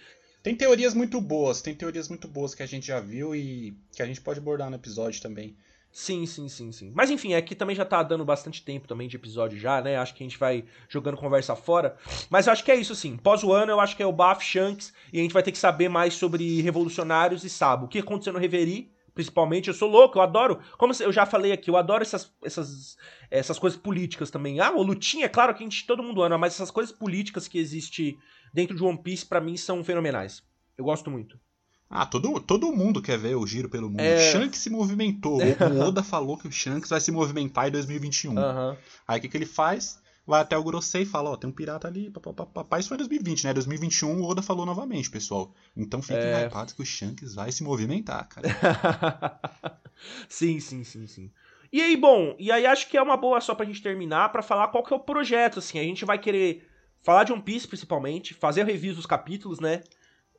Tem 0.47 0.55
teorias 0.55 0.93
muito 0.93 1.19
boas, 1.19 1.61
tem 1.61 1.75
teorias 1.75 2.07
muito 2.07 2.25
boas 2.25 2.55
que 2.55 2.63
a 2.63 2.65
gente 2.65 2.87
já 2.87 3.01
viu 3.01 3.35
e 3.35 3.77
que 3.93 4.01
a 4.01 4.05
gente 4.05 4.21
pode 4.21 4.39
abordar 4.39 4.69
no 4.69 4.77
episódio 4.77 5.21
também. 5.21 5.57
Sim, 5.91 6.25
sim, 6.25 6.47
sim, 6.47 6.71
sim. 6.71 6.89
Mas 6.95 7.11
enfim, 7.11 7.33
aqui 7.33 7.53
também 7.53 7.75
já 7.75 7.83
tá 7.83 8.01
dando 8.01 8.23
bastante 8.23 8.63
tempo 8.63 8.87
também 8.87 9.09
de 9.09 9.17
episódio 9.17 9.59
já, 9.59 9.81
né? 9.81 9.97
Acho 9.97 10.15
que 10.15 10.23
a 10.23 10.25
gente 10.25 10.39
vai 10.39 10.63
jogando 10.87 11.17
conversa 11.17 11.53
fora. 11.53 11.97
Mas 12.29 12.47
acho 12.47 12.63
que 12.63 12.71
é 12.71 12.75
isso, 12.77 12.95
sim. 12.95 13.17
Pós 13.17 13.43
o 13.43 13.51
ano, 13.51 13.73
eu 13.73 13.79
acho 13.81 13.97
que 13.97 14.01
é 14.01 14.05
o 14.05 14.13
Baf 14.13 14.41
Shanks 14.41 14.93
e 15.11 15.19
a 15.19 15.21
gente 15.21 15.33
vai 15.33 15.43
ter 15.43 15.51
que 15.51 15.57
saber 15.57 15.89
mais 15.89 16.13
sobre 16.13 16.61
revolucionários 16.61 17.43
e 17.43 17.49
Sabo. 17.49 17.87
O 17.87 17.89
que 17.89 17.99
aconteceu 17.99 18.31
no 18.31 18.39
Reverie 18.39 18.89
principalmente. 19.17 19.67
Eu 19.67 19.73
sou 19.73 19.89
louco, 19.89 20.19
eu 20.19 20.21
adoro. 20.21 20.59
Como 20.77 20.93
eu 20.99 21.11
já 21.11 21.25
falei 21.25 21.51
aqui, 21.51 21.71
eu 21.71 21.75
adoro 21.75 22.03
essas, 22.03 22.31
essas, 22.43 22.95
essas 23.31 23.57
coisas 23.57 23.77
políticas 23.77 24.29
também. 24.29 24.59
Ah, 24.59 24.71
o 24.71 24.83
lutinha, 24.83 25.25
é 25.25 25.29
claro 25.29 25.55
que 25.55 25.63
a 25.63 25.65
gente, 25.65 25.87
todo 25.87 26.03
mundo 26.03 26.21
ama, 26.21 26.37
mas 26.37 26.53
essas 26.53 26.69
coisas 26.69 26.95
políticas 26.95 27.47
que 27.47 27.57
existe 27.57 28.15
dentro 28.57 28.75
de 28.75 28.83
One 28.83 28.97
Piece, 28.97 29.23
para 29.23 29.39
mim, 29.39 29.55
são 29.55 29.83
fenomenais. 29.83 30.41
Eu 30.75 30.83
gosto 30.83 31.11
muito. 31.11 31.39
Ah, 31.87 32.07
todo, 32.07 32.39
todo 32.41 32.71
mundo 32.71 33.03
quer 33.03 33.15
ver 33.15 33.35
o 33.35 33.45
giro 33.45 33.69
pelo 33.69 33.87
mundo. 33.87 34.01
É... 34.01 34.31
Shanks 34.31 34.59
se 34.59 34.71
movimentou. 34.71 35.37
O 35.39 35.79
Oda 35.87 36.01
falou 36.01 36.39
que 36.39 36.47
o 36.47 36.51
Shanks 36.51 36.89
vai 36.89 36.99
se 36.99 37.11
movimentar 37.11 37.67
em 37.67 37.71
2021. 37.71 38.31
Uhum. 38.31 38.75
Aí 39.07 39.19
o 39.19 39.21
que, 39.21 39.29
que 39.29 39.37
ele 39.37 39.45
faz? 39.45 40.01
vai 40.25 40.41
até 40.41 40.57
o 40.57 40.63
Grossei 40.63 41.03
e 41.03 41.05
fala, 41.05 41.29
ó, 41.29 41.33
oh, 41.33 41.37
tem 41.37 41.49
um 41.49 41.53
pirata 41.53 41.87
ali, 41.87 42.09
papapá. 42.09 42.77
Isso 42.77 42.89
foi 42.89 42.95
em 42.95 42.97
2020, 42.97 43.45
né? 43.45 43.53
2021 43.53 44.19
o 44.19 44.25
Oda 44.25 44.41
falou 44.41 44.65
novamente, 44.65 45.09
pessoal. 45.09 45.53
Então 45.73 46.01
fiquem 46.01 46.17
é... 46.17 46.47
hypados 46.47 46.73
que 46.73 46.81
o 46.81 46.85
Shanks 46.85 47.35
vai 47.35 47.49
se 47.49 47.63
movimentar, 47.63 48.27
cara. 48.27 49.39
sim, 50.27 50.59
sim, 50.59 50.83
sim, 50.83 51.07
sim. 51.07 51.31
E 51.71 51.81
aí, 51.81 51.95
bom, 51.95 52.35
e 52.37 52.51
aí 52.51 52.65
acho 52.65 52.89
que 52.89 52.97
é 52.97 53.01
uma 53.01 53.15
boa 53.15 53.39
só 53.39 53.55
pra 53.55 53.65
gente 53.65 53.81
terminar 53.81 54.29
para 54.33 54.41
falar 54.41 54.67
qual 54.67 54.83
que 54.83 54.91
é 54.91 54.97
o 54.97 54.99
projeto, 54.99 55.59
assim. 55.59 55.79
A 55.79 55.83
gente 55.83 56.03
vai 56.03 56.19
querer 56.19 56.67
falar 57.07 57.23
de 57.23 57.31
One 57.31 57.41
Piece, 57.41 57.65
principalmente, 57.65 58.33
fazer 58.33 58.65
reviews 58.65 58.97
dos 58.97 59.05
capítulos, 59.05 59.61
né? 59.61 59.81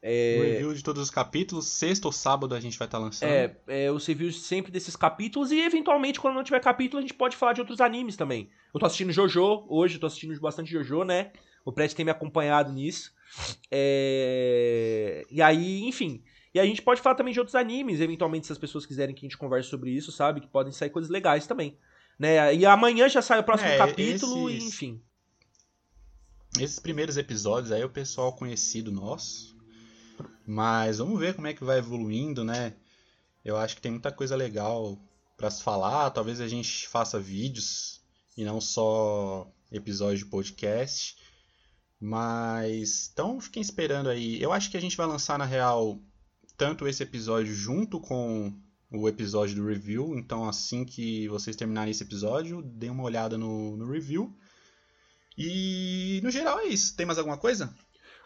É... 0.02 0.36
Review 0.52 0.74
de 0.74 0.84
todos 0.84 1.02
os 1.02 1.10
capítulos, 1.10 1.66
sexta 1.66 2.06
ou 2.06 2.12
sábado 2.12 2.54
a 2.54 2.60
gente 2.60 2.78
vai 2.78 2.86
estar 2.86 2.98
tá 2.98 3.04
lançando. 3.04 3.30
É, 3.30 3.56
é, 3.66 3.90
os 3.90 4.06
reviews 4.06 4.42
sempre 4.42 4.70
desses 4.70 4.94
capítulos 4.94 5.50
e 5.50 5.60
eventualmente 5.60 6.20
quando 6.20 6.34
não 6.34 6.44
tiver 6.44 6.60
capítulo 6.60 6.98
a 6.98 7.00
gente 7.00 7.14
pode 7.14 7.38
falar 7.38 7.54
de 7.54 7.62
outros 7.62 7.80
animes 7.80 8.16
também. 8.16 8.50
Eu 8.72 8.78
tô 8.78 8.84
assistindo 8.84 9.10
Jojo, 9.10 9.64
hoje 9.66 9.94
eu 9.94 10.00
tô 10.00 10.06
assistindo 10.06 10.38
bastante 10.38 10.70
Jojo, 10.70 11.04
né? 11.04 11.32
O 11.64 11.72
Pret 11.72 11.96
tem 11.96 12.04
me 12.04 12.10
acompanhado 12.10 12.70
nisso. 12.70 13.12
É... 13.70 15.24
E 15.30 15.40
aí, 15.40 15.84
enfim. 15.84 16.22
E 16.52 16.60
a 16.60 16.66
gente 16.66 16.82
pode 16.82 17.00
falar 17.00 17.14
também 17.14 17.32
de 17.32 17.40
outros 17.40 17.54
animes, 17.54 18.02
eventualmente 18.02 18.46
se 18.46 18.52
as 18.52 18.58
pessoas 18.58 18.84
quiserem 18.84 19.14
que 19.14 19.24
a 19.24 19.26
gente 19.26 19.38
converse 19.38 19.70
sobre 19.70 19.90
isso, 19.90 20.12
sabe? 20.12 20.42
Que 20.42 20.46
podem 20.48 20.72
sair 20.72 20.90
coisas 20.90 21.10
legais 21.10 21.46
também. 21.46 21.78
Né? 22.18 22.54
E 22.54 22.66
amanhã 22.66 23.08
já 23.08 23.22
sai 23.22 23.38
o 23.38 23.44
próximo 23.44 23.70
é, 23.70 23.78
capítulo 23.78 24.50
esses... 24.50 24.64
e 24.64 24.68
enfim. 24.68 25.02
Esses 26.56 26.78
primeiros 26.78 27.16
episódios 27.16 27.72
aí 27.72 27.84
o 27.84 27.90
pessoal 27.90 28.32
conhecido 28.32 28.92
nosso 28.92 29.58
mas 30.46 30.96
vamos 30.98 31.20
ver 31.20 31.34
como 31.34 31.46
é 31.46 31.52
que 31.52 31.62
vai 31.62 31.78
evoluindo, 31.78 32.42
né? 32.42 32.74
Eu 33.44 33.56
acho 33.56 33.76
que 33.76 33.82
tem 33.82 33.92
muita 33.92 34.10
coisa 34.10 34.34
legal 34.34 34.98
para 35.36 35.50
se 35.50 35.62
falar. 35.62 36.10
Talvez 36.10 36.40
a 36.40 36.48
gente 36.48 36.88
faça 36.88 37.20
vídeos 37.20 38.00
e 38.36 38.44
não 38.44 38.60
só 38.60 39.46
episódios 39.70 40.20
de 40.20 40.26
podcast. 40.26 41.16
Mas 42.00 43.10
então 43.12 43.38
fiquem 43.40 43.60
esperando 43.60 44.08
aí. 44.08 44.40
Eu 44.42 44.50
acho 44.50 44.70
que 44.70 44.76
a 44.76 44.80
gente 44.80 44.96
vai 44.96 45.06
lançar 45.06 45.38
na 45.38 45.44
real 45.44 46.00
tanto 46.56 46.88
esse 46.88 47.02
episódio 47.02 47.52
junto 47.54 48.00
com 48.00 48.52
o 48.90 49.06
episódio 49.06 49.54
do 49.54 49.66
review. 49.66 50.16
Então 50.16 50.48
assim 50.48 50.84
que 50.84 51.28
vocês 51.28 51.56
terminarem 51.56 51.90
esse 51.90 52.04
episódio, 52.04 52.62
deem 52.62 52.90
uma 52.90 53.04
olhada 53.04 53.36
no, 53.36 53.76
no 53.76 53.90
review. 53.90 54.34
E 55.38 56.20
no 56.22 56.30
geral 56.30 56.58
é 56.58 56.66
isso. 56.66 56.96
Tem 56.96 57.06
mais 57.06 57.18
alguma 57.18 57.38
coisa? 57.38 57.72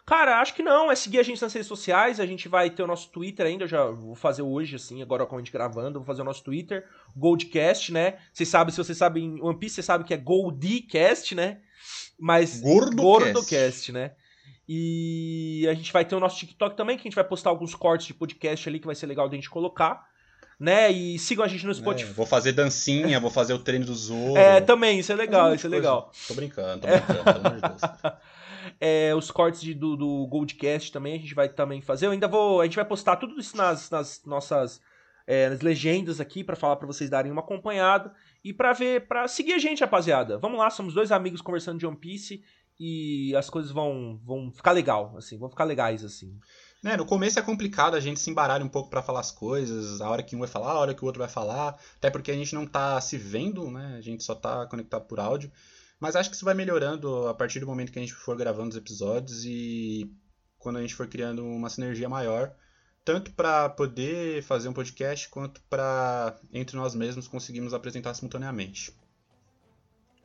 Cara, 0.05 0.41
acho 0.41 0.55
que 0.55 0.63
não. 0.63 0.91
É 0.91 0.95
seguir 0.95 1.19
a 1.19 1.23
gente 1.23 1.41
nas 1.41 1.53
redes 1.53 1.67
sociais. 1.67 2.19
A 2.19 2.25
gente 2.25 2.49
vai 2.49 2.69
ter 2.69 2.81
o 2.81 2.87
nosso 2.87 3.09
Twitter 3.09 3.45
ainda. 3.45 3.65
Eu 3.65 3.67
já 3.67 3.85
vou 3.85 4.15
fazer 4.15 4.41
hoje, 4.41 4.75
assim, 4.75 5.01
agora 5.01 5.25
com 5.25 5.35
a 5.35 5.39
gente 5.39 5.51
gravando. 5.51 5.99
Vou 5.99 6.05
fazer 6.05 6.23
o 6.23 6.25
nosso 6.25 6.43
Twitter. 6.43 6.85
Goldcast, 7.15 7.93
né? 7.93 8.17
Vocês 8.33 8.49
sabem, 8.49 8.73
se 8.73 8.83
vocês 8.83 8.97
sabem 8.97 9.39
One 9.41 9.57
Piece, 9.57 9.75
vocês 9.75 9.85
sabem 9.85 10.05
que 10.05 10.13
é 10.13 10.17
Goldcast, 10.17 11.35
né? 11.35 11.61
Mas. 12.19 12.59
Gordocast. 12.59 13.33
Gordocast, 13.33 13.91
né? 13.91 14.15
E 14.67 15.67
a 15.69 15.73
gente 15.73 15.91
vai 15.93 16.03
ter 16.03 16.15
o 16.15 16.19
nosso 16.19 16.39
TikTok 16.39 16.75
também, 16.75 16.97
que 16.97 17.01
a 17.01 17.09
gente 17.09 17.15
vai 17.15 17.23
postar 17.23 17.49
alguns 17.49 17.75
cortes 17.75 18.07
de 18.07 18.13
podcast 18.13 18.67
ali 18.67 18.79
que 18.79 18.85
vai 18.85 18.95
ser 18.95 19.05
legal 19.05 19.29
de 19.29 19.35
a 19.35 19.37
gente 19.37 19.49
colocar. 19.49 20.05
Né? 20.59 20.91
E 20.91 21.19
sigam 21.19 21.43
a 21.43 21.47
gente 21.47 21.65
no 21.65 21.71
é, 21.71 21.75
Spotify. 21.75 22.09
É, 22.09 22.13
vou 22.13 22.25
fazer 22.25 22.51
dancinha, 22.51 23.19
vou 23.19 23.31
fazer 23.31 23.53
o 23.53 23.59
treino 23.59 23.85
do 23.85 23.95
Zoro. 23.95 24.37
É, 24.37 24.61
também, 24.61 24.99
isso 24.99 25.11
é 25.11 25.15
legal, 25.15 25.53
isso 25.53 25.67
é 25.67 25.69
legal. 25.69 26.11
Tô 26.27 26.33
brincando, 26.33 26.81
tô 26.81 26.87
brincando, 26.87 27.23
pelo 27.23 27.47
amor 27.47 27.55
de 27.55 27.61
Deus. 27.61 27.81
É, 28.79 29.13
os 29.13 29.29
cortes 29.29 29.61
de, 29.61 29.73
do, 29.73 29.95
do 29.95 30.25
Goldcast 30.27 30.91
também 30.91 31.15
a 31.15 31.17
gente 31.17 31.35
vai 31.35 31.49
também 31.49 31.81
fazer. 31.81 32.05
Eu 32.05 32.11
ainda 32.11 32.27
vou. 32.27 32.61
A 32.61 32.65
gente 32.65 32.75
vai 32.75 32.85
postar 32.85 33.17
tudo 33.17 33.37
isso 33.39 33.55
nas, 33.55 33.89
nas 33.89 34.21
nossas 34.25 34.81
é, 35.25 35.49
nas 35.49 35.61
legendas 35.61 36.19
aqui 36.19 36.43
para 36.43 36.55
falar 36.55 36.75
para 36.75 36.87
vocês 36.87 37.09
darem 37.09 37.31
uma 37.31 37.41
acompanhada 37.41 38.13
e 38.43 38.53
para 38.53 38.73
ver, 38.73 39.07
para 39.07 39.27
seguir 39.27 39.53
a 39.53 39.57
gente, 39.57 39.81
rapaziada. 39.81 40.37
Vamos 40.37 40.59
lá, 40.59 40.69
somos 40.69 40.93
dois 40.93 41.11
amigos 41.11 41.41
conversando 41.41 41.79
de 41.79 41.85
One 41.85 41.97
Piece 41.97 42.43
e 42.79 43.35
as 43.35 43.49
coisas 43.49 43.71
vão 43.71 44.19
vão 44.23 44.51
ficar 44.51 44.71
legal, 44.71 45.15
assim, 45.17 45.37
vão 45.37 45.49
ficar 45.49 45.63
legais 45.63 46.03
assim. 46.03 46.37
Né, 46.83 46.97
no 46.97 47.05
começo 47.05 47.39
é 47.39 47.41
complicado 47.41 47.95
a 47.95 47.99
gente 48.01 48.19
se 48.19 48.29
embaralha 48.29 48.65
um 48.65 48.67
pouco 48.67 48.89
para 48.89 49.01
falar 49.01 49.21
as 49.21 49.31
coisas, 49.31 50.01
a 50.01 50.09
hora 50.09 50.21
que 50.21 50.35
um 50.35 50.39
vai 50.39 50.49
falar, 50.49 50.71
a 50.71 50.79
hora 50.79 50.93
que 50.93 51.01
o 51.01 51.05
outro 51.05 51.21
vai 51.21 51.29
falar, 51.29 51.79
até 51.95 52.09
porque 52.09 52.29
a 52.29 52.35
gente 52.35 52.53
não 52.53 52.67
tá 52.67 52.99
se 52.99 53.17
vendo, 53.17 53.71
né? 53.71 53.95
A 53.97 54.01
gente 54.01 54.21
só 54.21 54.35
tá 54.35 54.65
conectado 54.67 55.05
por 55.05 55.17
áudio. 55.17 55.49
Mas 55.97 56.17
acho 56.17 56.29
que 56.29 56.35
isso 56.35 56.43
vai 56.43 56.53
melhorando 56.53 57.29
a 57.29 57.33
partir 57.33 57.61
do 57.61 57.65
momento 57.65 57.89
que 57.89 57.99
a 57.99 58.01
gente 58.01 58.13
for 58.13 58.35
gravando 58.35 58.71
os 58.71 58.75
episódios 58.75 59.45
e 59.45 60.13
quando 60.59 60.77
a 60.77 60.81
gente 60.81 60.93
for 60.93 61.07
criando 61.07 61.45
uma 61.45 61.69
sinergia 61.69 62.09
maior, 62.09 62.53
tanto 63.05 63.31
para 63.31 63.69
poder 63.69 64.43
fazer 64.43 64.67
um 64.67 64.73
podcast 64.73 65.29
quanto 65.29 65.61
para 65.69 66.37
entre 66.51 66.75
nós 66.75 66.93
mesmos 66.93 67.29
conseguirmos 67.29 67.73
apresentar 67.73 68.13
simultaneamente. 68.13 68.93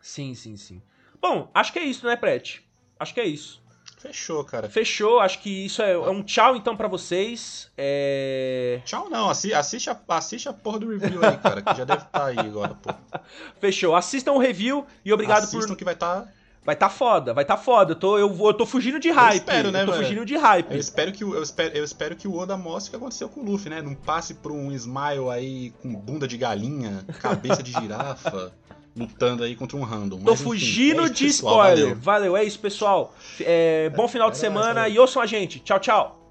Sim, 0.02 0.34
sim, 0.34 0.56
sim. 0.56 0.82
Bom, 1.20 1.48
acho 1.54 1.72
que 1.72 1.78
é 1.78 1.84
isso, 1.84 2.04
né, 2.04 2.16
Prete? 2.16 2.68
Acho 2.98 3.14
que 3.14 3.20
é 3.20 3.26
isso. 3.26 3.62
Fechou, 3.98 4.44
cara. 4.44 4.68
Fechou, 4.68 5.18
acho 5.18 5.40
que 5.40 5.66
isso 5.66 5.82
é, 5.82 5.92
é 5.92 6.10
um 6.10 6.22
tchau 6.22 6.54
então 6.54 6.76
para 6.76 6.86
vocês. 6.86 7.68
É... 7.76 8.80
Tchau 8.84 9.10
não, 9.10 9.28
assi 9.28 9.52
assiste, 9.52 9.90
a, 9.90 9.98
assiste 10.08 10.48
a 10.48 10.52
porra 10.52 10.78
do 10.78 10.88
review 10.88 11.24
aí, 11.24 11.36
cara, 11.36 11.60
que 11.60 11.74
já 11.74 11.84
deve 11.84 12.02
estar 12.02 12.20
tá 12.20 12.26
aí 12.26 12.38
agora, 12.38 12.74
pô. 12.74 12.94
Fechou, 13.60 13.96
assistam 13.96 14.32
o 14.32 14.38
review 14.38 14.86
e 15.04 15.12
obrigado 15.12 15.38
assistam 15.38 15.52
por... 15.52 15.58
Assistam 15.58 15.76
que 15.76 15.84
vai 15.84 15.94
estar... 15.94 16.22
Tá... 16.22 16.28
Vai 16.64 16.76
tá 16.76 16.90
foda, 16.90 17.32
vai 17.32 17.46
tá 17.46 17.56
foda. 17.56 17.92
Eu 17.92 17.96
tô, 17.96 18.18
eu, 18.18 18.46
eu 18.46 18.52
tô 18.52 18.66
fugindo 18.66 19.00
de 19.00 19.10
hype. 19.10 19.32
Eu 19.32 19.38
espero, 19.38 19.72
né, 19.72 19.80
eu 19.80 19.86
tô 19.86 19.92
mano? 19.92 20.04
fugindo 20.04 20.26
de 20.26 20.36
hype. 20.36 20.70
Eu 20.70 20.78
espero, 20.78 21.12
que, 21.12 21.24
eu, 21.24 21.42
espero, 21.42 21.74
eu 21.74 21.82
espero 21.82 22.14
que 22.14 22.28
o 22.28 22.36
Oda 22.36 22.58
mostre 22.58 22.88
o 22.88 22.90
que 22.90 22.96
aconteceu 22.96 23.26
com 23.30 23.40
o 23.40 23.44
Luffy, 23.44 23.70
né? 23.70 23.80
Não 23.80 23.94
passe 23.94 24.34
por 24.34 24.52
um 24.52 24.70
Smile 24.72 25.30
aí 25.32 25.70
com 25.80 25.94
bunda 25.94 26.28
de 26.28 26.36
galinha, 26.36 27.06
cabeça 27.22 27.62
de 27.62 27.72
girafa 27.72 28.52
lutando 28.98 29.44
aí 29.44 29.54
contra 29.54 29.76
um 29.76 29.82
random. 29.82 30.18
Tô 30.18 30.30
Mas, 30.32 30.40
fugindo 30.40 31.02
é 31.02 31.04
isso, 31.04 31.14
de 31.14 31.24
pessoal, 31.26 31.54
spoiler. 31.54 31.84
Valeu. 31.84 32.00
valeu. 32.00 32.36
é 32.36 32.44
isso, 32.44 32.58
pessoal. 32.58 33.14
É, 33.40 33.90
bom 33.90 34.08
final 34.08 34.30
de 34.30 34.36
é 34.36 34.40
semana 34.40 34.88
e 34.88 34.98
ouçam 34.98 35.22
a 35.22 35.26
gente. 35.26 35.60
Tchau, 35.60 35.78
tchau. 35.78 36.27